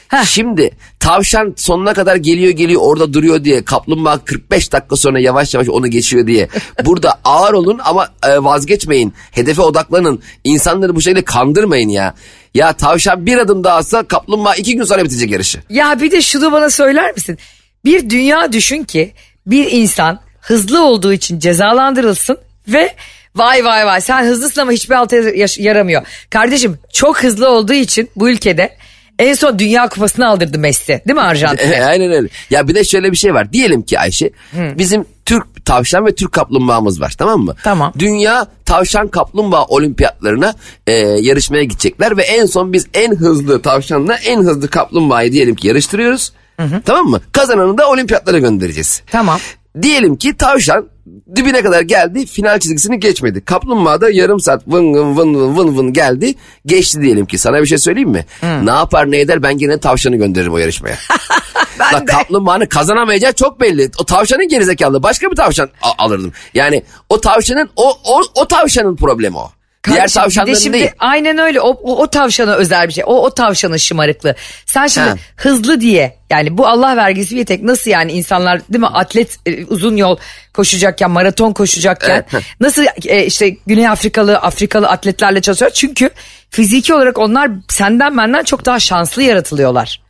Heh. 0.10 0.26
Şimdi 0.26 0.72
tavşan 1.00 1.54
sonuna 1.58 1.94
kadar 1.94 2.16
geliyor 2.16 2.52
geliyor 2.52 2.82
orada 2.84 3.14
duruyor 3.14 3.44
diye 3.44 3.66
kaplumbağa 3.66 4.18
45 4.26 4.72
dakika 4.72 4.96
sonra 4.96 5.20
yavaş 5.20 5.54
yavaş 5.54 5.70
onu 5.70 5.88
geçiyor 5.88 6.28
diye. 6.28 6.48
Burada 6.86 7.20
ağır 7.24 7.54
olun 7.54 7.80
ama 7.84 8.10
e, 8.24 8.44
vazgeçmeyin. 8.44 9.14
Hedefe 9.32 9.62
odaklanın. 9.62 10.22
İnsanları 10.44 10.96
bu 10.96 11.02
şekilde 11.02 11.26
kandırmayın 11.26 11.90
ya. 11.90 12.16
Ya 12.54 12.74
tavşan 12.74 13.26
bir 13.26 13.38
adım 13.38 13.64
daha 13.64 13.78
atsa 13.78 14.04
kaplumbağa 14.04 14.56
iki 14.56 14.76
gün 14.76 14.84
sonra 14.84 15.04
bitecek 15.04 15.32
yarışı. 15.32 15.60
Ya 15.70 16.02
bir 16.02 16.12
de 16.12 16.22
şunu 16.22 16.52
bana 16.52 16.70
söyler 16.70 17.14
misin? 17.14 17.38
Bir 17.86 18.10
dünya 18.10 18.52
düşün 18.52 18.84
ki 18.84 19.14
bir 19.46 19.72
insan 19.72 20.20
hızlı 20.42 20.86
olduğu 20.86 21.14
için 21.14 21.40
cezalandırılsın 21.40 22.38
ve 22.68 22.96
Vay 23.36 23.66
vay 23.66 23.86
vay 23.86 24.02
sen 24.02 24.24
hızlısın 24.24 24.62
ama 24.62 24.72
hiçbir 24.72 24.96
alta 24.96 25.16
yaramıyor. 25.58 26.06
Kardeşim 26.30 26.80
çok 26.94 27.24
hızlı 27.24 27.50
olduğu 27.50 27.74
için 27.74 28.10
bu 28.16 28.30
ülkede 28.30 28.78
en 29.20 29.34
son 29.34 29.60
Dünya 29.60 29.90
Kupası'nı 29.90 30.28
aldırdı 30.28 30.60
Messi 30.60 31.02
değil 31.08 31.16
mi 31.16 31.22
Arjantin'e? 31.22 31.86
Aynen 31.86 32.12
öyle. 32.12 32.28
Ya 32.50 32.68
bir 32.68 32.76
de 32.76 32.84
şöyle 32.84 33.12
bir 33.12 33.18
şey 33.18 33.34
var. 33.34 33.54
Diyelim 33.54 33.82
ki 33.82 34.00
Ayşe 34.00 34.30
Hı. 34.52 34.74
bizim 34.78 35.06
Türk 35.26 35.66
tavşan 35.66 36.06
ve 36.06 36.16
Türk 36.16 36.32
kaplumbağamız 36.32 37.02
var 37.02 37.16
tamam 37.18 37.40
mı? 37.42 37.56
Tamam. 37.64 37.94
Dünya 38.00 38.48
tavşan 38.66 39.08
kaplumbağa 39.08 39.66
olimpiyatlarına 39.66 40.54
e, 40.88 40.94
yarışmaya 41.02 41.64
gidecekler 41.64 42.18
ve 42.18 42.22
en 42.24 42.46
son 42.46 42.74
biz 42.74 42.88
en 42.94 43.16
hızlı 43.16 43.62
tavşanla 43.62 44.16
en 44.16 44.40
hızlı 44.40 44.68
kaplumbağayı 44.68 45.32
diyelim 45.32 45.56
ki 45.56 45.68
yarıştırıyoruz. 45.68 46.32
Hı 46.58 46.64
hı. 46.64 46.82
Tamam 46.86 47.06
mı? 47.06 47.22
Kazananı 47.32 47.78
da 47.78 47.90
olimpiyatlara 47.90 48.40
göndereceğiz. 48.40 49.02
Tamam. 49.12 49.40
Diyelim 49.82 50.16
ki 50.16 50.38
tavşan 50.38 50.86
dibine 51.36 51.62
kadar 51.62 51.82
geldi 51.82 52.26
final 52.26 52.60
çizgisini 52.60 53.00
geçmedi. 53.00 53.42
Kaplumbağa 53.46 54.02
da 54.02 54.10
yarım 54.10 54.40
saat 54.40 54.68
vın 54.68 54.94
vın 54.94 55.18
vın 55.18 55.36
vın 55.36 55.58
vın 55.58 55.78
vın 55.78 55.94
geldi 55.94 56.36
geçti 56.66 57.02
diyelim 57.02 57.26
ki. 57.26 57.38
Sana 57.38 57.62
bir 57.62 57.66
şey 57.66 57.78
söyleyeyim 57.78 58.10
mi? 58.10 58.26
Hmm. 58.40 58.66
Ne 58.66 58.72
yapar 58.72 59.12
ne 59.12 59.20
eder 59.20 59.44
ben 59.44 59.58
gene 59.58 59.80
tavşanı 59.80 60.16
gönderirim 60.16 60.54
o 60.54 60.58
yarışmaya. 60.58 60.98
ben 61.80 61.94
La, 61.94 62.02
de. 62.02 62.06
Kaplumbağanın 62.06 62.66
kazanamayacağı 62.66 63.34
çok 63.34 63.62
belli. 63.62 63.92
O 64.02 64.06
tavşanın 64.06 64.48
gerizekalı 64.48 65.04
başka 65.04 65.32
bir 65.32 65.36
tavşan 65.36 65.70
alırdım. 65.98 66.34
Yani 66.54 66.84
o 67.10 67.22
tavşanın 67.22 67.70
o, 67.76 67.90
o, 68.06 68.22
o 68.36 68.48
tavşanın 68.48 68.96
problemi 68.96 69.38
o. 69.38 69.52
Diğer 69.88 70.08
tavşanların 70.08 70.56
de 70.56 70.60
şimdi, 70.60 70.78
değil. 70.80 70.92
Aynen 71.00 71.38
öyle 71.38 71.62
o, 71.62 71.70
o, 71.70 72.02
o 72.02 72.08
tavşana 72.08 72.56
özel 72.56 72.88
bir 72.88 72.94
şey. 72.94 73.04
O, 73.08 73.26
o 73.26 73.34
tavşanın 73.34 73.78
şımarıklığı. 73.78 74.36
Sen 74.66 74.88
şimdi 74.88 75.10
ha. 75.10 75.16
hızlı 75.36 75.82
diye 75.82 76.18
yani 76.30 76.58
bu 76.58 76.68
Allah 76.68 76.98
vergisi 76.98 77.36
bir 77.36 77.46
tek 77.46 77.64
nasıl 77.64 77.92
yani 77.92 78.12
insanlar 78.12 78.60
değil 78.60 78.80
mi 78.80 78.88
atlet 78.88 79.38
e, 79.46 79.66
uzun 79.66 79.96
yol 79.96 80.18
koşacakken 80.54 81.12
maraton 81.12 81.54
koşacakken 81.54 82.26
evet. 82.34 82.44
nasıl 82.60 82.86
e, 83.06 83.26
işte 83.26 83.50
Güney 83.50 83.88
Afrikalı 83.88 84.38
Afrikalı 84.38 84.88
atletlerle 84.88 85.42
çalışıyor. 85.42 85.72
Çünkü 85.72 86.10
fiziki 86.50 86.94
olarak 86.94 87.18
onlar 87.18 87.52
senden 87.70 88.18
benden 88.18 88.44
çok 88.44 88.66
daha 88.66 88.80
şanslı 88.80 89.24
yaratılıyorlar. 89.24 90.02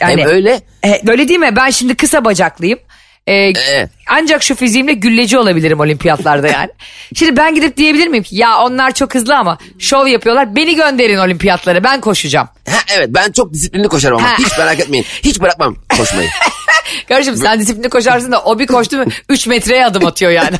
Yani, 0.00 0.22
Hem 0.22 0.28
öyle. 0.28 0.60
E, 0.84 1.00
böyle 1.06 1.28
değil 1.28 1.40
mi? 1.40 1.56
Ben 1.56 1.70
şimdi 1.70 1.94
kısa 1.94 2.24
bacaklıyım. 2.24 2.78
Ee, 3.26 3.34
ee. 3.34 3.88
Ancak 4.08 4.42
şu 4.42 4.54
fiziğimle 4.54 4.92
gülleci 4.92 5.38
olabilirim 5.38 5.80
olimpiyatlarda 5.80 6.48
yani. 6.48 6.70
Şimdi 7.14 7.36
ben 7.36 7.54
gidip 7.54 7.76
diyebilir 7.76 8.08
miyim 8.08 8.24
ki 8.24 8.36
ya 8.36 8.58
onlar 8.58 8.94
çok 8.94 9.14
hızlı 9.14 9.36
ama 9.36 9.58
şov 9.78 10.06
yapıyorlar 10.06 10.56
beni 10.56 10.76
gönderin 10.76 11.18
olimpiyatlara 11.18 11.84
ben 11.84 12.00
koşacağım. 12.00 12.48
Ha, 12.70 12.78
evet 12.96 13.08
ben 13.10 13.32
çok 13.32 13.52
disiplinli 13.52 13.88
koşarım 13.88 14.16
ama 14.16 14.28
ha. 14.28 14.38
hiç 14.38 14.58
merak 14.58 14.80
etmeyin 14.80 15.06
hiç 15.22 15.40
bırakmam 15.40 15.76
koşmayı. 15.98 16.28
Kardeşim 17.08 17.36
sen 17.36 17.60
disiplinli 17.60 17.88
koşarsın 17.88 18.32
da 18.32 18.42
o 18.42 18.58
bir 18.58 18.66
koştu 18.66 18.96
mu 18.96 19.04
3 19.28 19.46
metreye 19.46 19.86
adım 19.86 20.06
atıyor 20.06 20.30
yani. 20.30 20.56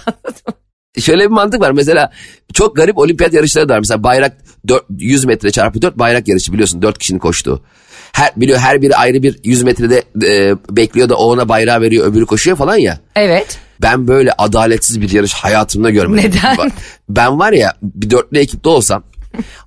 Şöyle 1.01 1.23
bir 1.23 1.31
mantık 1.31 1.61
var 1.61 1.71
mesela 1.71 2.13
çok 2.55 2.77
garip 2.77 2.99
olimpiyat 2.99 3.33
yarışları 3.33 3.69
da 3.69 3.75
var. 3.75 3.79
Mesela 3.79 4.03
bayrak 4.03 4.37
4, 4.69 4.85
100 4.99 5.25
metre 5.25 5.51
çarpı 5.51 5.83
4 5.83 5.99
bayrak 5.99 6.29
yarışı 6.29 6.53
biliyorsun 6.53 6.83
4 6.83 6.99
kişinin 6.99 7.19
koştuğu 7.19 7.65
her 8.13 8.33
biliyor 8.37 8.59
her 8.59 8.83
biri 8.83 8.97
ayrı 8.97 9.23
bir 9.23 9.41
100 9.45 9.63
metrede 9.63 10.03
e, 10.27 10.57
bekliyor 10.71 11.09
da 11.09 11.17
o 11.17 11.25
ona 11.25 11.49
bayrağı 11.49 11.81
veriyor 11.81 12.07
öbürü 12.07 12.27
koşuyor 12.27 12.57
falan 12.57 12.77
ya. 12.77 12.99
Evet. 13.17 13.59
Ben 13.83 14.09
böyle 14.09 14.33
adaletsiz 14.33 15.01
bir 15.01 15.11
yarış 15.11 15.33
hayatımda 15.33 15.91
görmedim. 15.91 16.33
Neden? 16.35 16.71
Ben 17.09 17.39
var 17.39 17.53
ya 17.53 17.75
bir 17.83 18.11
dörtlü 18.11 18.39
ekipte 18.39 18.69
olsam 18.69 19.03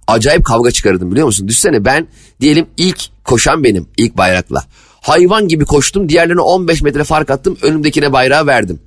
acayip 0.07 0.45
kavga 0.45 0.71
çıkarırdım 0.71 1.11
biliyor 1.11 1.25
musun? 1.25 1.47
Düşsene 1.47 1.85
ben 1.85 2.07
diyelim 2.41 2.67
ilk 2.77 2.99
koşan 3.23 3.63
benim 3.63 3.87
ilk 3.97 4.17
bayrakla. 4.17 4.63
Hayvan 5.01 5.47
gibi 5.47 5.65
koştum 5.65 6.09
diğerlerine 6.09 6.41
15 6.41 6.81
metre 6.81 7.03
fark 7.03 7.29
attım 7.29 7.57
önümdekine 7.61 8.13
bayrağı 8.13 8.47
verdim. 8.47 8.79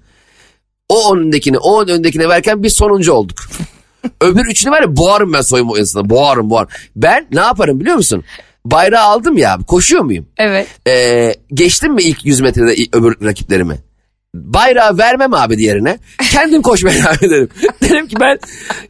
O 0.88 1.16
önündekine 1.16 1.58
o 1.58 1.82
önündekine 1.82 2.28
verken 2.28 2.62
biz 2.62 2.72
sonuncu 2.72 3.12
olduk. 3.12 3.38
Öbür 4.20 4.46
üçünü 4.46 4.72
var 4.72 4.82
ya 4.82 4.96
boğarım 4.96 5.32
ben 5.32 5.40
soyunma 5.40 5.72
odasında 5.72 6.10
boğarım 6.10 6.50
boğarım. 6.50 6.68
Ben 6.96 7.26
ne 7.32 7.40
yaparım 7.40 7.80
biliyor 7.80 7.96
musun? 7.96 8.24
Bayrağı 8.70 9.04
aldım 9.04 9.36
ya 9.36 9.58
koşuyor 9.66 10.02
muyum? 10.02 10.26
Evet. 10.36 10.66
Ee, 10.86 11.34
geçtim 11.54 11.94
mi 11.94 12.02
ilk 12.02 12.24
100 12.24 12.40
metrede 12.40 12.74
öbür 12.92 13.26
rakiplerimi? 13.26 13.78
Bayrağı 14.34 14.98
vermem 14.98 15.34
abi 15.34 15.58
diğerine. 15.58 15.98
Kendim 16.32 16.62
koşmaya 16.62 16.94
devam 17.02 17.14
ederim. 17.14 17.48
Dedim 17.82 18.08
ki 18.08 18.16
ben 18.20 18.38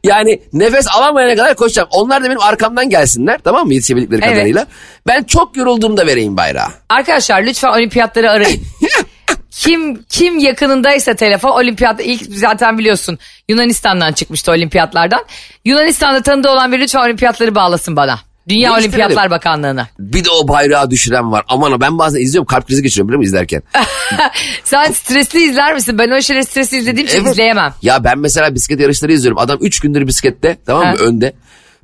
yani 0.04 0.42
nefes 0.52 0.86
alamayana 0.88 1.36
kadar 1.36 1.54
koşacağım. 1.54 1.88
Onlar 1.90 2.24
da 2.24 2.26
benim 2.28 2.40
arkamdan 2.40 2.90
gelsinler 2.90 3.38
tamam 3.44 3.66
mı 3.66 3.74
yetişebildikleri 3.74 4.20
evet. 4.24 4.34
kadarıyla. 4.34 4.66
Ben 5.06 5.22
çok 5.22 5.56
yorulduğumda 5.56 6.06
vereyim 6.06 6.36
bayrağı. 6.36 6.68
Arkadaşlar 6.88 7.42
lütfen 7.42 7.68
olimpiyatları 7.68 8.30
arayın. 8.30 8.62
kim 9.50 10.02
kim 10.08 10.38
yakınındaysa 10.38 11.14
telefon 11.14 11.50
olimpiyatta 11.50 12.02
ilk 12.02 12.22
zaten 12.22 12.78
biliyorsun 12.78 13.18
Yunanistan'dan 13.48 14.12
çıkmıştı 14.12 14.52
olimpiyatlardan. 14.52 15.24
Yunanistan'da 15.64 16.22
tanıdığı 16.22 16.50
olan 16.50 16.72
bir 16.72 16.80
lütfen 16.80 17.00
olimpiyatları 17.00 17.54
bağlasın 17.54 17.96
bana. 17.96 18.25
Dünya 18.48 18.70
ne 18.70 18.78
Olimpiyatlar 18.78 19.30
Bakanlığı'na. 19.30 19.88
Bir 19.98 20.24
de 20.24 20.30
o 20.30 20.48
bayrağı 20.48 20.90
düşüren 20.90 21.32
var. 21.32 21.44
Aman 21.48 21.80
ben 21.80 21.98
bazen 21.98 22.20
izliyorum 22.20 22.46
kalp 22.46 22.66
krizi 22.66 22.82
geçiriyorum 22.82 23.08
biliyor 23.08 23.18
musun 23.18 23.28
izlerken. 23.28 23.62
Sen 24.64 24.92
stresli 24.92 25.42
izler 25.42 25.74
misin? 25.74 25.98
Ben 25.98 26.10
o 26.10 26.22
şeyleri 26.22 26.44
stresli 26.44 26.76
izlediğim 26.76 27.06
için 27.06 27.20
evet. 27.20 27.32
izleyemem. 27.32 27.74
Ya 27.82 28.04
ben 28.04 28.18
mesela 28.18 28.54
bisiklet 28.54 28.80
yarışları 28.80 29.12
izliyorum. 29.12 29.38
Adam 29.38 29.58
3 29.60 29.80
gündür 29.80 30.06
bisiklette 30.06 30.56
tamam 30.66 30.86
mı 30.86 30.96
önde. 30.96 31.32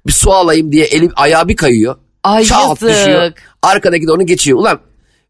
Bir 0.07 0.13
su 0.13 0.33
alayım 0.33 0.73
diye 0.73 0.85
elim 0.85 1.13
ayağı 1.17 1.49
bir 1.49 1.57
kayıyor. 1.57 1.97
Ay 2.23 2.45
Çat 2.45 2.81
düşüyor. 2.81 3.33
Arkadaki 3.63 4.07
de 4.07 4.13
onu 4.13 4.27
geçiyor. 4.27 4.59
Ulan 4.59 4.81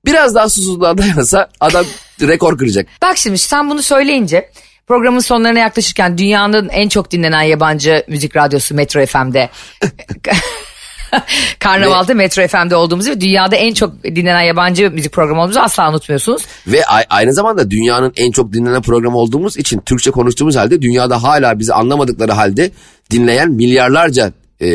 biraz 0.05 0.35
daha 0.35 0.49
susuzluğa 0.49 0.99
dayansa 0.99 1.49
adam 1.61 1.87
rekor 2.21 2.59
kıracak. 2.59 2.87
Bak 3.03 3.19
şimdi 3.19 3.39
sen 3.39 3.71
bunu 3.71 3.83
söyleyince 3.83 4.51
programın 4.87 5.21
sonlarına 5.21 5.59
yaklaşırken 5.59 6.19
dünyanın 6.19 6.69
en 6.69 6.89
çok 6.89 7.11
dinlenen 7.11 7.43
yabancı 7.43 8.05
müzik 8.09 8.37
radyosu 8.37 8.75
Metro 8.75 9.07
FM'de 9.07 9.51
Karnaval'da 11.59 12.15
Metro 12.15 12.49
FM'de 12.49 12.77
olduğumuzu 12.77 13.11
ve 13.11 13.21
dünyada 13.21 13.57
en 13.57 13.75
çok 13.75 14.05
dinlenen 14.05 14.43
yabancı 14.43 14.91
müzik 14.91 15.13
programı 15.13 15.41
olduğumuzu 15.41 15.61
asla 15.61 15.91
unutmuyorsunuz. 15.91 16.43
Ve 16.67 16.85
aynı 17.11 17.35
zamanda 17.35 17.71
dünyanın 17.71 18.13
en 18.17 18.31
çok 18.31 18.53
dinlenen 18.53 18.83
programı 18.83 19.19
olduğumuz 19.19 19.57
için 19.57 19.81
Türkçe 19.81 20.11
konuştuğumuz 20.11 20.57
halde 20.57 20.83
dünyada 20.83 21.23
hala 21.23 21.59
bizi 21.59 21.75
anlamadıkları 21.75 22.33
halde 22.33 22.71
dinleyen 23.11 23.51
milyarlarca 23.51 24.33
e, 24.61 24.69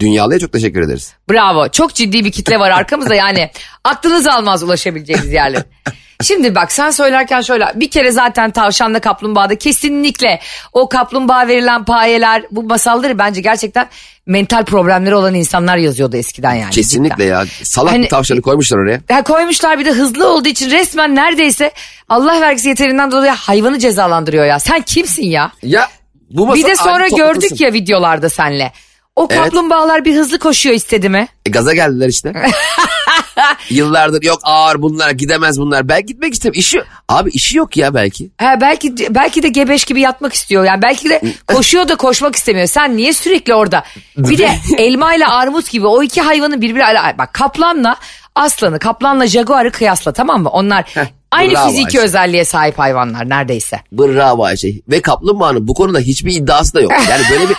dünyalıya 0.00 0.38
çok 0.38 0.52
teşekkür 0.52 0.82
ederiz. 0.82 1.14
Bravo. 1.30 1.68
Çok 1.68 1.94
ciddi 1.94 2.24
bir 2.24 2.32
kitle 2.32 2.58
var 2.58 2.70
arkamızda 2.70 3.14
yani 3.14 3.50
aklınız 3.84 4.26
almaz 4.26 4.62
ulaşabileceğiniz 4.62 5.32
yerler. 5.32 5.62
Şimdi 6.22 6.54
bak 6.54 6.72
sen 6.72 6.90
söylerken 6.90 7.40
şöyle 7.40 7.72
bir 7.74 7.90
kere 7.90 8.10
zaten 8.10 8.50
tavşanla 8.50 9.00
kaplumbağada 9.00 9.58
kesinlikle 9.58 10.40
o 10.72 10.88
kaplumbağa 10.88 11.48
verilen 11.48 11.84
payeler 11.84 12.42
bu 12.50 12.62
masalları 12.62 13.18
bence 13.18 13.40
gerçekten 13.40 13.88
mental 14.26 14.64
problemleri 14.64 15.14
olan 15.14 15.34
insanlar 15.34 15.76
yazıyordu 15.76 16.16
eskiden 16.16 16.54
yani. 16.54 16.70
Kesinlikle 16.70 17.24
cidden. 17.24 17.26
ya 17.26 17.44
salak 17.62 17.92
hani, 17.92 18.04
bir 18.04 18.08
tavşanı 18.08 18.42
koymuşlar 18.42 18.78
oraya. 18.78 19.00
Ya 19.08 19.22
koymuşlar 19.22 19.78
bir 19.78 19.84
de 19.84 19.92
hızlı 19.92 20.28
olduğu 20.28 20.48
için 20.48 20.70
resmen 20.70 21.14
neredeyse 21.14 21.72
Allah 22.08 22.40
vergisi 22.40 22.68
yeterinden 22.68 23.10
dolayı 23.10 23.32
hayvanı 23.32 23.78
cezalandırıyor 23.78 24.44
ya. 24.44 24.58
Sen 24.58 24.82
kimsin 24.82 25.26
ya? 25.26 25.52
Ya 25.62 25.88
bu 26.30 26.46
masal 26.46 26.62
Bir 26.62 26.68
de 26.68 26.76
sonra 26.76 27.08
gördük 27.08 27.60
ya 27.60 27.72
videolarda 27.72 28.28
senle. 28.28 28.72
O 29.16 29.28
evet. 29.30 29.42
kaplumbağalar 29.42 30.04
bir 30.04 30.16
hızlı 30.16 30.38
koşuyor 30.38 30.74
istedi 30.74 31.08
mi? 31.08 31.28
E, 31.46 31.50
gaza 31.50 31.74
geldiler 31.74 32.08
işte. 32.08 32.32
Yıllardır 33.70 34.22
yok 34.22 34.38
ağır 34.42 34.82
bunlar 34.82 35.10
gidemez 35.10 35.60
bunlar. 35.60 35.88
Ben 35.88 36.06
gitmek 36.06 36.34
istemiyorum. 36.34 36.60
İşi, 36.60 36.82
abi 37.08 37.30
işi 37.30 37.56
yok 37.56 37.76
ya 37.76 37.94
belki. 37.94 38.30
Ha, 38.38 38.58
belki 38.60 38.94
belki 39.10 39.42
de 39.42 39.48
gebeş 39.48 39.84
gibi 39.84 40.00
yatmak 40.00 40.32
istiyor. 40.32 40.64
Yani 40.64 40.82
belki 40.82 41.10
de 41.10 41.22
koşuyor 41.46 41.88
da 41.88 41.96
koşmak 41.96 42.36
istemiyor. 42.36 42.66
Sen 42.66 42.96
niye 42.96 43.12
sürekli 43.12 43.54
orada? 43.54 43.84
Bir 44.16 44.38
de 44.38 44.50
elma 44.78 45.14
ile 45.14 45.26
armut 45.26 45.70
gibi 45.70 45.86
o 45.86 46.02
iki 46.02 46.20
hayvanın 46.20 46.60
birbiriyle 46.60 47.18
bak 47.18 47.34
kaplanla 47.34 47.96
aslanı, 48.34 48.78
kaplanla 48.78 49.26
jaguarı 49.26 49.72
kıyasla 49.72 50.12
tamam 50.12 50.42
mı? 50.42 50.48
Onlar 50.48 50.94
aynı 51.30 51.66
fiziki 51.66 51.98
Ayşe. 51.98 52.00
özelliğe 52.00 52.44
sahip 52.44 52.78
hayvanlar 52.78 53.28
neredeyse. 53.28 53.80
Bravo 53.92 54.44
Ayşe. 54.44 54.72
Ve 54.88 55.02
kaplumbağanın 55.02 55.68
bu 55.68 55.74
konuda 55.74 55.98
hiçbir 55.98 56.32
iddiası 56.32 56.74
da 56.74 56.80
yok. 56.80 56.92
Yani 57.10 57.22
böyle 57.30 57.48
bir 57.48 57.56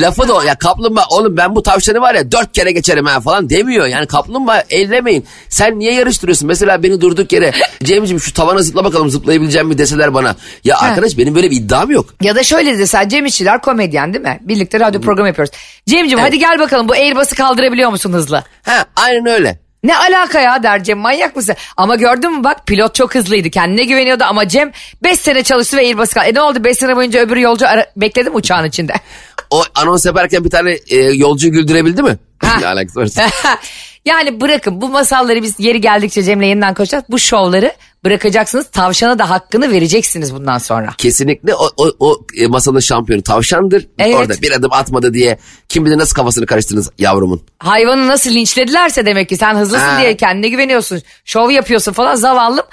Lafı 0.00 0.28
da. 0.28 0.44
Ya 0.44 0.54
kaplumbağa 0.54 1.04
oğlum 1.10 1.36
ben 1.36 1.54
bu 1.54 1.62
tavşanı 1.62 2.00
var 2.00 2.14
ya 2.14 2.32
dört 2.32 2.52
kere 2.52 2.72
geçerim 2.72 3.06
ha 3.06 3.20
falan 3.20 3.50
demiyor. 3.50 3.86
Yani 3.86 4.06
kaplumbağa 4.06 4.64
ellemeyin. 4.70 5.26
Sen 5.48 5.78
niye 5.78 5.94
yarıştırıyorsun? 5.94 6.48
Mesela 6.48 6.82
beni 6.82 7.00
durduk 7.00 7.32
yere 7.32 7.52
Cem'ciğim 7.84 8.20
şu 8.20 8.32
tavana 8.32 8.62
zıpla 8.62 8.84
bakalım 8.84 9.10
zıplayabileceğim 9.10 9.68
mi 9.68 9.78
deseler 9.78 10.14
bana. 10.14 10.36
Ya 10.64 10.78
arkadaş 10.78 11.18
benim 11.18 11.34
böyle 11.34 11.50
bir 11.50 11.56
iddiam 11.56 11.90
yok. 11.90 12.06
Ya 12.20 12.34
da 12.36 12.42
şöyle 12.42 12.78
desen 12.78 13.08
Cem 13.08 13.26
İşçiler 13.26 13.60
komedyen 13.60 14.14
değil 14.14 14.24
mi? 14.24 14.38
Birlikte 14.42 14.80
radyo 14.80 15.00
programı 15.00 15.28
yapıyoruz. 15.28 15.54
Cem'ciğim 15.86 16.18
evet. 16.18 16.28
hadi 16.28 16.38
gel 16.38 16.58
bakalım 16.58 16.88
bu 16.88 16.92
Airbus'u 16.92 17.36
kaldırabiliyor 17.36 17.90
musun 17.90 18.12
hızlı? 18.12 18.44
Ha 18.62 18.84
aynen 18.96 19.26
öyle. 19.26 19.64
Ne 19.84 19.96
alaka 19.96 20.40
ya 20.40 20.62
der 20.62 20.84
Cem 20.84 20.98
manyak 20.98 21.36
mısın? 21.36 21.54
Ama 21.76 21.96
gördün 21.96 22.38
mü 22.38 22.44
bak 22.44 22.66
pilot 22.66 22.94
çok 22.94 23.14
hızlıydı 23.14 23.50
kendine 23.50 23.84
güveniyordu 23.84 24.24
ama 24.24 24.48
Cem 24.48 24.72
5 25.02 25.18
sene 25.20 25.42
çalıştı 25.42 25.76
ve 25.76 25.80
Airbus 25.80 26.12
kaldı. 26.12 26.26
E 26.26 26.34
ne 26.34 26.40
oldu 26.40 26.64
5 26.64 26.78
sene 26.78 26.96
boyunca 26.96 27.20
öbür 27.20 27.36
yolcu 27.36 27.68
ara- 27.68 27.86
bekledim 27.96 28.34
uçağın 28.34 28.64
içinde. 28.64 28.92
O 29.54 29.62
anons 29.74 30.06
yaparken 30.06 30.44
bir 30.44 30.50
tane 30.50 30.78
e, 30.88 30.96
yolcuyu 30.96 31.52
güldürebildi 31.52 32.02
mi? 32.02 32.18
ne 32.60 32.66
alakası 32.66 33.00
varsa. 33.00 33.22
yani 34.04 34.40
bırakın 34.40 34.80
bu 34.80 34.88
masalları 34.88 35.42
biz 35.42 35.54
yeri 35.58 35.80
geldikçe 35.80 36.22
Cem'le 36.22 36.42
yeniden 36.42 36.74
konuşacağız. 36.74 37.04
Bu 37.08 37.18
şovları 37.18 37.72
bırakacaksınız. 38.04 38.66
Tavşana 38.70 39.18
da 39.18 39.30
hakkını 39.30 39.72
vereceksiniz 39.72 40.34
bundan 40.34 40.58
sonra. 40.58 40.90
Kesinlikle 40.98 41.54
o, 41.54 41.70
o, 41.76 41.90
o 42.00 42.20
e, 42.36 42.46
masalın 42.46 42.80
şampiyonu 42.80 43.22
tavşandır. 43.22 43.86
Evet. 43.98 44.14
Orada 44.14 44.42
bir 44.42 44.50
adım 44.52 44.72
atmadı 44.72 45.14
diye 45.14 45.38
kim 45.68 45.84
bilir 45.84 45.98
nasıl 45.98 46.14
kafasını 46.14 46.46
karıştırdınız 46.46 46.90
yavrumun. 46.98 47.42
Hayvanı 47.58 48.08
nasıl 48.08 48.30
linçledilerse 48.30 49.06
demek 49.06 49.28
ki 49.28 49.36
sen 49.36 49.54
hızlısın 49.54 49.86
ha. 49.86 50.00
diye 50.00 50.16
kendine 50.16 50.48
güveniyorsun. 50.48 51.02
Şov 51.24 51.50
yapıyorsun 51.50 51.92
falan 51.92 52.14
zavallım. 52.14 52.64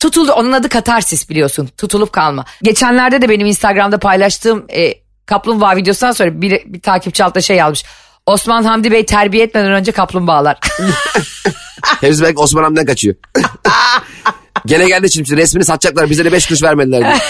Tutuldu 0.00 0.32
onun 0.32 0.52
adı 0.52 0.68
katarsis 0.68 1.30
biliyorsun 1.30 1.68
tutulup 1.78 2.12
kalma. 2.12 2.44
Geçenlerde 2.62 3.22
de 3.22 3.28
benim 3.28 3.46
Instagram'da 3.46 3.98
paylaştığım 3.98 4.66
e, 4.76 5.05
kaplumbağa 5.26 5.76
videosundan 5.76 6.12
sonra 6.12 6.40
bir, 6.40 6.62
bir 6.66 6.80
takipçi 6.80 7.24
altta 7.24 7.40
şey 7.40 7.62
almış. 7.62 7.84
Osman 8.26 8.64
Hamdi 8.64 8.92
Bey 8.92 9.06
terbiye 9.06 9.44
etmeden 9.44 9.72
önce 9.72 9.92
kaplumbağalar. 9.92 10.58
Hepsi 12.00 12.22
belki 12.22 12.38
Osman 12.38 12.62
Hamdi'den 12.62 12.86
kaçıyor. 12.86 13.14
Gene 14.66 14.86
geldi 14.86 15.12
şimdi 15.12 15.36
resmini 15.36 15.64
satacaklar 15.64 16.10
bize 16.10 16.24
de 16.24 16.32
beş 16.32 16.46
kuruş 16.46 16.62
vermediler. 16.62 17.02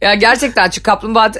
ya 0.00 0.14
gerçekten 0.14 0.70
çünkü 0.70 0.82
kaplumbağa 0.82 1.32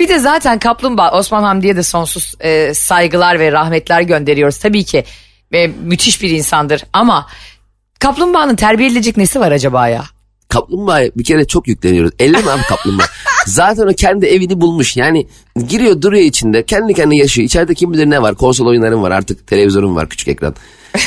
bir 0.00 0.08
de 0.08 0.18
zaten 0.18 0.58
kaplumbağa 0.58 1.10
Osman 1.10 1.42
Hamdi'ye 1.42 1.76
de 1.76 1.82
sonsuz 1.82 2.34
e, 2.40 2.74
saygılar 2.74 3.40
ve 3.40 3.52
rahmetler 3.52 4.00
gönderiyoruz. 4.00 4.58
Tabii 4.58 4.84
ki 4.84 5.04
e, 5.52 5.66
müthiş 5.66 6.22
bir 6.22 6.30
insandır 6.30 6.84
ama 6.92 7.26
kaplumbağanın 7.98 8.56
terbiye 8.56 8.88
edilecek 8.88 9.16
nesi 9.16 9.40
var 9.40 9.52
acaba 9.52 9.88
ya? 9.88 10.04
Kaplumbağaya 10.54 11.10
bir 11.16 11.24
kere 11.24 11.44
çok 11.44 11.68
yükleniyoruz. 11.68 12.12
Elleme 12.18 12.50
abi 12.50 12.62
kaplumbağa. 12.62 13.04
Zaten 13.46 13.86
o 13.86 13.92
kendi 13.94 14.26
evini 14.26 14.60
bulmuş. 14.60 14.96
Yani 14.96 15.26
giriyor 15.68 16.02
duruyor 16.02 16.24
içinde. 16.24 16.64
Kendi 16.64 16.94
kendine 16.94 17.18
yaşıyor. 17.18 17.46
İçeride 17.46 17.74
kim 17.74 17.92
bilir 17.92 18.10
ne 18.10 18.22
var. 18.22 18.34
Konsol 18.34 18.66
oyunlarım 18.66 19.02
var 19.02 19.10
artık. 19.10 19.46
Televizyonum 19.46 19.96
var 19.96 20.08
küçük 20.08 20.28
ekran. 20.28 20.54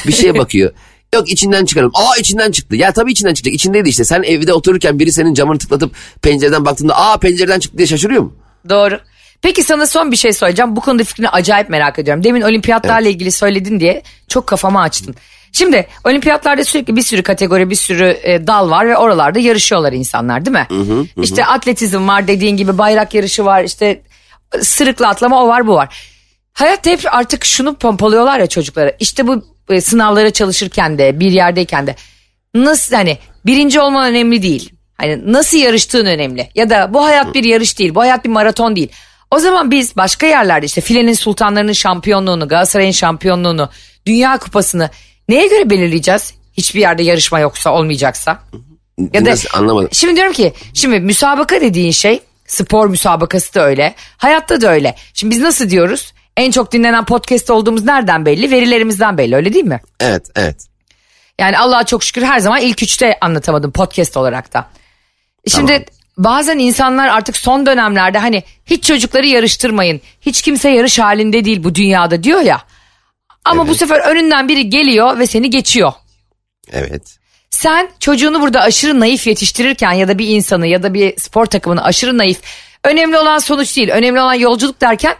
Bir 0.07 0.13
şeye 0.13 0.35
bakıyor. 0.37 0.71
Yok 1.15 1.29
içinden 1.29 1.65
çıkaralım. 1.65 1.91
Aa 1.95 2.17
içinden 2.19 2.51
çıktı. 2.51 2.75
Ya 2.75 2.91
tabii 2.91 3.11
içinden 3.11 3.33
çıktı. 3.33 3.49
İçindeydi 3.49 3.89
işte. 3.89 4.05
Sen 4.05 4.23
evde 4.23 4.53
otururken 4.53 4.99
biri 4.99 5.11
senin 5.11 5.33
camını 5.33 5.57
tıklatıp 5.57 5.95
pencereden 6.21 6.65
baktığında 6.65 6.97
aa 6.97 7.17
pencereden 7.17 7.59
çıktı 7.59 7.77
diye 7.77 7.87
şaşırıyor 7.87 8.21
mu? 8.21 8.33
Doğru. 8.69 8.99
Peki 9.41 9.63
sana 9.63 9.87
son 9.87 10.11
bir 10.11 10.17
şey 10.17 10.33
söyleyeceğim. 10.33 10.75
Bu 10.75 10.81
konuda 10.81 11.03
fikrini 11.03 11.29
acayip 11.29 11.69
merak 11.69 11.99
ediyorum. 11.99 12.23
Demin 12.23 12.41
olimpiyatlarla 12.41 13.07
evet. 13.07 13.15
ilgili 13.15 13.31
söyledin 13.31 13.79
diye 13.79 14.03
çok 14.27 14.47
kafamı 14.47 14.81
açtın. 14.81 15.15
Şimdi 15.57 15.87
olimpiyatlarda 16.03 16.63
sürekli 16.63 16.95
bir 16.95 17.01
sürü 17.01 17.23
kategori 17.23 17.69
bir 17.69 17.75
sürü 17.75 18.17
e, 18.23 18.47
dal 18.47 18.69
var 18.69 18.87
ve 18.87 18.97
oralarda 18.97 19.39
yarışıyorlar 19.39 19.93
insanlar 19.93 20.45
değil 20.45 20.57
mi? 20.57 20.65
Hı 20.69 20.79
hı, 20.79 20.99
hı. 20.99 21.21
İşte 21.21 21.45
atletizm 21.45 22.07
var 22.07 22.27
dediğin 22.27 22.57
gibi 22.57 22.77
bayrak 22.77 23.13
yarışı 23.13 23.45
var 23.45 23.63
işte 23.63 24.01
sırıkla 24.61 25.07
atlama 25.07 25.43
o 25.43 25.47
var 25.47 25.67
bu 25.67 25.73
var. 25.73 26.01
Hayatta 26.53 26.89
hep 26.89 26.99
artık 27.11 27.45
şunu 27.45 27.75
pompalıyorlar 27.75 28.39
ya 28.39 28.47
çocuklara. 28.47 28.91
İşte 28.99 29.27
bu 29.27 29.43
e, 29.69 29.81
sınavlara 29.81 30.31
çalışırken 30.31 30.97
de 30.97 31.19
bir 31.19 31.31
yerdeyken 31.31 31.87
de 31.87 31.95
nasıl 32.55 32.95
hani 32.95 33.17
birinci 33.45 33.79
olman 33.79 34.09
önemli 34.09 34.41
değil. 34.41 34.73
Hani 34.97 35.33
nasıl 35.33 35.57
yarıştığın 35.57 36.05
önemli. 36.05 36.49
Ya 36.55 36.69
da 36.69 36.93
bu 36.93 37.05
hayat 37.05 37.35
bir 37.35 37.43
yarış 37.43 37.79
değil. 37.79 37.95
Bu 37.95 38.01
hayat 38.01 38.25
bir 38.25 38.29
maraton 38.29 38.75
değil. 38.75 38.91
O 39.31 39.39
zaman 39.39 39.71
biz 39.71 39.95
başka 39.95 40.27
yerlerde 40.27 40.65
işte 40.65 40.81
filenin 40.81 41.13
sultanlarının 41.13 41.73
şampiyonluğunu, 41.73 42.47
Galatasaray'ın 42.47 42.91
şampiyonluğunu, 42.91 43.69
Dünya 44.05 44.37
Kupası'nı 44.37 44.89
neye 45.29 45.47
göre 45.47 45.69
belirleyeceğiz? 45.69 46.33
Hiçbir 46.53 46.79
yerde 46.79 47.03
yarışma 47.03 47.39
yoksa, 47.39 47.73
olmayacaksa. 47.73 48.39
Ya 49.13 49.25
da 49.25 49.29
Nasıl, 49.29 49.49
anlamadım. 49.53 49.89
Şimdi 49.91 50.15
diyorum 50.15 50.33
ki 50.33 50.53
şimdi 50.73 50.99
müsabaka 50.99 51.61
dediğin 51.61 51.91
şey 51.91 52.21
spor 52.47 52.87
müsabakası 52.87 53.53
da 53.53 53.65
öyle. 53.65 53.95
Hayatta 54.17 54.61
da 54.61 54.71
öyle. 54.71 54.95
Şimdi 55.13 55.35
biz 55.35 55.41
nasıl 55.41 55.69
diyoruz? 55.69 56.13
En 56.37 56.51
çok 56.51 56.71
dinlenen 56.71 57.05
podcast 57.05 57.49
olduğumuz 57.49 57.83
nereden 57.83 58.25
belli? 58.25 58.51
Verilerimizden 58.51 59.17
belli 59.17 59.35
öyle 59.35 59.53
değil 59.53 59.65
mi? 59.65 59.81
Evet 59.99 60.25
evet. 60.35 60.67
Yani 61.39 61.57
Allah'a 61.57 61.83
çok 61.83 62.03
şükür 62.03 62.21
her 62.21 62.39
zaman 62.39 62.61
ilk 62.61 62.83
üçte 62.83 63.17
anlatamadım 63.21 63.71
podcast 63.71 64.17
olarak 64.17 64.53
da. 64.53 64.67
Şimdi 65.47 65.71
tamam. 65.71 65.83
bazen 66.17 66.57
insanlar 66.57 67.07
artık 67.07 67.37
son 67.37 67.65
dönemlerde 67.65 68.17
hani 68.17 68.43
hiç 68.65 68.83
çocukları 68.83 69.25
yarıştırmayın. 69.25 70.01
Hiç 70.21 70.41
kimse 70.41 70.69
yarış 70.69 70.99
halinde 70.99 71.45
değil 71.45 71.63
bu 71.63 71.75
dünyada 71.75 72.23
diyor 72.23 72.41
ya. 72.41 72.61
Ama 73.47 73.61
evet. 73.61 73.71
bu 73.71 73.75
sefer 73.75 73.99
önünden 73.99 74.47
biri 74.47 74.69
geliyor 74.69 75.19
ve 75.19 75.27
seni 75.27 75.49
geçiyor. 75.49 75.93
Evet. 76.71 77.17
Sen 77.49 77.89
çocuğunu 77.99 78.41
burada 78.41 78.61
aşırı 78.61 78.99
naif 78.99 79.27
yetiştirirken 79.27 79.91
ya 79.91 80.07
da 80.07 80.17
bir 80.17 80.27
insanı 80.27 80.67
ya 80.67 80.83
da 80.83 80.93
bir 80.93 81.17
spor 81.17 81.45
takımını 81.45 81.83
aşırı 81.83 82.17
naif. 82.17 82.41
Önemli 82.83 83.17
olan 83.17 83.37
sonuç 83.37 83.77
değil. 83.77 83.89
Önemli 83.89 84.21
olan 84.21 84.33
yolculuk 84.33 84.81
derken 84.81 85.15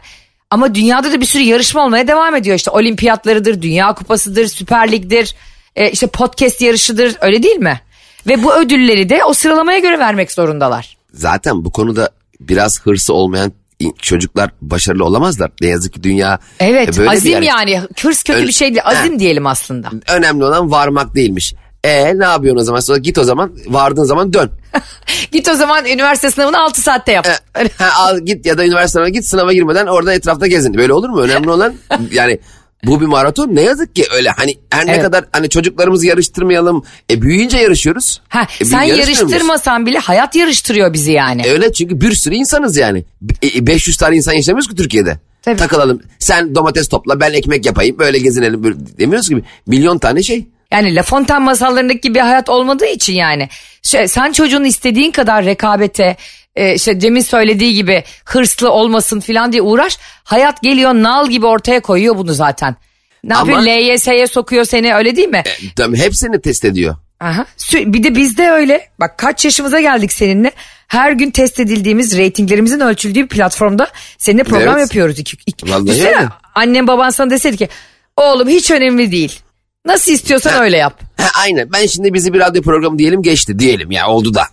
ama 0.50 0.76
dünyada 0.76 1.12
da 1.12 1.22
bir 1.22 1.26
sürü 1.26 1.44
yarışma 1.44 1.86
olmaya 1.86 2.08
devam 2.08 2.36
ediyor. 2.36 2.56
İşte 2.56 2.72
olimpiyatlarıdır, 2.72 3.62
dünya 3.62 3.94
kupasıdır, 3.94 4.48
süper 4.48 4.92
ligdir, 4.92 5.36
e, 5.76 5.92
işte 5.92 6.08
podcast 6.08 6.62
yarışıdır 6.62 7.16
öyle 7.22 7.44
değil 7.44 7.56
mi? 7.56 7.82
Ve 8.28 8.44
bu 8.44 8.56
ödülleri 8.56 9.10
de 9.10 9.24
o 9.24 9.34
sıralamaya 9.34 9.80
göre 9.80 10.00
vermek 10.00 10.32
zorundalar. 10.32 10.98
Zaten 11.14 11.66
bu 11.66 11.72
konuda 11.72 12.10
biraz 12.40 12.82
hırsı 12.82 13.14
olmayan 13.14 13.54
çocuklar 14.02 14.50
başarılı 14.62 15.06
olamazlar. 15.06 15.52
Ne 15.62 15.68
yazık 15.68 15.94
ki 15.94 16.04
dünya 16.04 16.40
Evet 16.60 16.98
böyle 16.98 17.10
azim 17.10 17.44
yani. 17.44 17.82
Hırs 18.02 18.24
kötü 18.24 18.40
Ön, 18.40 18.48
bir 18.48 18.54
şey 18.54 18.68
değil 18.68 18.82
azim 18.86 19.14
he, 19.14 19.20
diyelim 19.20 19.48
aslında. 19.48 19.90
Önemli 20.08 20.44
olan 20.44 20.72
varmak 20.72 21.16
değilmiş. 21.16 21.54
E 21.84 22.20
ne 22.20 22.26
yapıyorsun 22.26 22.62
o 22.62 22.64
zaman? 22.64 22.80
Sonra 22.80 22.98
git 22.98 23.18
o 23.18 23.24
zaman 23.24 23.52
vardığın 23.68 24.04
zaman 24.04 24.34
dön. 24.34 24.52
git 25.32 25.50
o 25.50 25.54
zaman 25.54 25.86
üniversite 25.86 26.32
sınavını 26.32 26.60
6 26.64 26.82
saatte 26.82 27.12
yap. 27.12 27.28
E, 27.28 27.70
ha, 27.78 27.90
al 27.98 28.20
git 28.20 28.46
ya 28.46 28.58
da 28.58 28.66
üniversite 28.66 28.92
sınavına 28.92 29.10
git 29.10 29.26
sınava 29.26 29.54
girmeden 29.54 29.88
orada 29.88 30.14
etrafta 30.14 30.48
gezin. 30.48 30.74
Böyle 30.74 30.94
olur 30.94 31.10
mu? 31.10 31.22
Önemli 31.22 31.50
olan 31.50 31.74
yani 32.12 32.40
bu 32.86 33.02
bir 33.02 33.06
maraton 33.06 33.56
ne 33.56 33.62
yazık 33.62 33.96
ki 33.96 34.06
öyle 34.12 34.30
hani 34.30 34.58
her 34.70 34.86
ne 34.86 34.92
evet. 34.92 35.04
kadar 35.04 35.26
hani 35.32 35.50
çocuklarımızı 35.50 36.08
yarıştırmayalım 36.08 36.84
e 37.12 37.22
büyüyünce 37.22 37.58
yarışıyoruz. 37.58 38.22
Ha, 38.30 38.48
e, 38.62 38.66
sen 38.66 38.82
yarıştırmasan 38.82 39.86
bile 39.86 39.98
hayat 39.98 40.36
yarıştırıyor 40.36 40.94
bizi 40.94 41.12
yani. 41.12 41.42
E, 41.42 41.52
öyle 41.52 41.74
çünkü 41.74 42.02
bir 42.02 42.12
sürü 42.12 42.36
insanız 42.36 42.78
yani. 42.78 43.06
E, 43.44 43.68
500 43.68 43.98
tane 43.98 44.16
insan 44.16 44.34
yaşamıyoruz 44.34 44.70
ki 44.70 44.76
Türkiye'de. 44.76 45.20
Tabii. 45.48 45.58
Takılalım 45.58 46.02
sen 46.20 46.56
domates 46.56 46.88
topla 46.88 47.20
ben 47.20 47.34
ekmek 47.34 47.66
yapayım 47.66 48.00
böyle 48.00 48.20
gezinelim 48.20 48.64
böyle 48.64 48.76
demiyoruz 49.00 49.30
gibi 49.30 49.44
milyon 49.68 49.98
tane 49.98 50.24
şey. 50.24 50.48
Yani 50.72 50.96
La 50.96 51.04
Fontaine 51.04 51.46
masallarındaki 51.46 52.02
gibi 52.02 52.20
hayat 52.20 52.50
olmadığı 52.50 52.86
için 52.86 53.14
yani. 53.14 53.50
Şey, 53.82 54.08
sen 54.08 54.32
çocuğun 54.32 54.64
istediğin 54.64 55.12
kadar 55.12 55.46
rekabete, 55.46 56.18
e, 56.56 56.74
işte 56.74 57.00
Cem'in 57.00 57.22
söylediği 57.22 57.74
gibi 57.74 58.04
hırslı 58.26 58.72
olmasın 58.72 59.20
falan 59.20 59.52
diye 59.52 59.62
uğraş. 59.62 59.98
Hayat 60.24 60.62
geliyor 60.62 60.94
nal 60.94 61.30
gibi 61.30 61.46
ortaya 61.46 61.80
koyuyor 61.80 62.18
bunu 62.18 62.34
zaten. 62.34 62.76
Ne 63.24 63.36
Ama, 63.36 63.52
yapıyor 63.52 63.78
LYS'ye 63.78 64.28
sokuyor 64.28 64.66
seni 64.66 64.96
öyle 64.96 65.16
değil 65.16 65.30
mi? 65.30 65.44
E, 65.46 65.74
tabii 65.76 65.98
hepsini 65.98 66.42
test 66.42 66.66
ediyor. 66.66 66.96
Aha. 67.20 67.46
Bir 67.74 68.04
de 68.04 68.16
bizde 68.16 68.50
öyle. 68.50 68.90
Bak 69.00 69.18
kaç 69.18 69.46
yaşımıza 69.46 69.82
geldik 69.82 70.12
seninle. 70.12 70.52
Her 70.88 71.12
gün 71.12 71.32
test 71.32 71.60
edildiğimiz, 71.60 72.18
reytinglerimizin 72.18 72.80
ölçüldüğü 72.80 73.24
bir 73.24 73.28
platformda 73.28 73.88
seninle 74.18 74.44
program 74.44 74.78
evet. 74.78 74.82
yapıyoruz. 74.82 75.20
İki, 75.20 75.38
iki. 75.46 75.72
Vallahi 75.72 76.08
öyle. 76.08 76.30
Annem 76.56 76.88
baban 76.88 77.10
sana 77.10 77.30
deseydi 77.30 77.58
ki 77.58 77.70
oğlum 78.18 78.48
hiç 78.48 78.72
önemli 78.72 79.12
değil. 79.12 79.40
Nasıl 79.86 80.12
istiyorsan 80.12 80.52
ha, 80.52 80.64
öyle 80.64 80.78
yap. 80.78 81.02
Ha, 81.18 81.28
aynen. 81.42 81.72
Ben 81.74 81.86
şimdi 81.86 82.14
bizi 82.14 82.34
bir 82.34 82.40
radyo 82.40 82.62
programı 82.62 83.00
diyelim 83.00 83.22
geçti. 83.22 83.60
Diyelim 83.60 83.92
ya 83.92 84.08
oldu 84.08 84.34
da. 84.34 84.44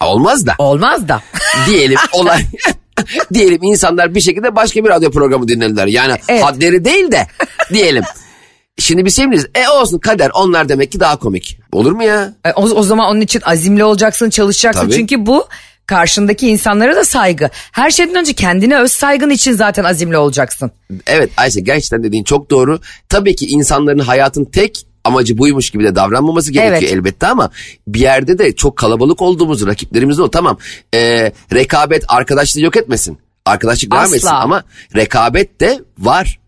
Olmaz 0.00 0.46
da. 0.46 0.54
Olmaz 0.58 1.08
da. 1.08 1.22
diyelim 1.66 1.98
olay. 2.12 2.42
diyelim 3.34 3.62
insanlar 3.62 4.14
bir 4.14 4.20
şekilde 4.20 4.56
başka 4.56 4.84
bir 4.84 4.88
radyo 4.88 5.10
programı 5.10 5.48
dinlediler. 5.48 5.86
Yani 5.86 6.14
evet. 6.28 6.44
hadleri 6.44 6.84
değil 6.84 7.12
de 7.12 7.26
diyelim. 7.72 8.04
Şimdi 8.78 9.04
bir 9.04 9.10
şey 9.10 9.26
mi 9.26 9.36
E 9.54 9.68
olsun 9.68 9.98
kader 9.98 10.30
onlar 10.34 10.68
demek 10.68 10.92
ki 10.92 11.00
daha 11.00 11.16
komik. 11.16 11.60
Olur 11.72 11.92
mu 11.92 12.04
ya? 12.04 12.34
E, 12.44 12.52
o, 12.52 12.62
o 12.62 12.82
zaman 12.82 13.10
onun 13.10 13.20
için 13.20 13.42
azimli 13.44 13.84
olacaksın 13.84 14.30
çalışacaksın. 14.30 14.82
Tabii. 14.82 14.94
Çünkü 14.94 15.26
bu 15.26 15.46
karşındaki 15.86 16.48
insanlara 16.48 16.96
da 16.96 17.04
saygı. 17.04 17.50
Her 17.72 17.90
şeyden 17.90 18.14
önce 18.14 18.32
kendine 18.32 18.78
öz 18.78 18.92
saygın 18.92 19.30
için 19.30 19.52
zaten 19.52 19.84
azimli 19.84 20.16
olacaksın. 20.16 20.70
Evet 21.06 21.30
Ayşe 21.36 21.60
gerçekten 21.60 22.02
dediğin 22.02 22.24
çok 22.24 22.50
doğru. 22.50 22.80
Tabii 23.08 23.36
ki 23.36 23.46
insanların 23.46 23.98
hayatın 23.98 24.44
tek 24.44 24.86
amacı 25.04 25.38
buymuş 25.38 25.70
gibi 25.70 25.84
de 25.84 25.94
davranmaması 25.94 26.52
gerekiyor 26.52 26.82
evet. 26.82 26.92
elbette 26.92 27.26
ama 27.26 27.50
bir 27.86 28.00
yerde 28.00 28.38
de 28.38 28.56
çok 28.56 28.76
kalabalık 28.76 29.22
olduğumuz 29.22 29.66
rakiplerimiz 29.66 30.20
o 30.20 30.30
tamam. 30.30 30.58
Ee, 30.94 31.32
rekabet 31.54 32.04
arkadaşlığı 32.08 32.60
yok 32.60 32.76
etmesin. 32.76 33.18
arkadaşlık 33.46 33.92
devam 33.92 34.14
etsin 34.14 34.28
ama 34.28 34.64
rekabet 34.96 35.60
de 35.60 35.80
var. 35.98 36.38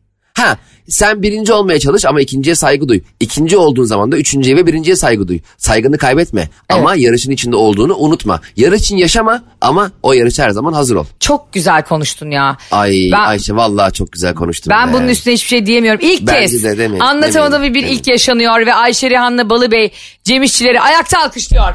Ha 0.40 0.58
sen 0.88 1.22
birinci 1.22 1.52
olmaya 1.52 1.78
çalış 1.80 2.04
ama 2.04 2.20
ikinciye 2.20 2.54
saygı 2.54 2.88
duy. 2.88 3.00
İkinci 3.20 3.56
olduğun 3.56 3.84
zaman 3.84 4.12
da 4.12 4.16
üçüncüye 4.16 4.56
ve 4.56 4.66
birinciye 4.66 4.96
saygı 4.96 5.28
duy. 5.28 5.38
Saygını 5.58 5.98
kaybetme 5.98 6.48
ama 6.68 6.94
yarışın 6.94 7.30
içinde 7.30 7.56
olduğunu 7.56 7.94
unutma. 7.96 8.40
Yarış 8.56 8.80
için 8.80 8.96
yaşama 8.96 9.42
ama 9.60 9.90
o 10.02 10.12
yarış 10.12 10.38
her 10.38 10.50
zaman 10.50 10.72
hazır 10.72 10.96
ol. 10.96 11.04
Çok 11.20 11.52
güzel 11.52 11.82
konuştun 11.82 12.30
ya. 12.30 12.56
Ay 12.70 13.08
Ben- 13.12 13.18
Ayşe 13.20 13.56
vallahi 13.56 13.92
çok 13.92 14.12
güzel 14.12 14.34
konuştun. 14.34 14.70
Ben 14.70 14.88
be. 14.88 14.92
bunun 14.92 15.08
üstüne 15.08 15.34
hiçbir 15.34 15.48
şey 15.48 15.66
diyemiyorum. 15.66 16.00
İlk 16.02 16.26
Bence 16.26 16.40
kez 16.40 16.64
de 16.64 16.78
demeyin, 16.78 17.00
anlatamadığım 17.00 17.52
demeyin, 17.52 17.74
bir 17.74 17.82
demeyin. 17.82 17.98
ilk 17.98 18.06
yaşanıyor 18.08 18.66
ve 18.66 18.74
Ayşe 18.74 19.10
Rihanna 19.10 19.50
Balıbey 19.50 19.92
Cem 20.24 20.42
İşçileri 20.42 20.80
ayakta 20.80 21.22
alkışlıyor. 21.22 21.74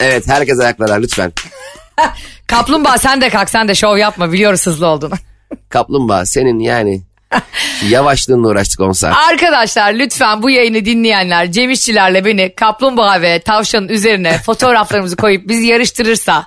Evet 0.00 0.28
herkes 0.28 0.60
ayaklara 0.60 0.94
lütfen. 0.94 1.32
Kaplumbağa 2.46 2.98
sen 2.98 3.20
de 3.20 3.28
kalk 3.30 3.50
sen 3.50 3.68
de 3.68 3.74
şov 3.74 3.96
yapma 3.96 4.32
biliyoruz 4.32 4.66
hızlı 4.66 4.86
olduğunu. 4.86 5.14
Kaplumbağa 5.68 6.26
senin 6.26 6.58
yani 6.58 7.02
yavaşlığınla 7.88 8.48
uğraştık 8.48 8.80
10 8.80 8.92
saat. 8.92 9.16
Arkadaşlar 9.32 9.92
lütfen 9.92 10.42
bu 10.42 10.50
yayını 10.50 10.84
dinleyenler 10.84 11.52
Cem 11.52 11.70
İşçilerle 11.70 12.24
beni 12.24 12.54
kaplumbağa 12.54 13.22
ve 13.22 13.40
tavşanın 13.40 13.88
üzerine 13.88 14.38
fotoğraflarımızı 14.38 15.16
koyup 15.16 15.48
bizi 15.48 15.66
yarıştırırsa 15.66 16.46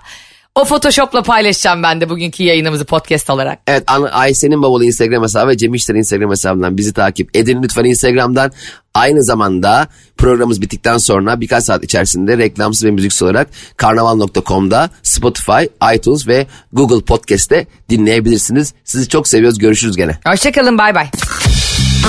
o 0.59 0.65
photoshopla 0.65 1.23
paylaşacağım 1.23 1.83
ben 1.83 2.01
de 2.01 2.09
bugünkü 2.09 2.43
yayınımızı 2.43 2.85
podcast 2.85 3.29
olarak. 3.29 3.59
Evet 3.67 3.83
Ayşe'nin 4.11 4.61
babalı 4.61 4.85
Instagram 4.85 5.23
hesabı 5.23 5.47
ve 5.47 5.57
Cem 5.57 5.73
İşler'in 5.73 5.99
Instagram 5.99 6.31
hesabından 6.31 6.77
bizi 6.77 6.93
takip 6.93 7.37
edin 7.37 7.63
lütfen 7.63 7.83
Instagram'dan. 7.83 8.51
Aynı 8.93 9.23
zamanda 9.23 9.87
programımız 10.17 10.61
bittikten 10.61 10.97
sonra 10.97 11.41
birkaç 11.41 11.63
saat 11.63 11.83
içerisinde 11.83 12.37
reklamsız 12.37 12.83
ve 12.83 12.91
müziksiz 12.91 13.23
olarak 13.23 13.49
karnaval.com'da 13.77 14.89
Spotify, 15.03 15.63
iTunes 15.95 16.27
ve 16.27 16.47
Google 16.73 17.05
Podcast'te 17.05 17.67
dinleyebilirsiniz. 17.89 18.73
Sizi 18.83 19.07
çok 19.09 19.27
seviyoruz. 19.27 19.59
Görüşürüz 19.59 19.97
gene. 19.97 20.19
Hoşçakalın 20.25 20.77
bay 20.77 20.95
bay. 20.95 21.07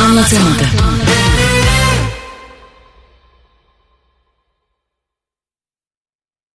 Anlatamadım. 0.05 1.20